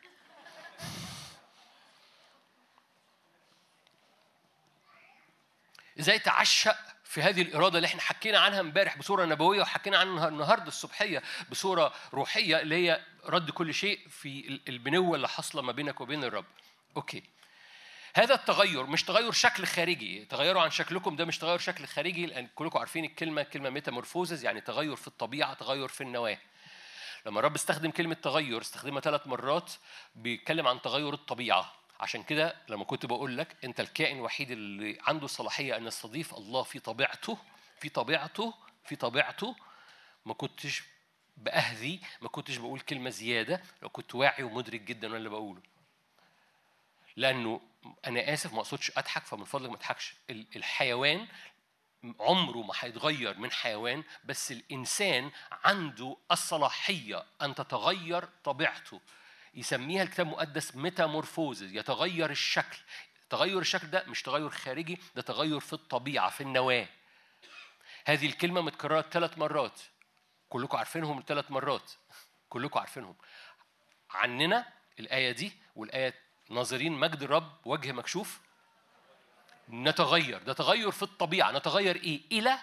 [6.01, 10.69] إزاي تعشق في هذه الإرادة اللي إحنا حكينا عنها امبارح بصورة نبوية وحكينا عنها النهارده
[10.69, 16.01] الصبحية بصورة روحية اللي هي رد كل شيء في ال- البنوة اللي حاصلة ما بينك
[16.01, 16.45] وبين الرب.
[16.97, 17.23] okay.
[18.15, 22.47] هذا التغير مش تغير شكل خارجي، تغيروا عن شكلكم ده مش تغير شكل خارجي لأن
[22.55, 26.39] كلكم عارفين الكلمة كلمة metamorphosis يعني تغير في الطبيعة، تغير في النواة.
[27.27, 29.73] لما الرب استخدم كلمة تغير استخدمها ثلاث مرات
[30.15, 35.25] بيتكلم عن تغير الطبيعة عشان كده لما كنت بقول لك انت الكائن الوحيد اللي عنده
[35.25, 37.39] الصلاحية أن يستضيف الله في طبيعته
[37.81, 38.55] في طبيعته
[38.85, 39.57] في طبيعته
[40.27, 40.83] ما كنتش
[41.37, 45.63] بأهذي ما كنتش بقول كلمة زيادة لو كنت واعي ومدرك جدا اللي بقوله.
[47.17, 47.61] لأنه
[48.07, 50.15] أنا آسف ما أقصدش أضحك فمن فضلك ما تضحكش.
[50.31, 51.27] ال- الحيوان
[52.21, 55.31] عمره ما هيتغير من حيوان بس الإنسان
[55.65, 59.01] عنده الصلاحية أن تتغير طبيعته.
[59.55, 62.79] يسميها الكتاب المقدس ميتامورفوزز يتغير الشكل.
[63.31, 66.89] تغير الشكل ده مش تغير خارجي ده تغير في الطبيعة في النواة.
[68.05, 69.81] هذه الكلمة متكررة ثلاث مرات.
[70.49, 71.93] كلكم عارفينهم ثلاث مرات.
[72.49, 73.17] كلكم عارفينهم.
[74.11, 74.67] عننا
[75.01, 76.15] الآية دي والآية
[76.51, 78.41] ناظرين مجد الرب وجه مكشوف.
[79.71, 80.43] نتغير.
[80.43, 81.53] ده تغير في الطبيعة.
[81.53, 82.59] نتغير إيه؟ إلى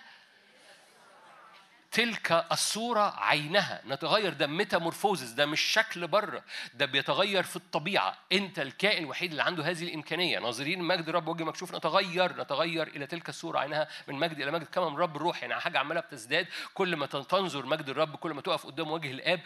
[1.92, 3.82] تلك الصورة عينها.
[3.88, 6.44] نتغير ده ميتامورفوزس ده مش شكل بره
[6.74, 8.18] ده بيتغير في الطبيعة.
[8.32, 10.40] أنت الكائن الوحيد اللي عنده هذه الإمكانية.
[10.40, 11.76] ناظرين مجد الرب وجه مكشوف.
[11.76, 14.64] نتغير نتغير إلى تلك الصورة عينها من مجد إلى مجد.
[14.68, 16.48] كما من رب الروح يعني حاجة عمالة بتزداد.
[16.74, 19.42] كل ما تنظر مجد الرب كل ما تقف قدام وجه الآب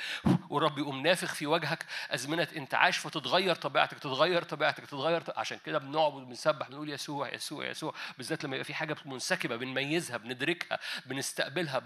[0.50, 1.86] والرب يقوم نافخ في وجهك.
[2.12, 7.66] أزمنة انتعاش فتتغير طبيعتك تتغير طبيعتك تتغير ط- عشان كده بنعبد بنسبح بنقول يسوع يسوع
[7.66, 7.94] يسوع.
[8.18, 11.80] بالذات لما يبقى في حاجة منسكبة بنميزها بندركها بنستقبلها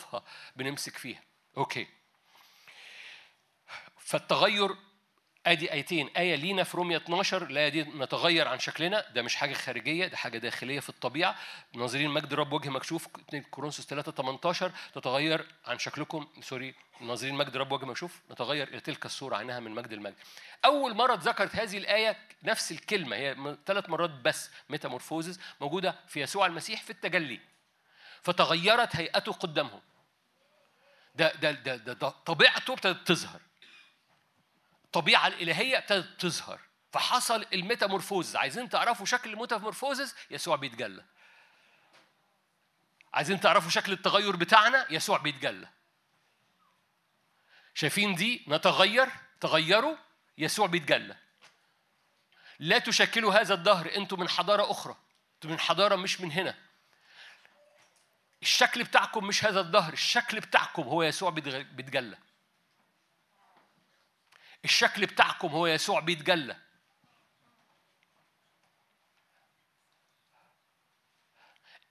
[0.00, 0.22] بنقطفها
[0.56, 1.22] بنمسك فيها.
[1.56, 1.86] okay.
[3.98, 4.76] فالتغير
[5.46, 6.10] آدي آيتين.
[6.16, 9.10] آية لينا في رومية 12 الايه دي نتغير عن شكلنا.
[9.10, 11.36] ده مش حاجة خارجية ده حاجة داخلية في الطبيعة.
[11.74, 16.28] ناظرين مجد الرب وجه مكشوف 2 كورنثوس 3 18 تتغير عن شكلكم.
[16.40, 16.74] sorry.
[17.00, 18.20] ناظرين مجد الرب وجه مكشوف.
[18.30, 20.14] نتغير إلى تلك الصورة عينها من مجد لمجد.
[20.64, 23.16] أول مرة اتذكرت هذه الآية نفس الكلمة.
[23.16, 24.50] هي ثلاث مرات بس.
[24.68, 27.40] metamorphosis موجودة في يسوع المسيح في التجلي.
[28.22, 29.80] فتغيرت هيئته قدامهم.
[31.14, 33.40] ده ده ده, ده, ده طبيعته ابتدت تظهر.
[34.84, 36.60] الطبيعة الإلهية ابتدت تظهر.
[36.92, 41.04] فحصل الميتامورفوز عايزين تعرفوا شكل الميتامورفوزز؟ يسوع بيتجلى.
[43.14, 45.68] عايزين تعرفوا شكل التغير بتاعنا؟ يسوع بيتجلى.
[47.74, 49.08] شايفين دي نتغير؟
[49.40, 49.96] تغيروا؟
[50.38, 51.16] يسوع بيتجلى.
[52.58, 53.96] لا تشكلوا هذا الدهر.
[53.96, 54.96] أنتم من حضارة أخرى.
[55.34, 56.69] أنتم من حضارة مش من هنا.
[58.42, 62.18] الشكل بتاعكم مش هذا الدهر الشكل بتاعكم هو يسوع بيتجلى.
[64.64, 66.56] الشكل بتاعكم هو يسوع بيتجلى.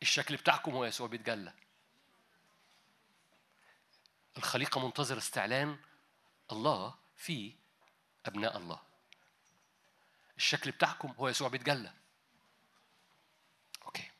[0.02, 1.54] الشكل بتاعكم هو يسوع بيتجلى.
[4.38, 5.80] الخليقة منتظرة استعلان
[6.52, 7.56] الله في
[8.26, 8.90] أبناء الله.
[10.38, 11.94] الشكل بتاعكم هو يسوع بيتجلى
[13.86, 14.12] okay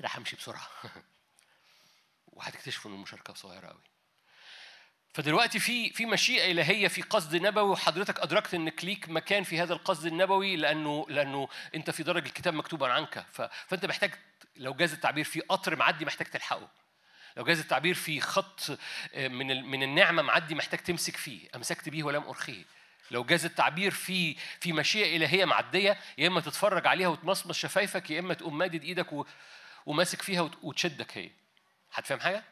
[0.00, 0.68] أنا همشي بسرعة.
[2.26, 3.80] وهتكتشفوا إن المشاركة صغيرة قوي
[5.14, 9.72] فدلوقتي في في مشيئة إلهية في قصد نبوي وحضرتك أدركت إنك ليك مكان في هذا
[9.72, 13.26] القصد النبوي لأنه لأنه أنت في درج الكتاب مكتوبا عنك.
[13.32, 14.14] ف- فأنت محتاج
[14.56, 16.68] لو جاز التعبير في قطر معدي محتاج تلحقه.
[17.36, 18.78] لو جاز التعبير في خط
[19.14, 21.48] آه، من من النعمة معدي محتاج تمسك فيه.
[21.54, 22.64] أمسكت به ولم أرخيه.
[23.10, 28.20] لو جاز التعبير في في مشيئة إلهية معدية يا إما تتفرج عليها وتمصمص شفايفك يا
[28.20, 29.26] إما تقوم مادد إيدك و-
[29.88, 31.30] وماسك فيها وت- وتشدك هي.
[31.92, 32.44] هتفهم حاجة؟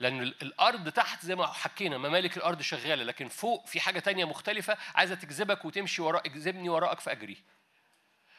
[0.00, 4.24] لأن ال- الأرض تحت زي ما حكينا ممالك الأرض شغالة لكن فوق في حاجة تانية
[4.24, 7.36] مختلفة عايزة تجذبك وتمشي وراء اجذبني وراءك فأجري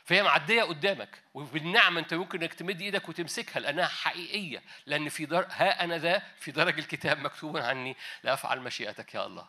[0.06, 4.64] فهي معدية قدامك وبالنعمة أنت ممكن إنك تمد إيدك وتمسكها لأنها حقيقية.
[4.86, 5.46] لأن في در...
[5.50, 9.48] ها أنا ذا في درج الكتاب مكتوب عني لأفعل مشيئتك يا الله.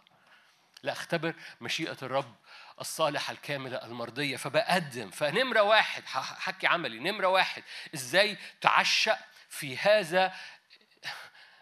[0.82, 2.34] لا أختبر مشيئة الرب
[2.80, 7.62] الصالحة الكاملة المرضية فبقدم فنمرة واحد حكي عملي نمرة واحد
[7.94, 9.18] إزاي تعشق
[9.48, 10.34] في هذا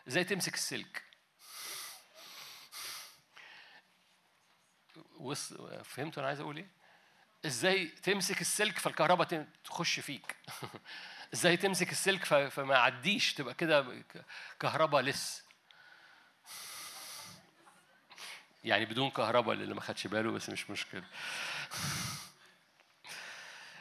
[0.09, 1.03] إزاي تمسك السلك.
[5.85, 6.69] فهمتوا أنا عايز أقول إيه
[7.47, 10.37] إزاي تمسك السلك فالكهرباء تخش فيك
[11.35, 12.25] إزاي تمسك السلك.
[12.49, 14.05] فما يعديش تبقى كده
[14.61, 15.50] كهرباء لس
[18.65, 21.03] يعني بدون كهرباء اللي ما خدش باله بس مش مشكلة.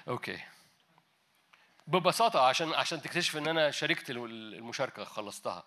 [0.07, 0.39] أوكي.
[1.87, 5.63] ببساطة عشان عشان تكتشف إن أنا شاركت الم- المشاركة خلصتها.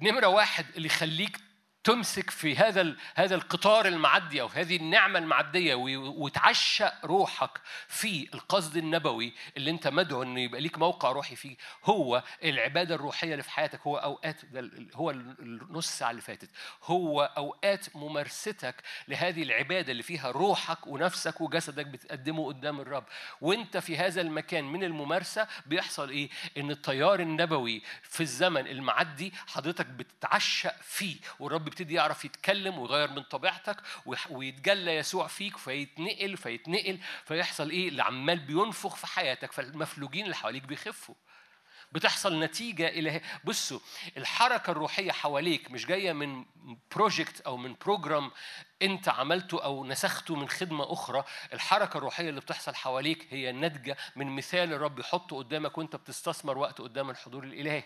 [0.00, 1.40] نمرة واحد اللي يخليك
[1.84, 9.32] تمسك في هذا هذا القطار المعدي أو هذه النعمة المعدية وتعشق روحك في القصد النبوي
[9.56, 11.56] اللي أنت مدعو إنه يبقى ليك موقع روحي فيه.
[11.84, 14.40] هو العبادة الروحية اللي في حياتك هو أوقات
[14.94, 16.50] هو ال- النص ساعة اللي فاتت.
[16.84, 18.74] هو أوقات ممارستك
[19.08, 23.04] لهذه العبادة اللي فيها روحك ونفسك وجسدك بتقدمه قدام الرب.
[23.40, 29.86] وأنت في هذا المكان من الممارسة بيحصل إيه؟ إن التيار النبوي في الزمن المعدي حضرتك
[29.86, 31.16] بتتعشق فيه.
[31.40, 33.76] والرب يبتدي يعرف يتكلم ويغير من طبيعتك
[34.30, 40.62] ويتجلى يسوع فيك فيتنقل فيتنقل فيحصل إيه؟ اللي عمال بينفخ في حياتك فالمفلوجين اللي حواليك
[40.62, 41.14] بيخفوا.
[41.92, 43.80] بتحصل نتيجة إلى بصوا
[44.16, 46.44] الحركة الروحية حواليك مش جاية من
[46.96, 48.30] project أو من program
[48.82, 51.24] أنت عملته أو نسخته من خدمة أخرى.
[51.52, 56.80] الحركة الروحية اللي بتحصل حواليك هي ناتجة من مثال الرب يحطه قدامك وأنت بتستثمر وقت
[56.80, 57.84] قدام الحضور الإلهي.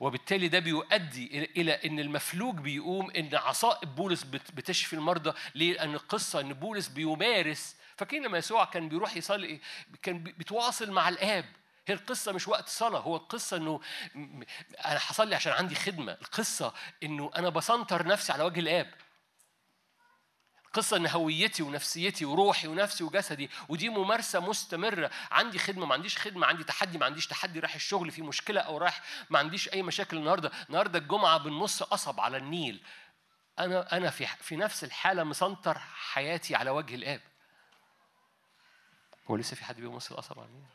[0.00, 5.32] وبالتالي ده بيؤدي إلى إن المفلوج بيقوم إن عصائب بولس بت- بتشفي المرضى.
[5.54, 9.60] ليه؟ لأن القصة إن بولس بيمارس فاكرين لما يسوع كان بيروح يصلي
[10.02, 11.44] كان بي- بيتواصل مع الآب.
[11.88, 13.58] هي القصة مش وقت صلاة هو القصة
[14.14, 14.42] م-
[14.86, 16.12] أنا حصل لي عشان عندي خدمة.
[16.12, 16.72] القصة
[17.02, 18.90] إنه أنا بسنطر نفسي على وجه الآب.
[20.76, 25.10] قصة إن هويتي ونفسيتي وروحي ونفسي وجسدي ودي ممارسة مستمرة.
[25.30, 28.78] عندي خدمة ما عنديش خدمة عندي تحدي ما عنديش تحدي رايح الشغل في مشكلة أو
[28.78, 30.52] رايح ما عنديش أي مشاكل النهاردة.
[30.68, 32.82] النهاردة الجمعة بالنص قصب على النيل.
[33.58, 37.20] أنا أنا في في نفس الحالة مسنطر حياتي على وجه الآب.
[39.30, 40.66] هو لسه في حد بيمص القصب على النيل؟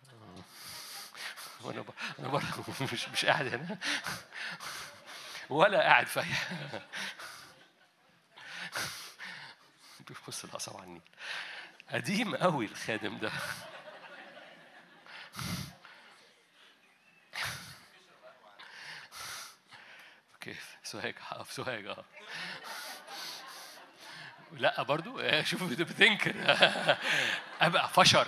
[2.19, 2.47] أنا برضه
[2.93, 3.77] مش مش قاعد هنا.
[5.49, 6.07] ولا قاعد
[10.77, 11.01] على النيل.
[11.91, 13.31] قديم قوي الخادم ده.
[20.33, 22.03] أوكي سوهاج هقف سوهاج آه.
[24.51, 26.33] لا برضو آه، شوف بت- بتنكر
[27.61, 28.27] أبقى فشر.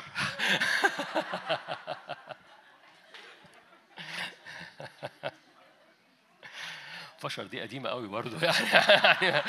[7.19, 9.41] فشر دي قديمة قوي برضو يعني,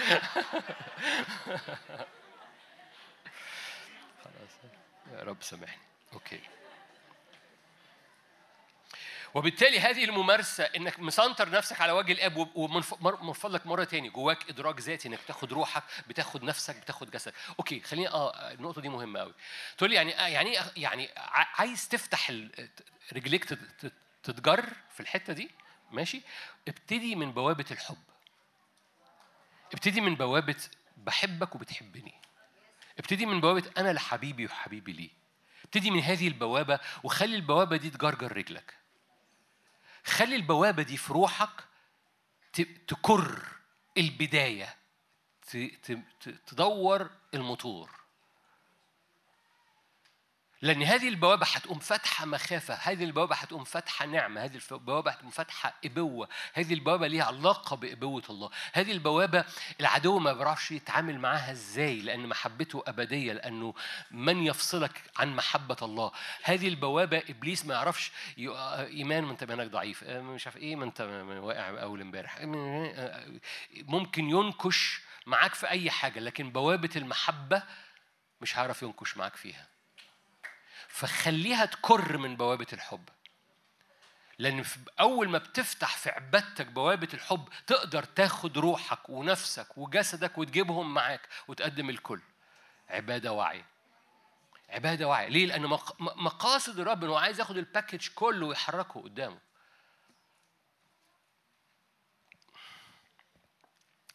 [5.23, 5.83] رب سامحني.
[6.13, 6.41] أوكي.
[9.35, 14.81] وبالتالي هذه الممارسة إنك مسنطر نفسك على وجه الآب ومن فضلك مرة تاني جواك إدراك
[14.81, 17.35] ذاتي إنك بتاخد روحك بتاخد نفسك بتاخد جسدك.
[17.59, 19.35] أوكي خليني آه النقطة دي مهمة قوي
[19.79, 21.09] تقول لي يعني آه يعني يعني
[21.59, 22.31] عايز تفتح
[23.13, 23.93] رجليك تت- تت-
[24.23, 25.51] تتجر في الحتة دي؟
[25.91, 26.23] ماشي.
[26.69, 27.97] ابتدي من بوابة الحب.
[29.75, 30.57] ابتدي من بوابة
[30.97, 32.15] بحبك وبتحبني.
[32.99, 35.11] ابتدي من بوابة أنا لحبيبي وحبيبي لي
[35.65, 38.75] ابتدي من هذه البوابة وخلي البوابة دي تجرجر رجلك.
[40.05, 41.65] خلي البوابة دي في روحك
[42.87, 43.43] تكر
[43.99, 44.77] البداية
[46.47, 48.04] تدور الموتور.
[50.65, 55.75] لأن هذه البوابة هتقوم فاتحة مخافة، هذه البوابة هتقوم فاتحة نعمة، هذه البوابة هتقوم فاتحة
[55.85, 59.45] إبوة، هذه البوابة ليها علاقة بإبوة الله، هذه البوابة
[59.81, 63.75] العدو ما بيعرفش يتعامل معاها إزاي لأن محبته أبدية، لأنه
[64.11, 66.13] من يفصلك عن محبة الله،
[66.43, 70.85] هذه البوابة إبليس ما يعرفش إيمان ما أنت إيمانك ضعيف، آه، مش عارف إيه ما
[70.85, 71.01] أنت
[71.43, 73.27] واقع أول إمبارح، آه،
[73.75, 77.63] ممكن ينكش معاك في أي حاجة، لكن بوابة المحبة
[78.41, 79.74] مش هيعرف ينكش معاك فيها.
[80.95, 83.09] فخليها تكر من بوابة الحب.
[84.39, 84.65] لأن
[85.01, 91.91] أول ما بتفتح في عبادتك بوابة الحب تقدر تاخد روحك ونفسك وجسدك وتجيبهم معاك وتقدم
[91.91, 92.21] الكل.
[92.89, 93.67] عبادة واعية
[94.69, 95.67] عبادة واعية ليه؟ لأن
[96.01, 99.39] مقاصد الرب إنه عايز ياخد ال package كله ويحركه قدامه.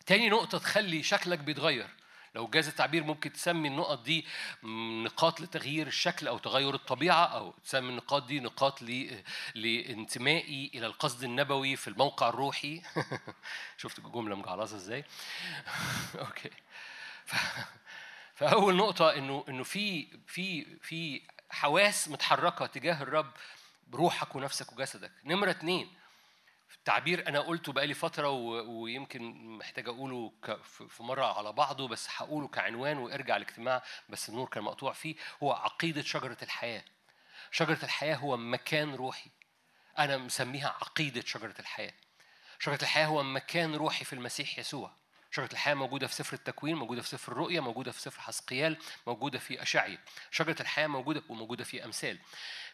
[0.05, 1.98] تاني نقطة تخلي شكلك بيتغير.
[2.35, 4.25] لو جاز التعبير ممكن تسمي النقط دي
[5.03, 8.81] نقاط لتغيير الشكل أو تغير الطبيعة أو تسمي النقاط دي نقاط.
[9.55, 12.81] لانتمائي إلى القصد النبوي في الموقع الروحي
[13.77, 15.05] شفت الجملة مجعلصة إزاي؟
[16.19, 16.49] أوكي
[17.25, 17.35] ف...
[18.35, 23.31] فأول نقطة إنه إنه في في في حواس متحركة تجاه الرب
[23.87, 25.98] بروحك ونفسك وجسدك نمرة اتنين
[26.85, 28.29] تعبير أنا قلته بقالي فترة.
[28.29, 29.21] ويمكن
[29.57, 30.33] محتاج أقوله
[30.89, 35.15] في مرة على بعضه بس هقوله كعنوان وارجع الاجتماع بس النور كان مقطوع فيه.
[35.43, 36.83] هو عقيدة شجرة الحياة.
[37.51, 39.29] شجرة الحياة هو مكان روحي.
[39.97, 41.93] أنا مسميها عقيدة شجرة الحياة.
[42.59, 44.98] شجرة الحياة هو مكان روحي في المسيح يسوع.
[45.31, 48.77] شجرة الحياة موجودة في سفر التكوين، موجودة في سفر الرؤيا، موجودة في سفر حسقيال،
[49.07, 49.97] موجودة في أشعيا.
[50.31, 52.17] شجرة الحياة موجودة وموجودة في أمثال.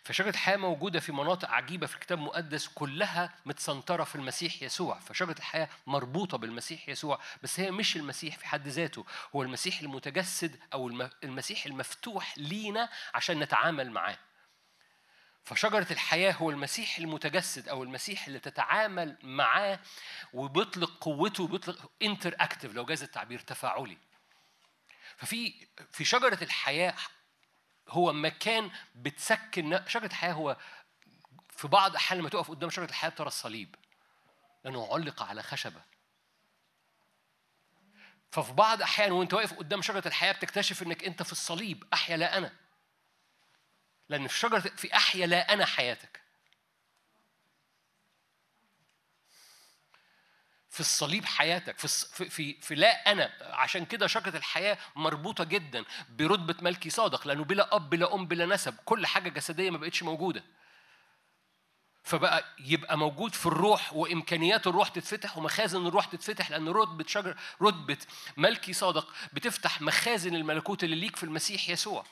[0.03, 5.35] فشجرة الحياة موجودة في مناطق عجيبة في الكتاب المقدس كلها متسنطرة في المسيح يسوع، فشجرة
[5.39, 9.05] الحياة مربوطة بالمسيح يسوع، بس هي مش المسيح في حد ذاته،
[9.35, 14.17] هو المسيح المتجسد أو الم- المسيح المفتوح لينا عشان نتعامل معاه.
[15.45, 19.79] فشجرة الحياة هو المسيح المتجسد أو المسيح اللي تتعامل معاه
[20.33, 23.97] وبيطلق قوته وبيطلق interactive لو جاز التعبير تفاعلي.
[25.17, 26.93] ففي في شجرة الحياة
[27.89, 30.57] هو مكان بتسكن شجرة الحياة هو
[31.49, 33.75] في بعض الأحيان لما تقف قدام شجرة الحياة ترى الصليب
[34.63, 35.81] لأنه علق على خشبة
[38.31, 42.37] ففي بعض الأحيان وأنت واقف قدام شجرة الحياة بتكتشف إنك أنت في الصليب أحيا لا
[42.37, 42.64] أنا
[44.09, 46.21] لأن في شجرة في أحيا لا أنا حياتك.
[50.69, 56.55] في الصليب حياتك في في, في لا أنا عشان كده شجرة الحياة مربوطة جدا برتبة
[56.61, 60.43] ملكي صادق لأنه بلا أب بلا أم بلا نسب كل حاجة جسدية ما بقتش موجودة.
[62.03, 67.97] فبقى يبقى موجود في الروح وإمكانيات الروح تتفتح ومخازن الروح تتفتح لأن رتبة شجر رتبة
[68.37, 72.05] ملكي صادق بتفتح مخازن الملكوت اللي ليك في المسيح يسوع.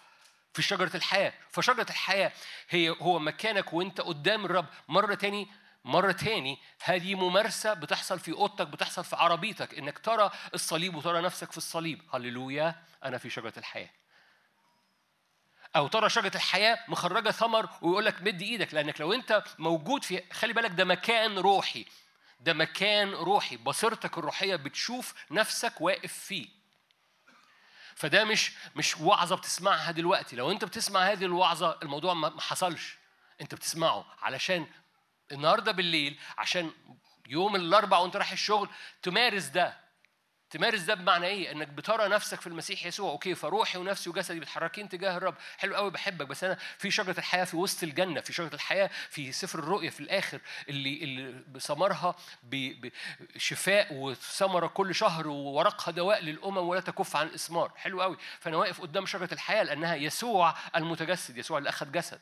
[0.53, 1.33] في شجرة الحياة.
[1.49, 2.31] فشجرة الحياة
[2.69, 4.65] هي هو مكانك وانت قدام الرب.
[4.87, 5.47] مرة تاني
[5.85, 11.51] مرة تاني هذه ممارسة بتحصل في أوضتك بتحصل في عربيتك إنك ترى الصليب وترى نفسك
[11.51, 12.01] في الصليب.
[12.13, 13.89] هللويا أنا في شجرة الحياة.
[15.75, 20.23] أو ترى شجرة الحياة مخرجة ثمر ويقول لك مد إيدك لأنك لو أنت موجود في
[20.33, 21.85] خلي بالك ده مكان روحي.
[22.39, 23.57] ده مكان روحي.
[23.57, 26.62] بصيرتك الروحية بتشوف نفسك واقف فيه.
[27.95, 30.35] فده مش مش وعظة بتسمعها دلوقتي.
[30.35, 32.97] لو انت بتسمع هذه الوعظة الموضوع ما حصلش.
[33.41, 34.67] انت بتسمعه علشان
[35.31, 36.71] النهارده بالليل عشان
[37.27, 38.69] يوم الاربع وانت رايح الشغل
[39.01, 39.82] تمارس ده.
[40.53, 44.89] تمارس ده بمعنى إيه؟ إنك بترى نفسك في المسيح يسوع، أوكي فروحي ونفسي وجسدي متحركين
[44.89, 46.27] تجاه الرب، حلو قوي بحبك.
[46.27, 49.99] بس أنا في شجرة الحياة في وسط الجنة، في شجرة الحياة في سفر الرؤيا في
[49.99, 50.39] الآخر
[50.69, 58.01] اللي اللي ثمرها بشفاء وثمرة كل شهر وورقها دواء للأمم ولا تكف عن الاسمار، حلو
[58.01, 62.19] قوي، فأنا واقف قدام شجرة الحياة لأنها يسوع المتجسد، يسوع اللي أخذ جسد.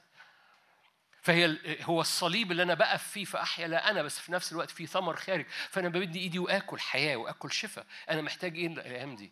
[1.22, 4.88] فهي هو الصليب اللي أنا بقف فيه فاحيا لا أنا بس في نفس الوقت في
[4.88, 5.46] ثمر خارج.
[5.70, 9.32] فأنا بمد إيدي وآكل حياة وآكل شفاء أنا محتاج إيه الأيام دي؟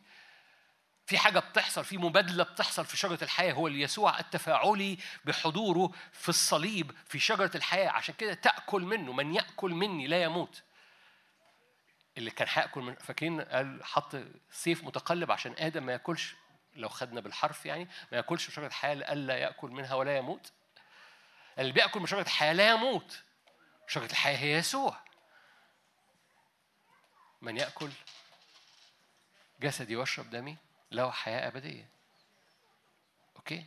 [1.05, 6.91] في حاجة بتحصل في مبادلة بتحصل في شجرة الحياة هو اليسوع التفاعلي بحضوره في الصليب
[7.05, 7.89] في شجرة الحياة.
[7.89, 10.63] عشان كده تأكل منه من يأكل مني لا يموت.
[12.17, 14.15] اللي كان هيأكل من فاكرين؟ قال حط
[14.51, 16.35] سيف متقلب عشان آدم ما يأكلش
[16.75, 20.51] لو خدنا بالحرف يعني ما يأكلش شجرة الحياة لألا يأكل منها ولا يموت.
[21.59, 23.23] اللي بياكل من شجرة الحياة لا يموت.
[23.87, 24.97] شجرة الحياة هي يسوع.
[27.41, 27.89] من يأكل
[29.59, 30.57] جسدي واشرب دمي
[30.91, 31.89] له حياة أبدية.
[33.35, 33.65] أوكي؟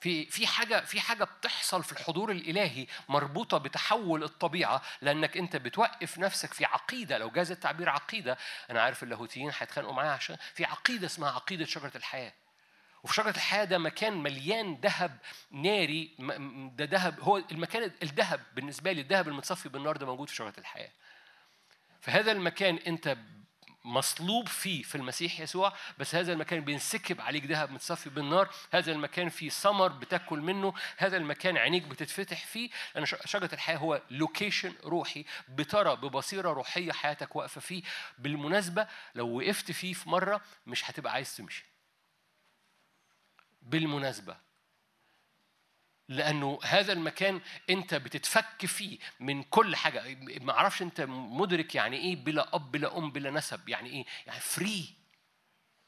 [0.00, 6.18] في في حاجة في حاجة بتحصل في الحضور الإلهي مربوطة بتحول الطبيعة لأنك أنت بتوقف
[6.18, 7.18] نفسك في عقيدة.
[7.18, 8.38] لو جاز التعبير عقيدة
[8.70, 12.32] أنا عارف اللاهوتيين هيتخانقوا معايا عشان في عقيدة اسمها عقيدة شجرة الحياة.
[13.06, 15.18] وفي شجرة الحياة ده مكان مليان ذهب
[15.50, 16.14] ناري
[16.76, 20.90] ده ذهب هو المكان الذهب بالنسبة لي الذهب المتصفي بالنار ده موجود في شجرة الحياة.
[22.00, 23.16] في هذا المكان انت
[23.84, 29.28] مصلوب فيه في المسيح يسوع بس هذا المكان بينسكب عليك ذهب متصفي بالنار هذا المكان
[29.28, 32.70] فيه ثمر بتاكل منه هذا المكان عينيك بتتفتح فيه.
[32.94, 37.82] لأن شجرة الحياة هو لوكيشن روحي بترى ببصيرة روحية حياتك واقفة فيه.
[38.18, 41.75] بالمناسبة لو وقفت فيه في مرة مش هتبقى عايز تمشي.
[43.66, 44.36] بالمناسبة.
[46.08, 47.40] لأنه هذا المكان
[47.70, 50.16] أنت بتتفك فيه من كل حاجة.
[50.40, 53.68] ما أعرفش أنت مدرك يعني إيه بلا أب بلا أم بلا نسب.
[53.68, 54.94] يعني إيه؟ يعني free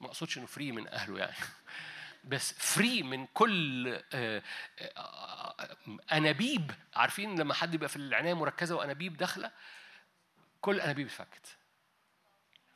[0.00, 1.36] ما أقصدش إنه free من أهله يعني.
[2.24, 4.42] بس free من كل آه،
[4.96, 5.76] آه،
[6.12, 6.70] أنابيب.
[6.94, 9.50] عارفين لما حد يبقى في العناية مركزة وأنابيب داخلة؟
[10.60, 11.56] كل أنابيب اتفكت.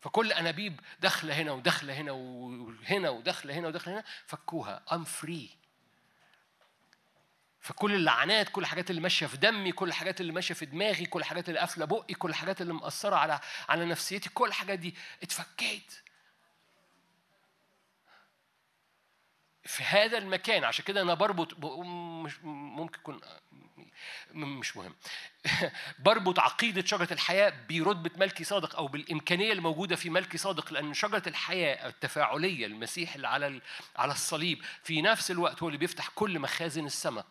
[0.03, 4.83] فكل أنابيب داخلة هنا وداخلة هنا وهنا وداخلة هنا وداخلة هنا فكوها.
[4.93, 5.51] I'm free
[7.61, 11.21] فكل اللعنات كل الحاجات اللي ماشية في دمي كل الحاجات اللي ماشية في دماغي كل
[11.21, 14.95] الحاجات اللي قافلة بقي كل الحاجات اللي مأثرة على على نفسيتي كل الحاجات دي.
[15.23, 15.93] اتفكيت
[19.65, 21.65] في هذا المكان عشان كده أنا بربط
[22.25, 23.21] مش ممكن يكون
[24.35, 24.95] مش مهم.
[25.99, 31.23] بربط عقيدة شجرة الحياة برتبة ملكي صادق أو بالإمكانية الموجودة في ملكي صادق لأن شجرة
[31.27, 33.61] الحياة التفاعلية المسيح اللي على
[33.97, 37.27] على الصليب في نفس الوقت هو اللي بيفتح كل مخازن السماء.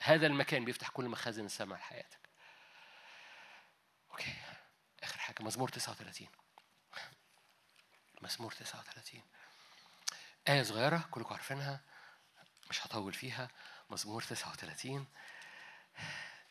[0.00, 2.18] هذا المكان بيفتح كل مخازن السماء لحياتك.
[4.10, 4.34] أوكي.
[5.02, 5.36] آخر حاجة.
[5.40, 6.28] مزمور 39
[8.22, 9.22] مزمور 39
[10.48, 11.80] آية صغيرة كلكم عارفينها
[12.70, 13.48] مش هطول فيها.
[13.90, 15.06] مزمور 39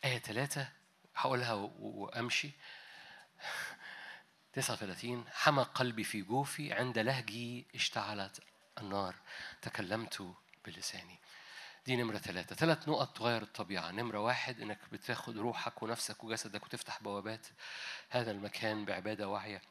[0.04, 0.68] آية 3
[1.16, 2.50] هقولها وأمشي.
[4.52, 8.40] 39 حمى قلبي في جوفي عند لهجي اشتعلت
[8.78, 9.14] النار.
[9.62, 11.18] تكلمت بلساني.
[11.86, 13.90] دي نمرة ثلاثة ثلاث نقط تغير الطبيعة.
[13.90, 17.46] نمرة واحد إنك بتاخد روحك ونفسك وجسدك وتفتح بوابات
[18.10, 19.62] هذا المكان بعبادة واعية.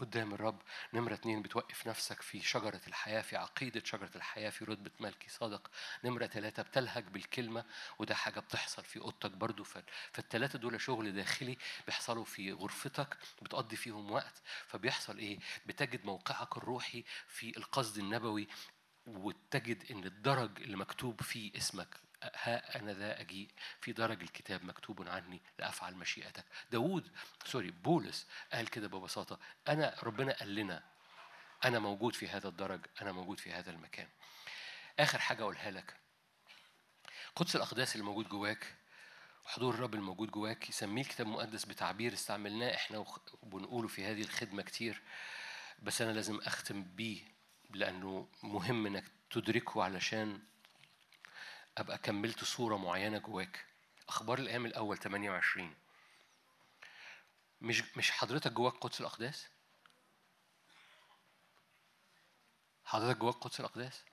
[0.00, 0.62] قدام الرب
[0.94, 5.70] نمرة اتنين بتوقف نفسك في شجرة الحياة في عقيدة شجرة الحياة في رتبة ملكي صادق.
[6.04, 7.64] نمرة ثلاثة بتلهج بالكلمة
[7.98, 9.64] وده حاجة بتحصل في أوضتك برضو.
[10.12, 14.42] فالتلاتة دول شغل داخلي بيحصلوا في غرفتك بتقضي فيهم وقت.
[14.66, 18.48] فبيحصل إيه؟ بتجد موقعك الروحي في القصد النبوي
[19.06, 23.48] وتجد إن الدرج اللي مكتوب فيه اسمك ها أنا ذا اجيء
[23.80, 26.44] في درج الكتاب مكتوب عني لأفعل مشيئتك.
[26.70, 27.10] داوود
[27.44, 29.38] سوري بولس قال كده ببساطة
[29.68, 30.82] أنا ربنا قال لنا
[31.64, 34.08] أنا موجود في هذا الدرج أنا موجود في هذا المكان.
[34.98, 35.96] آخر حاجة أقولها لك.
[37.36, 38.74] قدس الأقداس اللي موجود جواك
[39.44, 43.04] وحضور الرب الموجود جواك يسميه الكتاب المقدس بتعبير استعملناه إحنا
[43.42, 45.02] وبنقوله في هذه الخدمة كتير
[45.82, 47.22] بس أنا لازم أختم بيه
[47.70, 50.40] لأنه مهم إنك تدركه علشان
[51.80, 53.64] أبقى كملت صورة معينة جواك.
[54.08, 55.74] أخبار الأيام الأول 28
[57.60, 59.48] مش مش حضرتك جواك قدس الأقداس؟
[62.84, 64.04] حضرتك جواك قدس الأقداس؟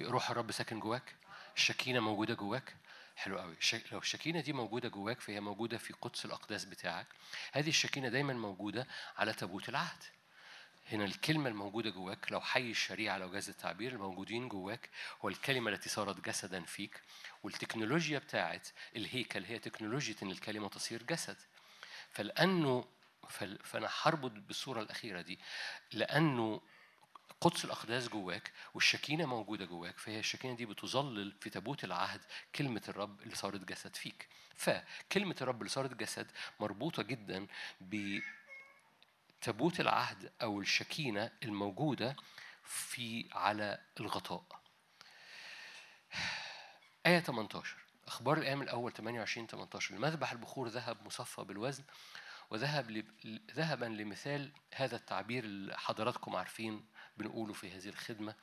[0.00, 1.16] روح الرب ساكن جواك.
[1.56, 2.76] الشكينة موجودة جواك.
[3.16, 3.56] حلو قوي
[3.92, 7.06] لو الشكينة دي موجودة جواك فهي موجودة في قدس الأقداس بتاعك.
[7.52, 8.86] هذه الشكينة دايما موجودة
[9.16, 10.04] على تابوت العهد.
[10.92, 14.90] هنا الكلمة الموجودة جواك لو حي الشريعة لو جاز التعبير الموجودين جواك
[15.24, 17.00] هو الكلمة التي صارت جسدا فيك
[17.42, 21.36] والتكنولوجيا بتاعت الهيكل هي تكنولوجيا إن الكلمة تصير جسد.
[22.10, 22.84] فلأنه
[23.28, 25.38] فل- فأنا هربط بالصورة الأخيرة دي
[25.92, 26.60] لأنه
[27.40, 32.20] قدس الأقداس جواك والشكينة موجودة جواك فهي الشكينة دي بتظلل في تابوت العهد
[32.54, 34.28] كلمة الرب اللي صارت جسد فيك.
[34.54, 37.46] فكلمة الرب اللي صارت جسد مربوطة جدا
[37.80, 38.18] ب
[39.40, 42.16] تابوت العهد أو الشكينة الموجودة
[42.64, 44.44] في على الغطاء.
[47.06, 51.84] آية 18 أخبار الأيام الأول 28 18 المذبح البخور ذهب مصفى بالوزن
[52.50, 53.04] وذهب.
[53.54, 56.86] ذهبا لمثال هذا التعبير اللي حضراتكم عارفين
[57.16, 58.34] بنقوله في هذه الخدمة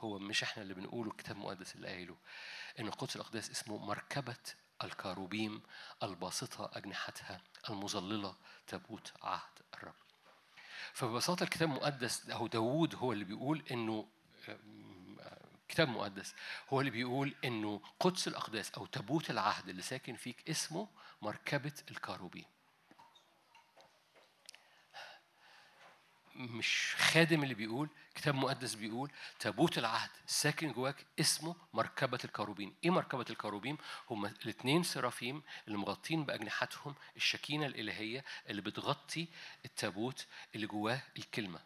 [0.00, 2.16] هو مش إحنا اللي بنقوله الكتاب المقدس اللي قايله
[2.80, 4.36] ان قدس الأقداس اسمه مركبة
[4.84, 5.62] الكاروبيم
[6.02, 10.07] الباسطة أجنحتها المظللة تابوت عهد الرب
[10.92, 14.06] فببساطة الكتاب المقدس أو داوود هو اللي بيقول إنه
[15.68, 16.34] كتاب مقدس
[16.70, 20.88] هو اللي بيقول إنه قدس الأقداس أو تابوت العهد اللي ساكن فيك اسمه
[21.22, 22.44] مركبة الكاروبيم
[26.38, 29.10] مش خادم اللي بيقول كتاب مقدس بيقول
[29.40, 33.78] تابوت العهد ساكن جواك اسمه مركبة الكروبين إيه مركبة الكروبين
[34.10, 39.28] هم الاثنين سرافيم اللي مغطين بأجنحتهم الشكينة الإلهية اللي بتغطي
[39.64, 41.60] التابوت اللي جواه الكلمة.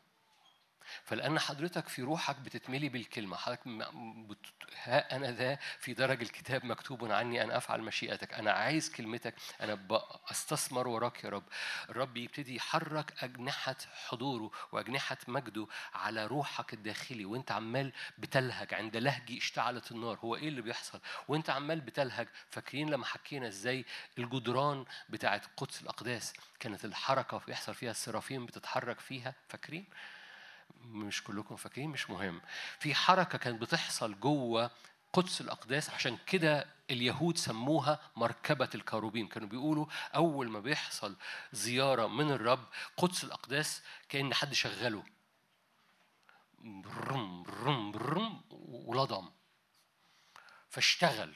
[1.04, 3.68] فلأن حضرتك في روحك بتتملي بالكلمة حضرتك
[4.28, 4.46] بت...
[4.84, 9.74] ها أنا ذا في درج الكتاب مكتوب عني أن أفعل مشيئتك أنا عايز كلمتك أنا
[10.30, 11.44] بستثمر وراك يا رب.
[11.88, 13.76] الرب يبتدي يحرك أجنحة
[14.08, 20.18] حضوره وأجنحة مجده على روحك الداخلي وأنت عمال بتلهج عند لهجي اشتعلت النار.
[20.18, 22.28] هو إيه اللي بيحصل؟ وأنت عمال بتلهج.
[22.50, 23.84] فاكرين لما حكينا إزاي
[24.18, 29.84] الجدران بتاعت قدس الأقداس كانت الحركة بيحصل فيها السرافيم بتتحرك فيها؟ فاكرين؟
[30.80, 32.40] مش كلكم فاكرين مش مهم.
[32.78, 34.70] في حركة كانت بتحصل جوه
[35.12, 41.16] قدس الأقداس عشان كده اليهود سموها مركبة الكروبيم كانوا بيقولوا أول ما بيحصل
[41.52, 42.64] زيارة من الرب
[42.96, 45.02] قدس الأقداس كأن حد شغله.
[46.58, 49.28] برم برم برم ولضم.
[50.68, 51.34] فاشتغل.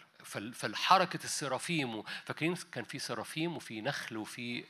[0.55, 4.65] فالحركة السرافيم فاكرين كان في سرافيم وفي نخل وفي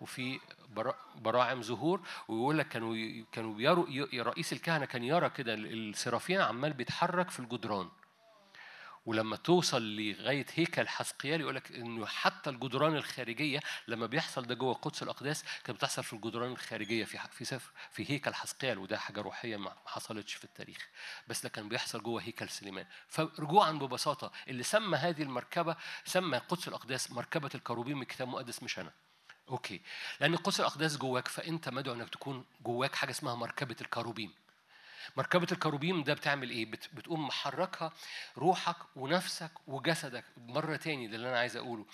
[0.00, 6.40] وفي برا- براعم زهور ويقول لك كانوا كانوا رئيس الكهنة كان يرى كده ال- السرافيم
[6.40, 7.88] عمال بيتحرك في الجدران.
[9.08, 14.74] ولما توصل لغاية هيكل حسقيال يقول لك إنه حتى الجدران الخارجية لما بيحصل ده جوه
[14.74, 19.20] قدس الأقداس كانت بتحصل في الجدران الخارجية في في سفر في هيكل حسقيال وده حاجة
[19.20, 20.88] روحية ما حصلتش في التاريخ.
[21.28, 22.86] بس ده كان بيحصل جوه هيكل سليمان.
[23.08, 28.92] فرجوعا ببساطة اللي سمى هذه المركبة سمى قدس الأقداس مركبة الكروبيم الكتاب المقدس مش أنا.
[29.48, 29.80] أوكي.
[30.20, 34.34] لأن قدس الأقداس جواك فأنت مدعو إنك تكون جواك حاجة اسمها مركبة الكروبيم.
[35.16, 37.92] مركبة الكروبيم ده بتعمل؟ بت- بتقوم محركها
[38.36, 41.86] روحك ونفسك وجسدك مرة تاني ده اللي أنا عايز أقوله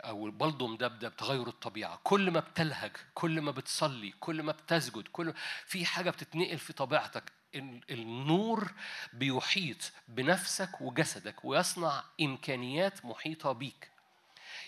[0.00, 5.34] أو برضه مدبدب تغير الطبيعة كل ما بتلهج كل ما بتصلي كل ما بتسجد كل
[5.66, 8.72] في حاجة بتتنقل في طبيعتك ال- النور
[9.12, 13.90] بيحيط بنفسك وجسدك ويصنع إمكانيات محيطة بيك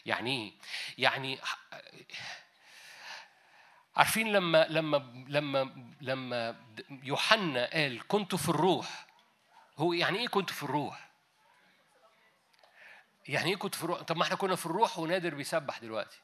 [0.07, 0.53] يعني إيه؟
[0.99, 1.39] يعني
[3.99, 6.57] عارفين لما لما لما لما
[7.03, 9.07] يوحنا قال كنت في الروح
[9.79, 11.11] هو يعني إيه كنت في الروح؟
[13.29, 16.19] يعني إيه كنت في الروح؟ طب ما إحنا كنا في الروح ونادر بيسبح دلوقتي.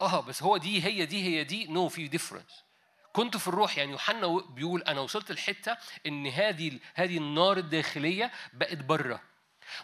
[0.00, 2.64] آه بس هو دي هي دي هي دي no في difference.
[3.12, 8.78] كنت في الروح يعني يوحنا بيقول أنا وصلت الحته إن هذه هذه النار الداخلية بقت
[8.78, 9.20] بره.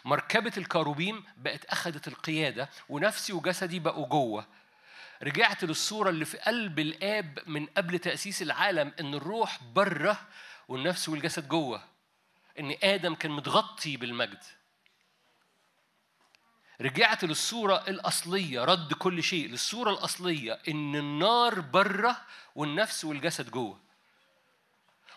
[0.04, 4.46] مركبة الكروبيم بقت أخذت القيادة ونفسي وجسدي بقوا جوه.
[5.22, 10.20] رجعت للصورة اللي في قلب الآب من قبل تأسيس العالم إن الروح برة
[10.68, 11.82] والنفس والجسد جوه.
[12.58, 14.42] إن آدم كان متغطي بالمجد.
[16.80, 22.20] رجعت للصورة الأصلية رد كل شيء للصورة الأصلية إن النار برة
[22.54, 23.87] والنفس والجسد جوه.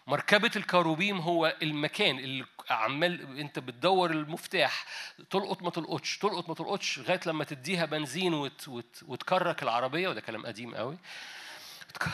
[0.07, 4.85] مركبة الكروبيم هو المكان اللي عمال انت بتدور المفتاح
[5.29, 10.21] تلقط ما تلقطش تلقط ما تلقطش لغاية لما تديها بنزين وت وت وتكرك العربية وده
[10.21, 10.97] كلام قديم قوي.
[11.89, 12.09] وتك-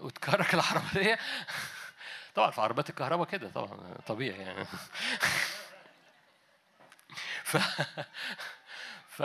[0.00, 1.18] وتكرك العربية.
[2.34, 4.64] طبعا في عربيات الكهرباء كده طبعا طبيعي يعني.
[7.44, 7.56] ف
[9.08, 9.22] ف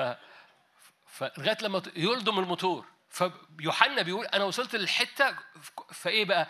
[1.07, 2.85] فلغايه لما يلضم الموتور.
[3.14, 5.35] فيوحنا بيقول أنا وصلت للحتة
[5.92, 6.48] فإيه بقى؟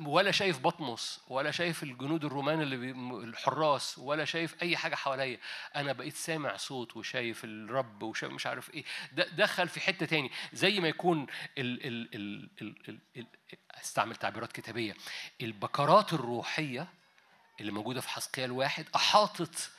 [0.00, 2.90] ولا شايف بطمس ولا شايف الجنود الرومان اللي بي
[3.24, 5.38] الحراس ولا شايف أي حاجة حواليا.
[5.76, 8.84] أنا بقيت سامع صوت وشايف الرب وشايف مش عارف إيه.
[9.12, 10.30] دخل في حتة تاني.
[10.52, 11.26] زي ما يكون
[11.58, 13.26] ال ال ال ال ال ال
[13.80, 14.96] استعمل تعبيرات كتابية.
[15.42, 16.88] البكرات الروحية
[17.60, 19.70] اللي موجودة في حسقيال واحد أحاطت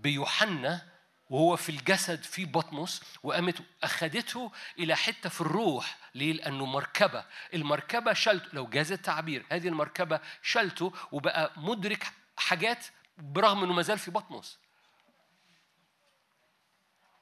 [0.00, 0.97] بيوحنا
[1.30, 7.24] وهو في الجسد في بطمس وقامت أخدته إلى حتة في الروح ليه؟ لأنه مركبة.
[7.54, 8.48] المركبة شلته.
[8.52, 12.86] لو جاز التعبير هذه المركبة شلته وبقى مدرك حاجات
[13.18, 14.58] برغم إنه ما زال في بطمس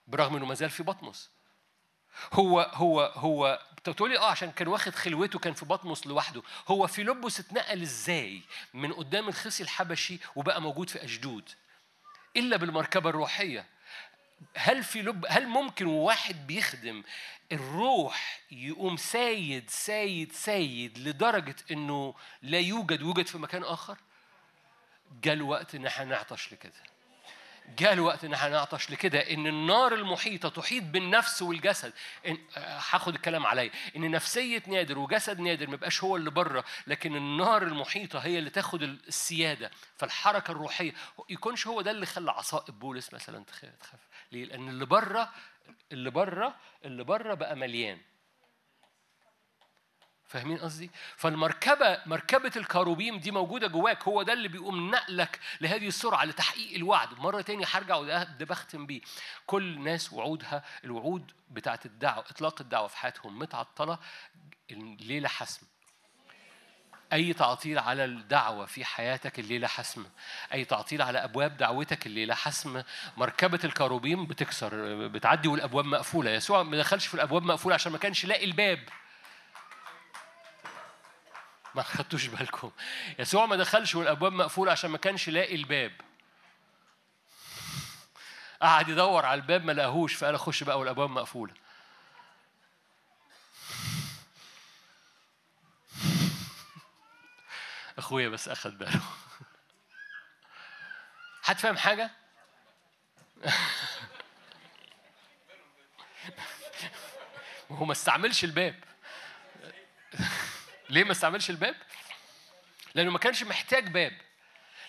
[0.07, 1.31] برغم إنه ما زال في بطمس
[2.33, 6.43] هو هو هو أنت بتقولي آه عشان كان واخد خلوته كان في بطمس لوحده.
[6.69, 8.43] هو في لبس اتنقل إزاي؟
[8.75, 11.51] من قدام الخصي الحبشي وبقى موجود في أشدود.
[12.37, 13.67] إلا بالمركبة الروحية.
[14.57, 17.03] هل في لب هل ممكن واحد بيخدم
[17.53, 23.99] الروح يقوم side side side لدرجة إنه لا يوجد يوجد في مكان آخر؟
[25.23, 26.96] جاء الوقت إن إحنا نعطش لكده.
[27.79, 31.93] جاء الوقت إن إحنا نعطش لكده إن النار المحيطة تحيط بالنفس والجسد.
[32.27, 33.71] إن هاخد الكلام عليا.
[33.97, 38.51] إن نفسية نادر وجسد نادر ما يبقاش هو اللي بره لكن النار المحيطة هي اللي
[38.51, 40.93] تاخد السيادة فالحركه الروحية.
[41.31, 44.01] يكونش هو ده اللي خلى عصائب بولس مثلا تخاف.
[44.33, 45.33] ليه؟ لأن اللي بره
[45.93, 46.55] اللي بره
[46.85, 47.99] اللي بره بقى مليان.
[50.29, 56.25] فاهمين قصدي؟ فالمركبة مركبة الكروبيم دي موجودة جواك هو ده اللي بيقوم نقلك لهذه السرعة
[56.25, 57.21] لتحقيق الوعد.
[57.21, 59.01] مرة تاني هرجع وده ده بختم بيه.
[59.47, 63.99] كل ناس وعودها الوعود بتاعت الدعوة إطلاق الدعوة في حياتهم متعطلة
[64.71, 65.67] الليلة حسم.
[67.13, 70.07] أي تعطيل على الدعوة في حياتك الليلة حسم.
[70.53, 72.83] أي تعطيل على أبواب دعوتك الليلة حسم.
[73.17, 74.71] مركبة الكروبيم بتكسر
[75.09, 76.31] بتعدي والأبواب مقفولة.
[76.31, 78.81] يسوع ما دخلش في الأبواب مقفولة عشان ما كانش لاقي الباب.
[81.77, 82.71] ما خدتوش بالكم.
[83.19, 85.93] يسوع ما دخلش والأبواب مقفولة عشان ما كانش لاقي الباب.
[88.63, 91.55] قعد يدور على الباب ما لقاهوش فقال أخش بقى والأبواب مقفولة.
[97.99, 99.01] أخويا بس أخد باله.
[101.43, 102.11] حد فاهم حاجة؟
[107.71, 108.85] هو ما استعملش الباب.
[110.91, 111.77] ليه ما استعملش الباب؟
[112.95, 114.13] لأنه ما كانش محتاج باب.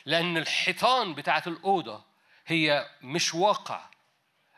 [0.05, 2.03] لأن الحيطان بتاعت الأوضة
[2.47, 3.81] هي مش واقع.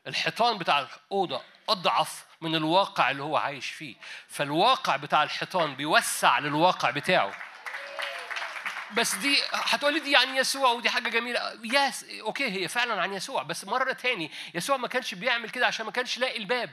[0.08, 3.96] الحيطان بتاع الأوضة أضعف من الواقع اللي هو عايش فيه.
[4.28, 7.34] فالواقع بتاع الحيطان بيوسع للواقع بتاعه.
[8.94, 11.60] بس دي هتقولي دي عن يسوع ودي حاجة جميلة.
[11.64, 13.44] yes okay هي فعلا عن يسوع.
[13.44, 16.70] بس مرة تاني يسوع ما كانش بيعمل كده عشان ما كانش لاقي الباب.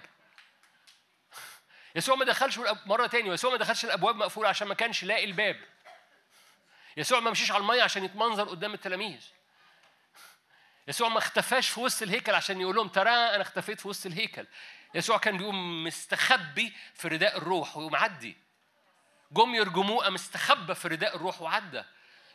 [1.97, 5.60] يسوع ما دخلش مرة تاني يسوع ما دخلش الأبواب مقفولة عشان ما كانش لاقي الباب.
[6.97, 9.20] يسوع ما مشيش على المية عشان يتمنظر قدام التلاميذ.
[10.89, 14.47] يسوع ما اختفاش في وسط الهيكل عشان يقول لهم ترى أنا اختفيت في وسط الهيكل.
[14.94, 18.36] يسوع كان بيقوم مستخبي في رداء الروح ومعدي.
[19.33, 20.16] جم يرجموه قام
[20.75, 21.83] في رداء الروح وعدى.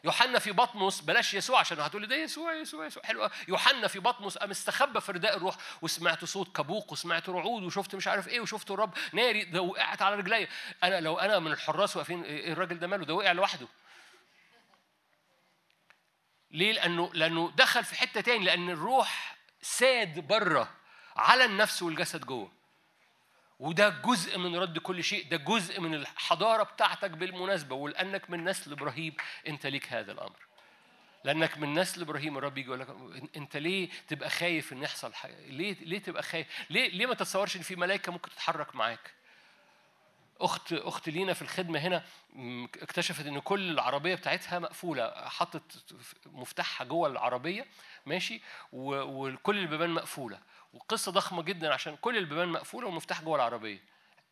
[0.04, 3.04] يوحنا في بطمس بلاش يسوع عشان هتقولي ده يسوع يسوع يسوع.
[3.04, 3.30] حلو.
[3.48, 8.08] يوحنا في بطمس قام استخبى في رداء الروح وسمعت صوت كبوق وسمعت رعود وشفت مش
[8.08, 10.48] عارف إيه وشفت الرب ناري ده وقعت على رجلي.
[10.84, 13.68] أنا لو أنا من الحراس واقفين إيه الراجل ده ماله؟ ده وقع لوحده.
[16.52, 20.70] ليه؟ لأنه لأنه دخل في حتة تاني لأن الروح ساد بره
[21.16, 22.52] على النفس والجسد جوه.
[23.62, 28.72] وده جزء من رد كل شيء ده جزء من الحضارة بتاعتك بالمناسبة ولأنك من نسل
[28.72, 29.14] إبراهيم
[29.48, 30.36] أنت ليك هذا الأمر.
[31.24, 32.88] لأنك من نسل إبراهيم الرب يجي يقول لك
[33.38, 37.56] أنت ليه تبقى خايف إن يحصل حاجة؟ ليه ليه تبقى خايف؟ ليه ليه ما تتصورش
[37.58, 39.14] إن في ملائكة ممكن تتحرك معاك؟
[40.40, 42.04] اخت أخت لينا في الخدمة هنا
[42.82, 47.66] اكتشفت إن كل العربية بتاعتها مقفولة حطت مفتاحها جوه العربية
[48.06, 48.42] ماشي؟
[48.72, 50.40] وكل البيبان مقفولة.
[50.74, 53.80] وقصة ضخمة جدا عشان كل البيبان مقفولة والمفتاح جوه العربية.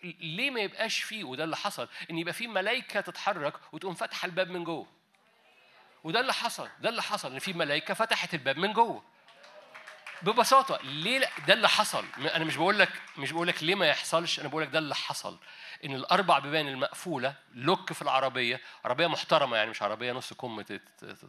[0.03, 4.50] ليه ما يبقاش فيه وده اللي حصل إن يبقى فيه ملائكه تتحرك وتقوم فاتحه الباب
[4.50, 4.88] من جوه.
[6.03, 9.03] وده اللي حصل ده اللي حصل إن في ملائكه فتحت الباب من جوه.
[10.22, 12.06] ببساطة ليه ده اللي حصل.
[12.17, 14.95] أنا مش بقول لك مش بقول لك ليه ما يحصلش أنا بقول لك ده اللي
[14.95, 15.39] حصل.
[15.85, 20.81] إن الأربع بيبان المقفولة لوك في العربية عربية محترمة يعني مش عربية نص كم تت-
[20.98, 21.25] تت-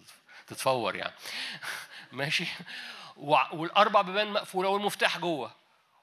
[0.46, 1.14] تتفور يعني.
[2.12, 2.46] ماشي؟
[3.16, 5.52] والأربع بيبان مقفولة والمفتاح جوه.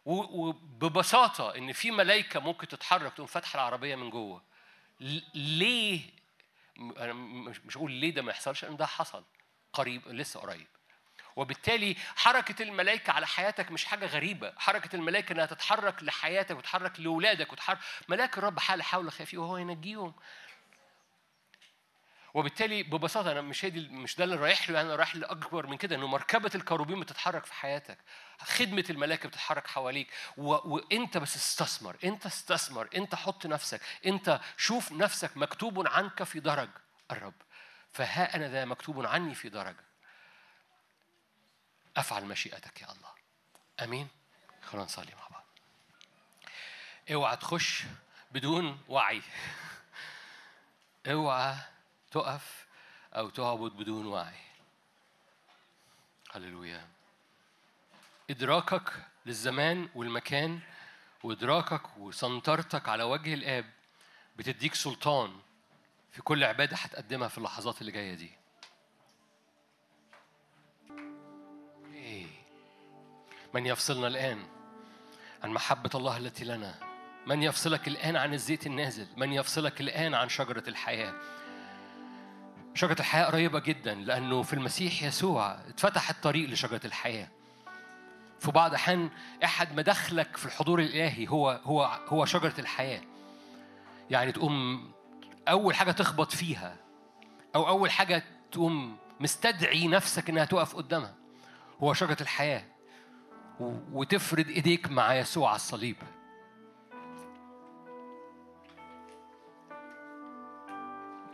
[0.05, 4.41] وببساطة إن في ملائكه ممكن تتحرك تقوم فاتحة العربية من جوه.
[5.33, 6.01] ليه؟
[6.97, 9.23] أنا مش هقول ليه ده ما يحصلش لأن ده حصل
[9.73, 10.67] قريب لسه قريب.
[11.37, 14.53] وبالتالي حركة الملائكة على حياتك مش حاجة غريبة.
[14.57, 17.77] حركة الملائكة إنها تتحرك لحياتك وتتحرك لأولادك وتحرك.
[18.07, 20.13] ملاك الرب حال حول خافيه وهو ينجيهم
[22.33, 24.81] وبالتالي ببساطة أنا مش هي مش ده اللي رايح له.
[24.81, 27.97] أنا رايح لأكبر من كده إنه مركبة الكروبين بتتحرك في حياتك.
[28.39, 30.07] خدمة الملائكة بتتحرك حواليك.
[30.37, 30.75] و...
[30.75, 31.97] وأنت بس استثمر.
[32.03, 32.89] أنت استثمر.
[32.95, 33.81] أنت حط نفسك.
[34.05, 36.69] أنت شوف نفسك مكتوب عنك في درج.
[37.11, 37.41] الرب.
[37.91, 39.75] فها أنا ذا مكتوب عني في درج.
[41.97, 43.09] أفعل مشيئتك يا الله.
[43.79, 44.07] آمين.
[44.61, 45.43] خلينا نصلي مع بعض.
[47.11, 47.83] اوعى تخش
[48.31, 49.21] بدون وعي.
[51.07, 51.55] اوعى
[52.11, 52.65] تقف
[53.13, 54.39] أو تعبد بدون وعي.
[56.31, 56.87] هللويا.
[58.29, 58.93] إدراكك
[59.25, 60.59] للزمان والمكان
[61.23, 63.71] وإدراكك وسنطرتك على وجه الآب
[64.35, 65.39] بتديك سلطان
[66.11, 68.31] في كل عبادة هتقدمها في اللحظات اللي جاية دي.
[73.57, 74.39] من يفصلنا الآن
[75.43, 76.75] عن محبة الله التي لنا.
[77.27, 79.07] من يفصلك الآن عن الزيت النازل.
[79.17, 81.13] من يفصلك الآن عن شجرة الحياة.
[82.75, 87.27] شجرة الحياة قريبة جدا لأنه في المسيح يسوع اتفتح الطريق لشجرة الحياة.
[88.39, 89.09] في بعض الأحيان
[89.43, 93.01] أحد مداخلك في الحضور الإلهي هو هو هو شجرة الحياة.
[94.09, 94.91] يعني تقوم
[95.47, 96.75] أول حاجة تخبط فيها
[97.55, 101.13] أو أول حاجة تقوم مستدعي نفسك إنها تقف قدامها
[101.79, 102.76] هو شجرة الحياة.
[103.93, 105.95] وتفرد إيديك مع يسوع على الصليب.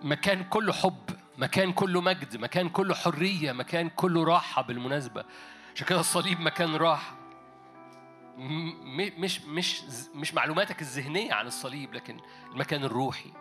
[0.02, 5.26] مكان كله حب مكان كله مجد مكان كله حرية مكان كله راحة بالمناسبة.
[5.76, 7.16] عشان كده الصليب مكان راحة.
[8.38, 9.82] مش مش
[10.16, 12.18] مش معلوماتك الذهنية عن الصليب لكن
[12.52, 13.34] المكان الروحي.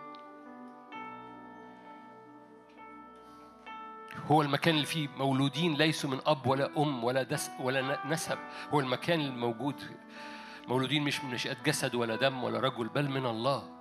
[4.31, 8.39] هو المكان اللي فيه مولودين ليسوا من أب ولا أم ولا دس ولا نسب.
[8.71, 9.75] هو المكان الموجود
[10.69, 13.72] مولودين مش من نشأة جسد ولا دم ولا رجل بل من الله.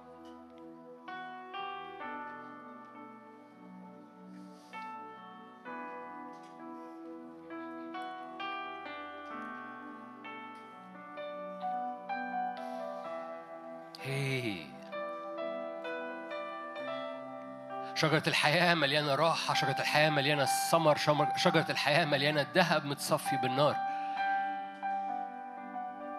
[18.02, 23.76] شجرة الحياة مليانة راحة شجرة الحياة مليانة شمر- شجرة الحياة مليانة ذهب متصفي بالنار.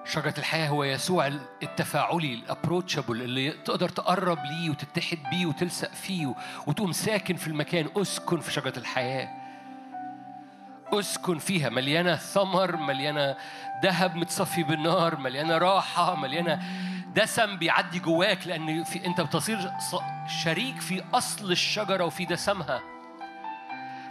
[0.05, 1.27] شجرة الحياة هو يسوع
[1.63, 6.35] التفاعلي الابروتشابل اللي تقدر تقرب ليه وتتحد بيه وتلصق فيه
[6.67, 7.89] وتقوم ساكن في المكان.
[7.97, 9.29] اسكن في شجرة الحياة.
[10.93, 11.69] اسكن فيها.
[11.69, 13.37] مليانة ثمر مليانة
[13.85, 16.63] ذهب متصفي بالنار مليانة راحة مليانة
[17.15, 19.73] دسم بيعدي جواك لأن في أنت بتصير
[20.45, 22.81] شريك في أصل الشجرة وفي دسمها.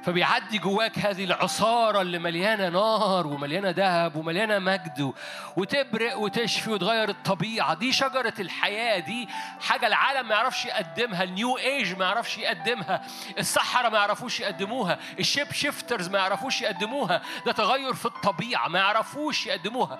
[0.03, 5.13] فبيعدي جواك هذه العصارة اللي مليانة نار ومليانة ذهب ومليانة مجد
[5.57, 7.73] وتبرق وتشفي وتغير الطبيعة.
[7.73, 9.29] دي شجرة الحياة دي
[9.61, 13.01] حاجة العالم ما يعرفش يقدمها ال New Age ما يعرفش يقدمها
[13.37, 18.79] السحرة ما يعرفوش يقدموها ال shape shifters ما يعرفوش يقدموها ده تغير في الطبيعة ما
[18.79, 19.99] يعرفوش يقدموها.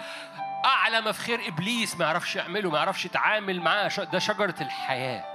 [0.65, 3.90] أعلى ما في خير إبليس ما يعرفش يعمله ما يعرفش يتعامل معاه.
[4.14, 5.31] ده شجرة الحياة.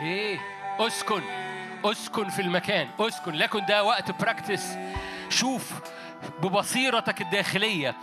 [0.00, 0.38] إيه؟
[0.78, 1.22] أسكن
[1.84, 3.32] أسكن في المكان أسكن.
[3.32, 4.76] لكن ده وقت براكتس
[5.28, 5.72] شوف
[6.42, 7.94] ببصيرتك الداخلية.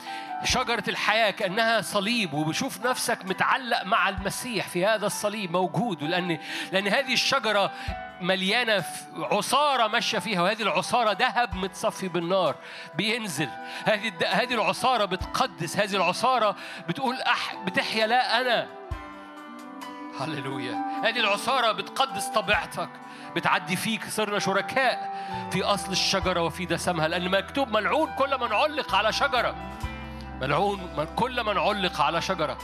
[0.43, 6.37] شجرة الحياة كأنها صليب وبشوف نفسك متعلق مع المسيح في هذا الصليب موجود لأن
[6.71, 7.71] لأن هذه الشجرة
[8.21, 8.83] مليانة
[9.17, 12.55] عصارة ماشية فيها وهذه العصارة ذهب متصفي بالنار
[12.95, 13.49] بينزل.
[13.85, 16.55] هذه هذه العصارة بتقدس هذه العصارة
[16.89, 18.67] بتقول أح بتحيا لا أنا.
[20.19, 21.01] هللويا.
[21.03, 22.89] هذه العصارة بتقدس طبيعتك.
[23.35, 25.11] بتعدي فيك صرنا شركاء
[25.51, 29.55] في أصل الشجرة وفي دسمها لأن مكتوب ملعون كل من علق على شجرة.
[30.41, 32.57] ملعون كل من علق على شجرة.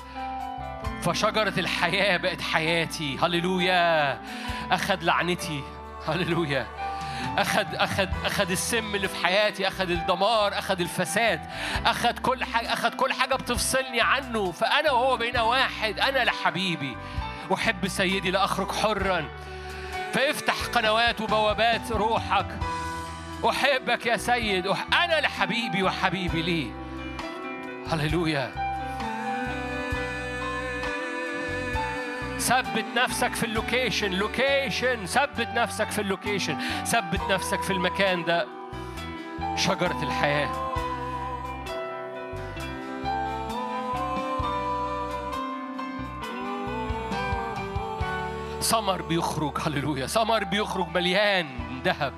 [1.02, 3.18] فشجرة الحياة بقت حياتي.
[3.18, 4.22] هللويا.
[4.72, 5.64] أخذ لعنتي.
[6.08, 6.68] هللويا.
[7.38, 11.42] أخذ أخذ أخذ السم اللي في حياتي أخذ الدمار أخذ الفساد.
[11.86, 14.52] أخذ كل حاجة أخذ كل حاجة بتفصلني عنه.
[14.52, 16.00] فأنا وهو بقينا واحد.
[16.00, 16.98] أنا لحبيبي.
[17.54, 19.26] أحب سيدي لأخرج حرا.
[20.18, 22.60] فافتح قنوات وبوابات روحك.
[23.50, 24.68] أحبك يا سيد.
[25.04, 26.72] أنا لحبيبي وحبيبي لي.
[27.92, 28.52] هللويا.
[32.40, 34.12] ثبت نفسك في ال location.
[34.12, 35.06] location.
[35.06, 36.58] ثبت نفسك في ال location.
[36.86, 38.48] ثبت نفسك في المكان ده.
[39.56, 40.67] شجرة الحياة.
[48.68, 50.08] ثمر بيخرج هللويا.
[50.08, 51.48] ثمر بيخرج مليان
[51.86, 52.14] ذهب.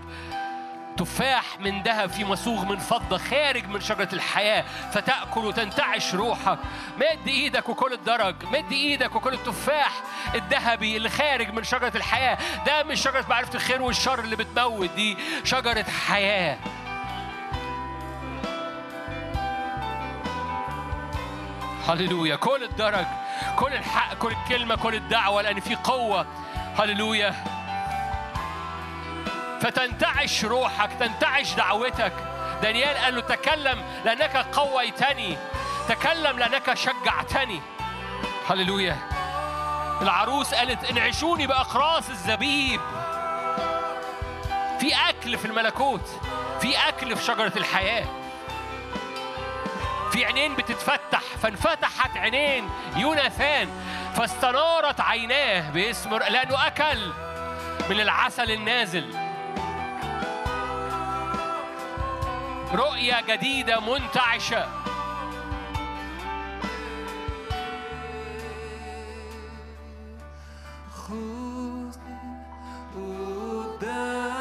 [0.97, 4.65] تفاح من ذهب في مصوغ من فضة خارج من شجرة الحياة.
[4.91, 6.59] فتأكل وتنتعش روحك.
[6.97, 8.35] مد إيدك وكل الدرج.
[8.45, 9.91] مد إيدك وكل التفاح
[10.35, 12.37] الذهبي اللي خارج من شجرة الحياة.
[12.65, 15.17] ده مش شجرة معرفة الخير والشر اللي بتموت دي.
[15.43, 16.57] شجرة حياة.
[21.87, 22.35] هللويا.
[22.35, 23.05] كل الدرج.
[23.55, 26.25] كل الحق كل الكلمة كل الدعوة لأن في قوة.
[26.79, 27.35] هللويا.
[29.61, 32.13] فتنتعش روحك تنتعش دعوتك.
[32.61, 35.37] دانيال قال له تكلم لأنك قويتني.
[35.89, 37.61] تكلم لأنك شجعتني.
[38.49, 38.97] هللويا.
[40.01, 42.81] العروس قالت انعشوني بأقراص الزبيب.
[44.79, 46.09] في أكل في الملكوت
[46.61, 48.05] في أكل في شجرة الحياة.
[50.19, 53.69] في عينين بتتفتح فانفتحت عينين يوناثان
[54.15, 57.11] فاستنارت عيناه باسم لأنه أكل
[57.89, 59.15] من العسل النازل.
[62.73, 64.67] رؤية جديدة منتعشة.
[70.91, 71.93] خذني
[72.95, 74.38] قدام.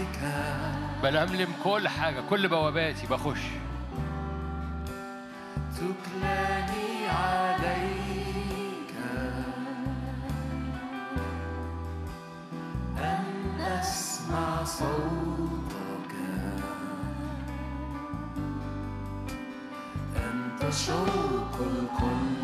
[0.00, 0.18] بنفسك
[1.02, 3.40] بلملم كل حاجة كل بواباتي بخش.
[5.76, 8.94] تكلاني عليك.
[12.98, 16.14] أن أسمع صوتك.
[20.16, 22.39] أنت شوق الكل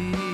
[0.00, 0.29] You.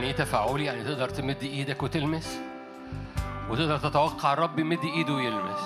[0.00, 2.38] يعني إيه تفاعلي؟ يعني تقدر تمد إيدك وتلمس؟
[3.50, 5.60] وتقدر تتوقع الرب يمد إيده ويلمس.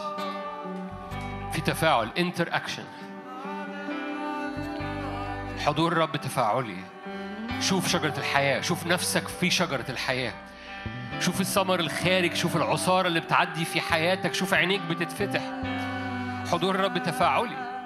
[1.53, 2.85] في تفاعل انتر اكشن
[5.67, 6.77] حضور الرب تفاعلي
[7.61, 10.35] شوف شجرة الحياة شوف نفسك في شجرة الحياة.
[11.21, 15.43] شوف الثمر الخارج شوف العصارة اللي بتعدي في حياتك شوف عينيك بتتفتح.
[16.53, 17.85] حضور الرب تفاعلي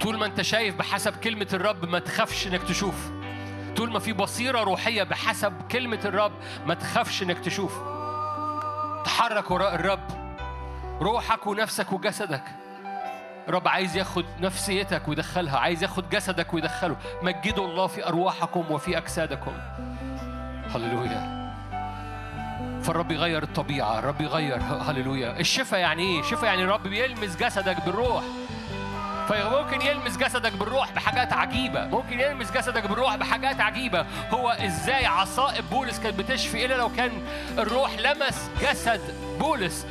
[0.00, 3.15] طول ما أنت شايف بحسب كلمة الرب ما تخافش إنك تشوف.
[3.76, 6.32] طول ما في بصيرة روحية بحسب كلمة الرب
[6.66, 7.78] ما تخافش إنك تشوف.
[9.04, 10.00] تحرك وراء الرب.
[11.00, 12.42] روحك ونفسك وجسدك.
[13.48, 16.96] الرب عايز ياخد نفسيتك ويدخلها عايز ياخد جسدك ويدخله.
[17.22, 19.52] مجدوا الله في أرواحكم وفي أجسادكم.
[20.74, 21.36] هللويا.
[22.82, 25.40] فالرب يغير الطبيعة الرب يغير هللويا.
[25.40, 28.22] الشفاء يعني إيه؟ الشفاء يعني الرب بيلمس جسدك بالروح.
[29.28, 31.86] فممكن يلمس جسدك بالروح بحاجات عجيبة.
[31.86, 34.06] ممكن يلمس جسدك بالروح بحاجات عجيبة.
[34.30, 37.12] هو إزاي عصائب بولس كانت بتشفي إلا لو كان
[37.58, 39.00] الروح لمس جسد
[39.38, 39.86] بولس.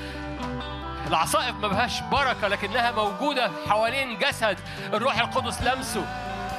[1.08, 4.58] العصائب ما بهاش بركة لكنها موجودة حوالين جسد
[4.94, 6.06] الروح القدس لمسه.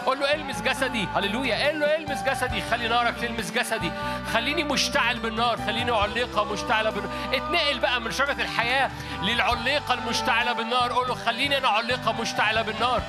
[0.07, 1.67] قول له المس جسدي؟ هللويا.
[1.67, 3.93] قول له المس جسدي؟ خلي نارك تلمس جسدي.
[4.33, 5.57] خليني مشتعل بالنار.
[5.57, 7.13] خليني عليقة مشتعلة بالنار.
[7.33, 8.91] اتنقل بقى من شجرة الحياة
[9.23, 10.93] للعليقة المشتعلة بالنار.
[10.93, 13.03] قول له خليني أنا عليقة مشتعلة بالنار.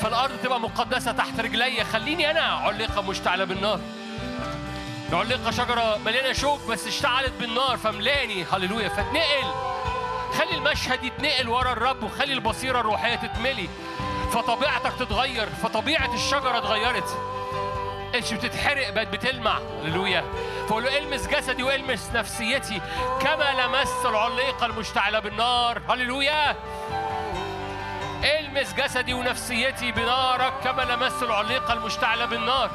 [0.00, 1.84] فالأرض تبقى مقدسة تحت رجلي.
[1.84, 3.80] خليني أنا عليقة مشتعلة بالنار.
[5.12, 7.76] العليقة شجرة مليانة شوك بس اشتعلت بالنار.
[7.76, 8.88] فملاني هللويا.
[8.88, 9.54] فاتنقل.
[10.38, 13.68] خلي المشهد يتنقل ورا الرب وخلي البصيرة الروحية تتملي.
[14.32, 17.18] فطبيعتك تتغير فطبيعة الشجرة اتغيرت.
[18.14, 19.58] مش بتتحرق بقت بتلمع.
[19.84, 20.24] هللويا.
[20.68, 22.80] فقول له إلمس جسدي وإلمس نفسيتي
[23.20, 25.82] كما لمست العليقة المشتعلة بالنار.
[25.88, 26.56] هللويا.
[28.24, 32.70] إلمس جسدي ونفسيتي بنارك كما لمست العليقة المشتعلة بالنار.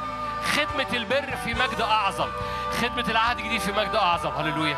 [0.55, 2.27] خدمة البر في مجد أعظم.
[2.81, 4.29] خدمة العهد الجديد في مجد أعظم.
[4.29, 4.77] هللويا.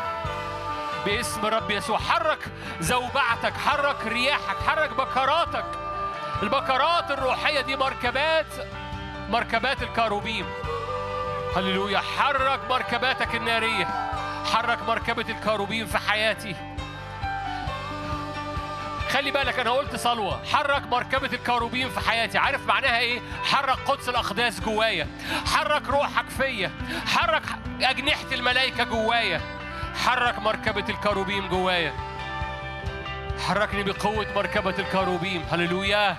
[1.06, 2.38] باسم رب يسوع حرك
[2.80, 5.64] زوبعتك حرك رياحك حرك بكراتك.
[6.42, 8.46] البكرات الروحية دي مركبات
[9.30, 10.46] مركبات الكاروبيم.
[11.56, 13.84] هللويا حرك مركباتك النارية.
[14.52, 16.56] حرك مركبة الكاروبيم في حياتي.
[19.10, 20.44] خلي بالك أنا قلت صلوة.
[20.44, 22.38] حرك مركبة الكاروبيم في حياتي.
[22.38, 25.08] عارف معناها إيه؟ حرك قدس الأقداس جوايا.
[25.46, 26.70] حرك روحك فيا.
[27.06, 27.42] حرك
[27.82, 29.40] أجنحة الملائكة جوايا.
[30.04, 32.11] حرك مركبة الكاروبيم جوايا.
[33.48, 35.42] حركني بقوة مركبة الكاروبيم.
[35.52, 36.16] هللويا.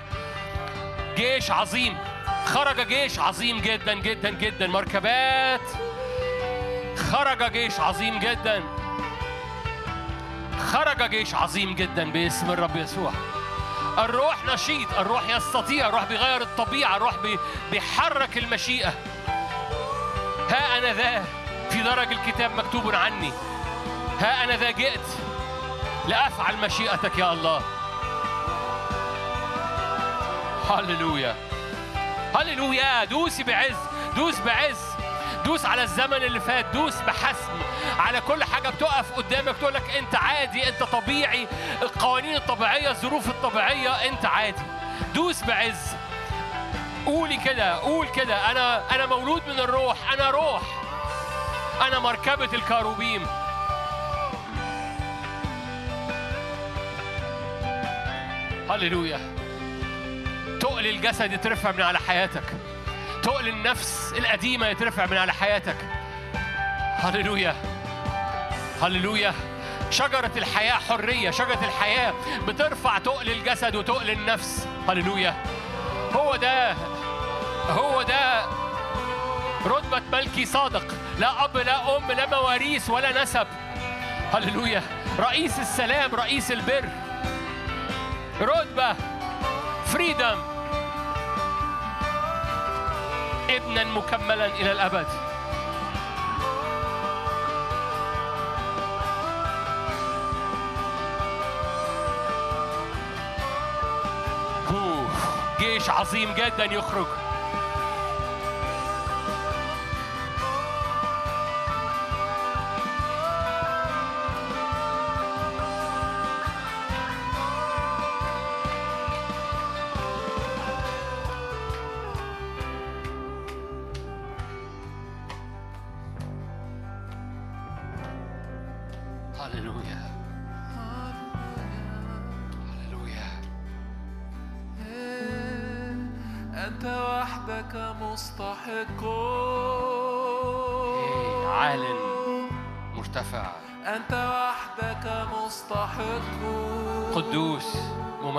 [1.15, 1.97] جيش عظيم.
[2.45, 4.67] خرج جيش عظيم جدا جدا جدا.
[4.67, 5.61] مركبات.
[7.11, 8.63] خرج جيش عظيم جدا.
[10.71, 13.11] خرج جيش عظيم جدا باسم الرب يسوع.
[13.97, 17.39] الروح نشيط الروح يستطيع الروح بيغير الطبيعة الروح بي-
[17.71, 18.93] بيحرك المشيئة.
[20.49, 21.23] ها أنا ذا
[21.69, 23.31] في درج الكتاب مكتوب عني.
[24.19, 24.99] ها أنا ذا جئت.
[26.07, 27.61] لأفعل مشيئتك يا الله.
[30.69, 31.35] هللويا.
[32.35, 33.03] هللويا.
[33.03, 33.75] دوسي بعز.
[34.15, 34.77] دوس بعز.
[35.45, 36.65] دوس على الزمن اللي فات.
[36.65, 37.61] دوس بحسم.
[37.99, 41.47] على كل حاجة بتقف قدامك تقول لك أنت عادي أنت طبيعي.
[41.81, 44.61] القوانين الطبيعية الظروف الطبيعية أنت عادي.
[45.15, 45.95] دوس بعز.
[47.05, 48.51] قولي كده قول كده.
[48.51, 50.13] أنا أنا مولود من الروح.
[50.13, 50.61] أنا روح.
[51.81, 53.27] أنا مركبة الكاروبيم.
[58.73, 59.19] هللويا.
[60.59, 62.43] تقل الجسد يترفع من على حياتك.
[63.23, 65.75] تقل النفس القديمة يترفع من على حياتك.
[66.95, 67.55] هللويا.
[68.81, 69.33] هللويا.
[69.89, 72.13] شجرة الحياة حرية شجرة الحياة
[72.47, 74.67] بترفع تقل الجسد وتقل النفس.
[74.89, 75.35] هللويا.
[76.13, 76.71] هو ده
[77.69, 78.45] هو ده
[79.65, 80.85] رتبة ملكي صادق.
[81.19, 83.47] لا أب لا أم لا مواريث ولا نسب.
[84.33, 84.81] هللويا.
[85.19, 87.02] رئيس السلام رئيس البر.
[88.41, 88.95] رتبة.
[89.85, 90.37] فريدم
[93.49, 95.07] ابنا مكملا إلى الأبد.
[105.59, 107.07] جيش عظيم جدا يخرج.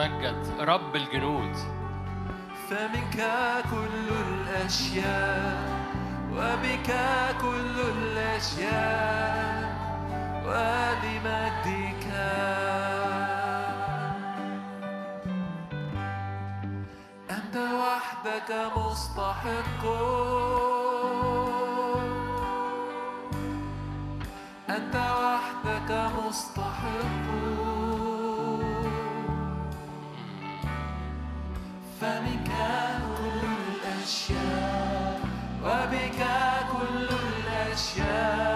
[0.05, 1.57] ممجد رب الجنود.
[2.69, 3.17] فمنك
[3.71, 5.69] كل الأشياء
[6.33, 6.91] وبك
[7.41, 9.65] كل الأشياء
[10.47, 12.07] ولمجدك
[17.31, 19.85] أنت وحدك مستحق.
[24.71, 27.84] أنت وحدك مستحق.
[32.01, 32.51] فمنك
[33.19, 33.43] كل
[33.75, 35.21] الأشياء
[35.65, 36.21] وبك
[36.73, 37.09] كل
[37.47, 38.54] الأشياء.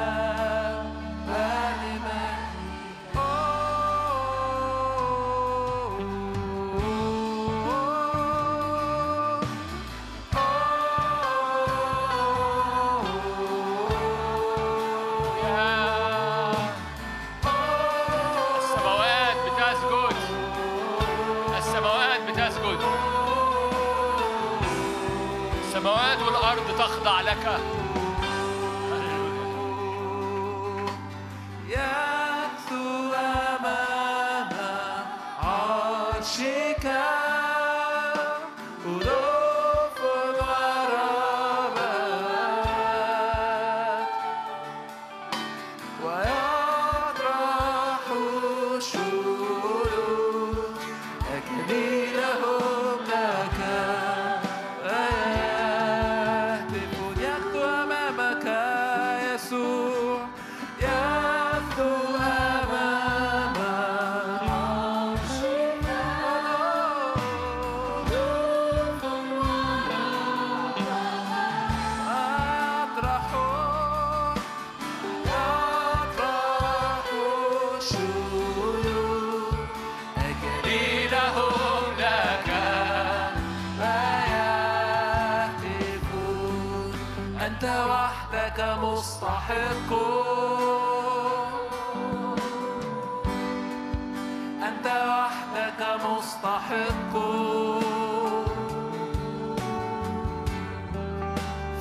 [88.28, 89.90] وحدك مستحق.
[94.68, 97.14] أنت وحدك مستحق.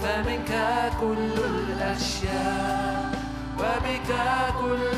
[0.02, 0.52] فمنك
[1.02, 3.12] كل الأشياء
[3.60, 4.12] وبك
[4.62, 4.97] كل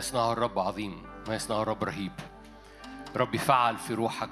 [0.00, 2.12] يصنعه الرب عظيم ما يصنعه الرب رهيب.
[3.16, 4.30] رب فعل في روحك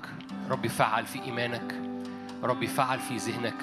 [0.51, 1.75] رب فعل في إيمانك
[2.43, 3.55] رب فعل في ذهنك.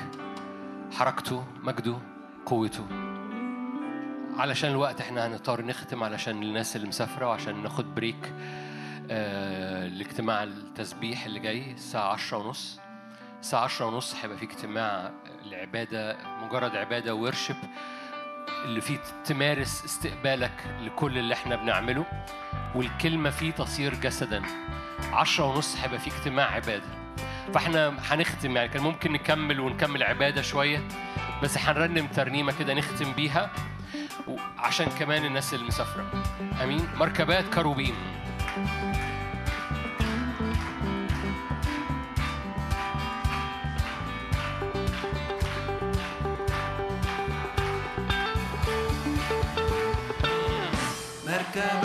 [0.93, 1.97] حركته مجده
[2.45, 2.85] قوته.
[4.37, 8.33] علشان الوقت إحنا هنضطر نختم علشان الناس اللي مسافرة وعشان ناخد بريك
[9.11, 12.79] آه لاجتماع التسبيح اللي جاي الساعة عشرة ونص.
[13.39, 15.11] الساعة عشرة ونص هيبقى في اجتماع
[15.45, 17.55] العبادة مجرد عبادة ورشب
[18.65, 20.51] اللي فيه تمارس استقبالك
[20.81, 22.05] لكل اللي إحنا بنعمله
[22.75, 24.41] والكلمة فيه تصير جسدا.
[25.13, 26.83] عشرة ونص هيبقى فيه اجتماع عبادة.
[27.53, 30.87] فاحنا هنختم يعني كان ممكن نكمل ونكمل عبادة شوية
[31.43, 33.51] بس هنرنم ترنيمة كده نختم بيها
[34.57, 36.05] عشان كمان الناس اللي مسافرة.
[36.63, 37.95] أمين؟ مركبات كروبيم
[51.55, 51.84] مركبات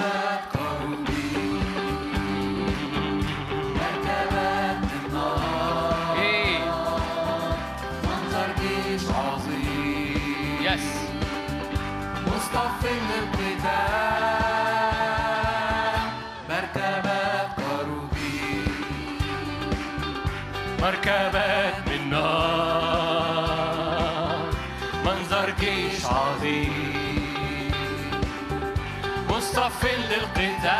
[29.81, 30.71] مصطف للقتال.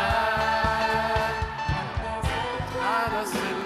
[2.81, 3.61] على السل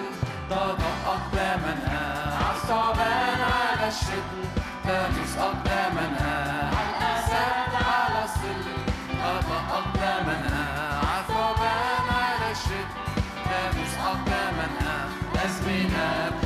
[0.50, 2.00] تضع أقدامنا.
[2.42, 4.42] على الثعبان على الشبل
[4.84, 6.34] تدوس أقدامنا
[6.76, 8.64] على الأسد
[9.78, 10.64] أقدامنا.
[11.08, 12.96] على الثعبان على الشبل
[13.44, 14.94] تدوس أقدامنا.
[15.44, 16.40] أزمنة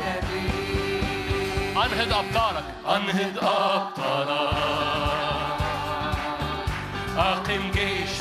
[0.00, 1.02] كبير.
[1.84, 2.64] انهض أبطالك.
[2.86, 4.83] انهض أبطالك.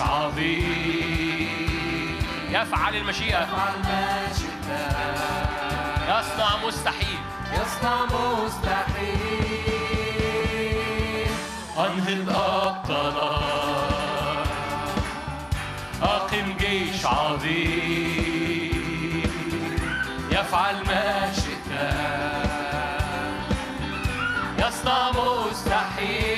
[0.03, 1.63] عظيم
[2.49, 3.43] يفعل المشيئة.
[3.43, 4.67] افعل ما شئت
[6.09, 7.19] يصنع مستحيل.
[7.53, 9.63] يصنع مستحيل.
[11.77, 13.31] أنهض أبطالا
[16.01, 18.43] أقم جيش عظيم.
[20.31, 21.69] يفعل ما شئت
[24.59, 26.32] يصنع مستحيل.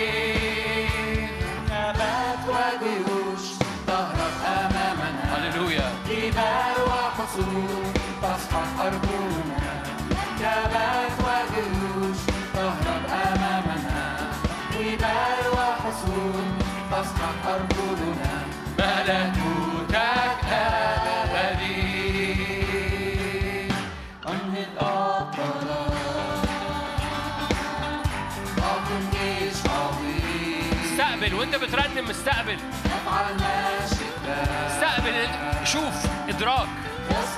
[31.45, 32.57] وانت بترنم استقبل.
[32.85, 34.25] افعل ما شئت.
[34.67, 35.27] استقبل
[35.65, 36.84] شوف إدراك.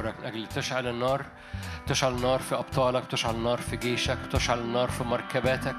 [0.00, 1.24] أشكرك أشكرك من أجل تشعل النار
[1.86, 5.76] تشعل النار في أبطالك تشعل النار في جيشك تشعل النار في مركباتك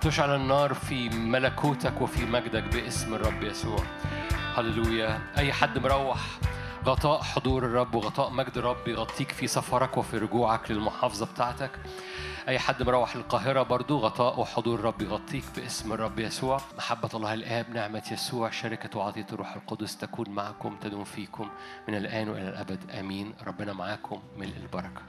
[0.00, 3.84] تشعل النار في ملكوتك وفي مجدك باسم الرب يسوع.
[4.56, 5.18] هللويا.
[5.38, 6.18] أي حد مروح
[6.84, 11.70] غطاء حضور الرب وغطاء مجد الرب يغطيك في سفرك وفي رجوعك للمحافظة بتاعتك.
[12.48, 16.60] أي حد مروح القاهرة برضو غطاء وحضور الرب يغطيك باسم الرب يسوع.
[16.78, 21.48] محبة الله الآب نعمة يسوع شركة وعطية الروح القدس تكون معكم تدوم فيكم
[21.88, 22.90] من الآن وإلى الأبد.
[22.90, 23.34] آمين.
[23.46, 24.22] ربنا معاكم.
[24.36, 25.02] ملء البركة.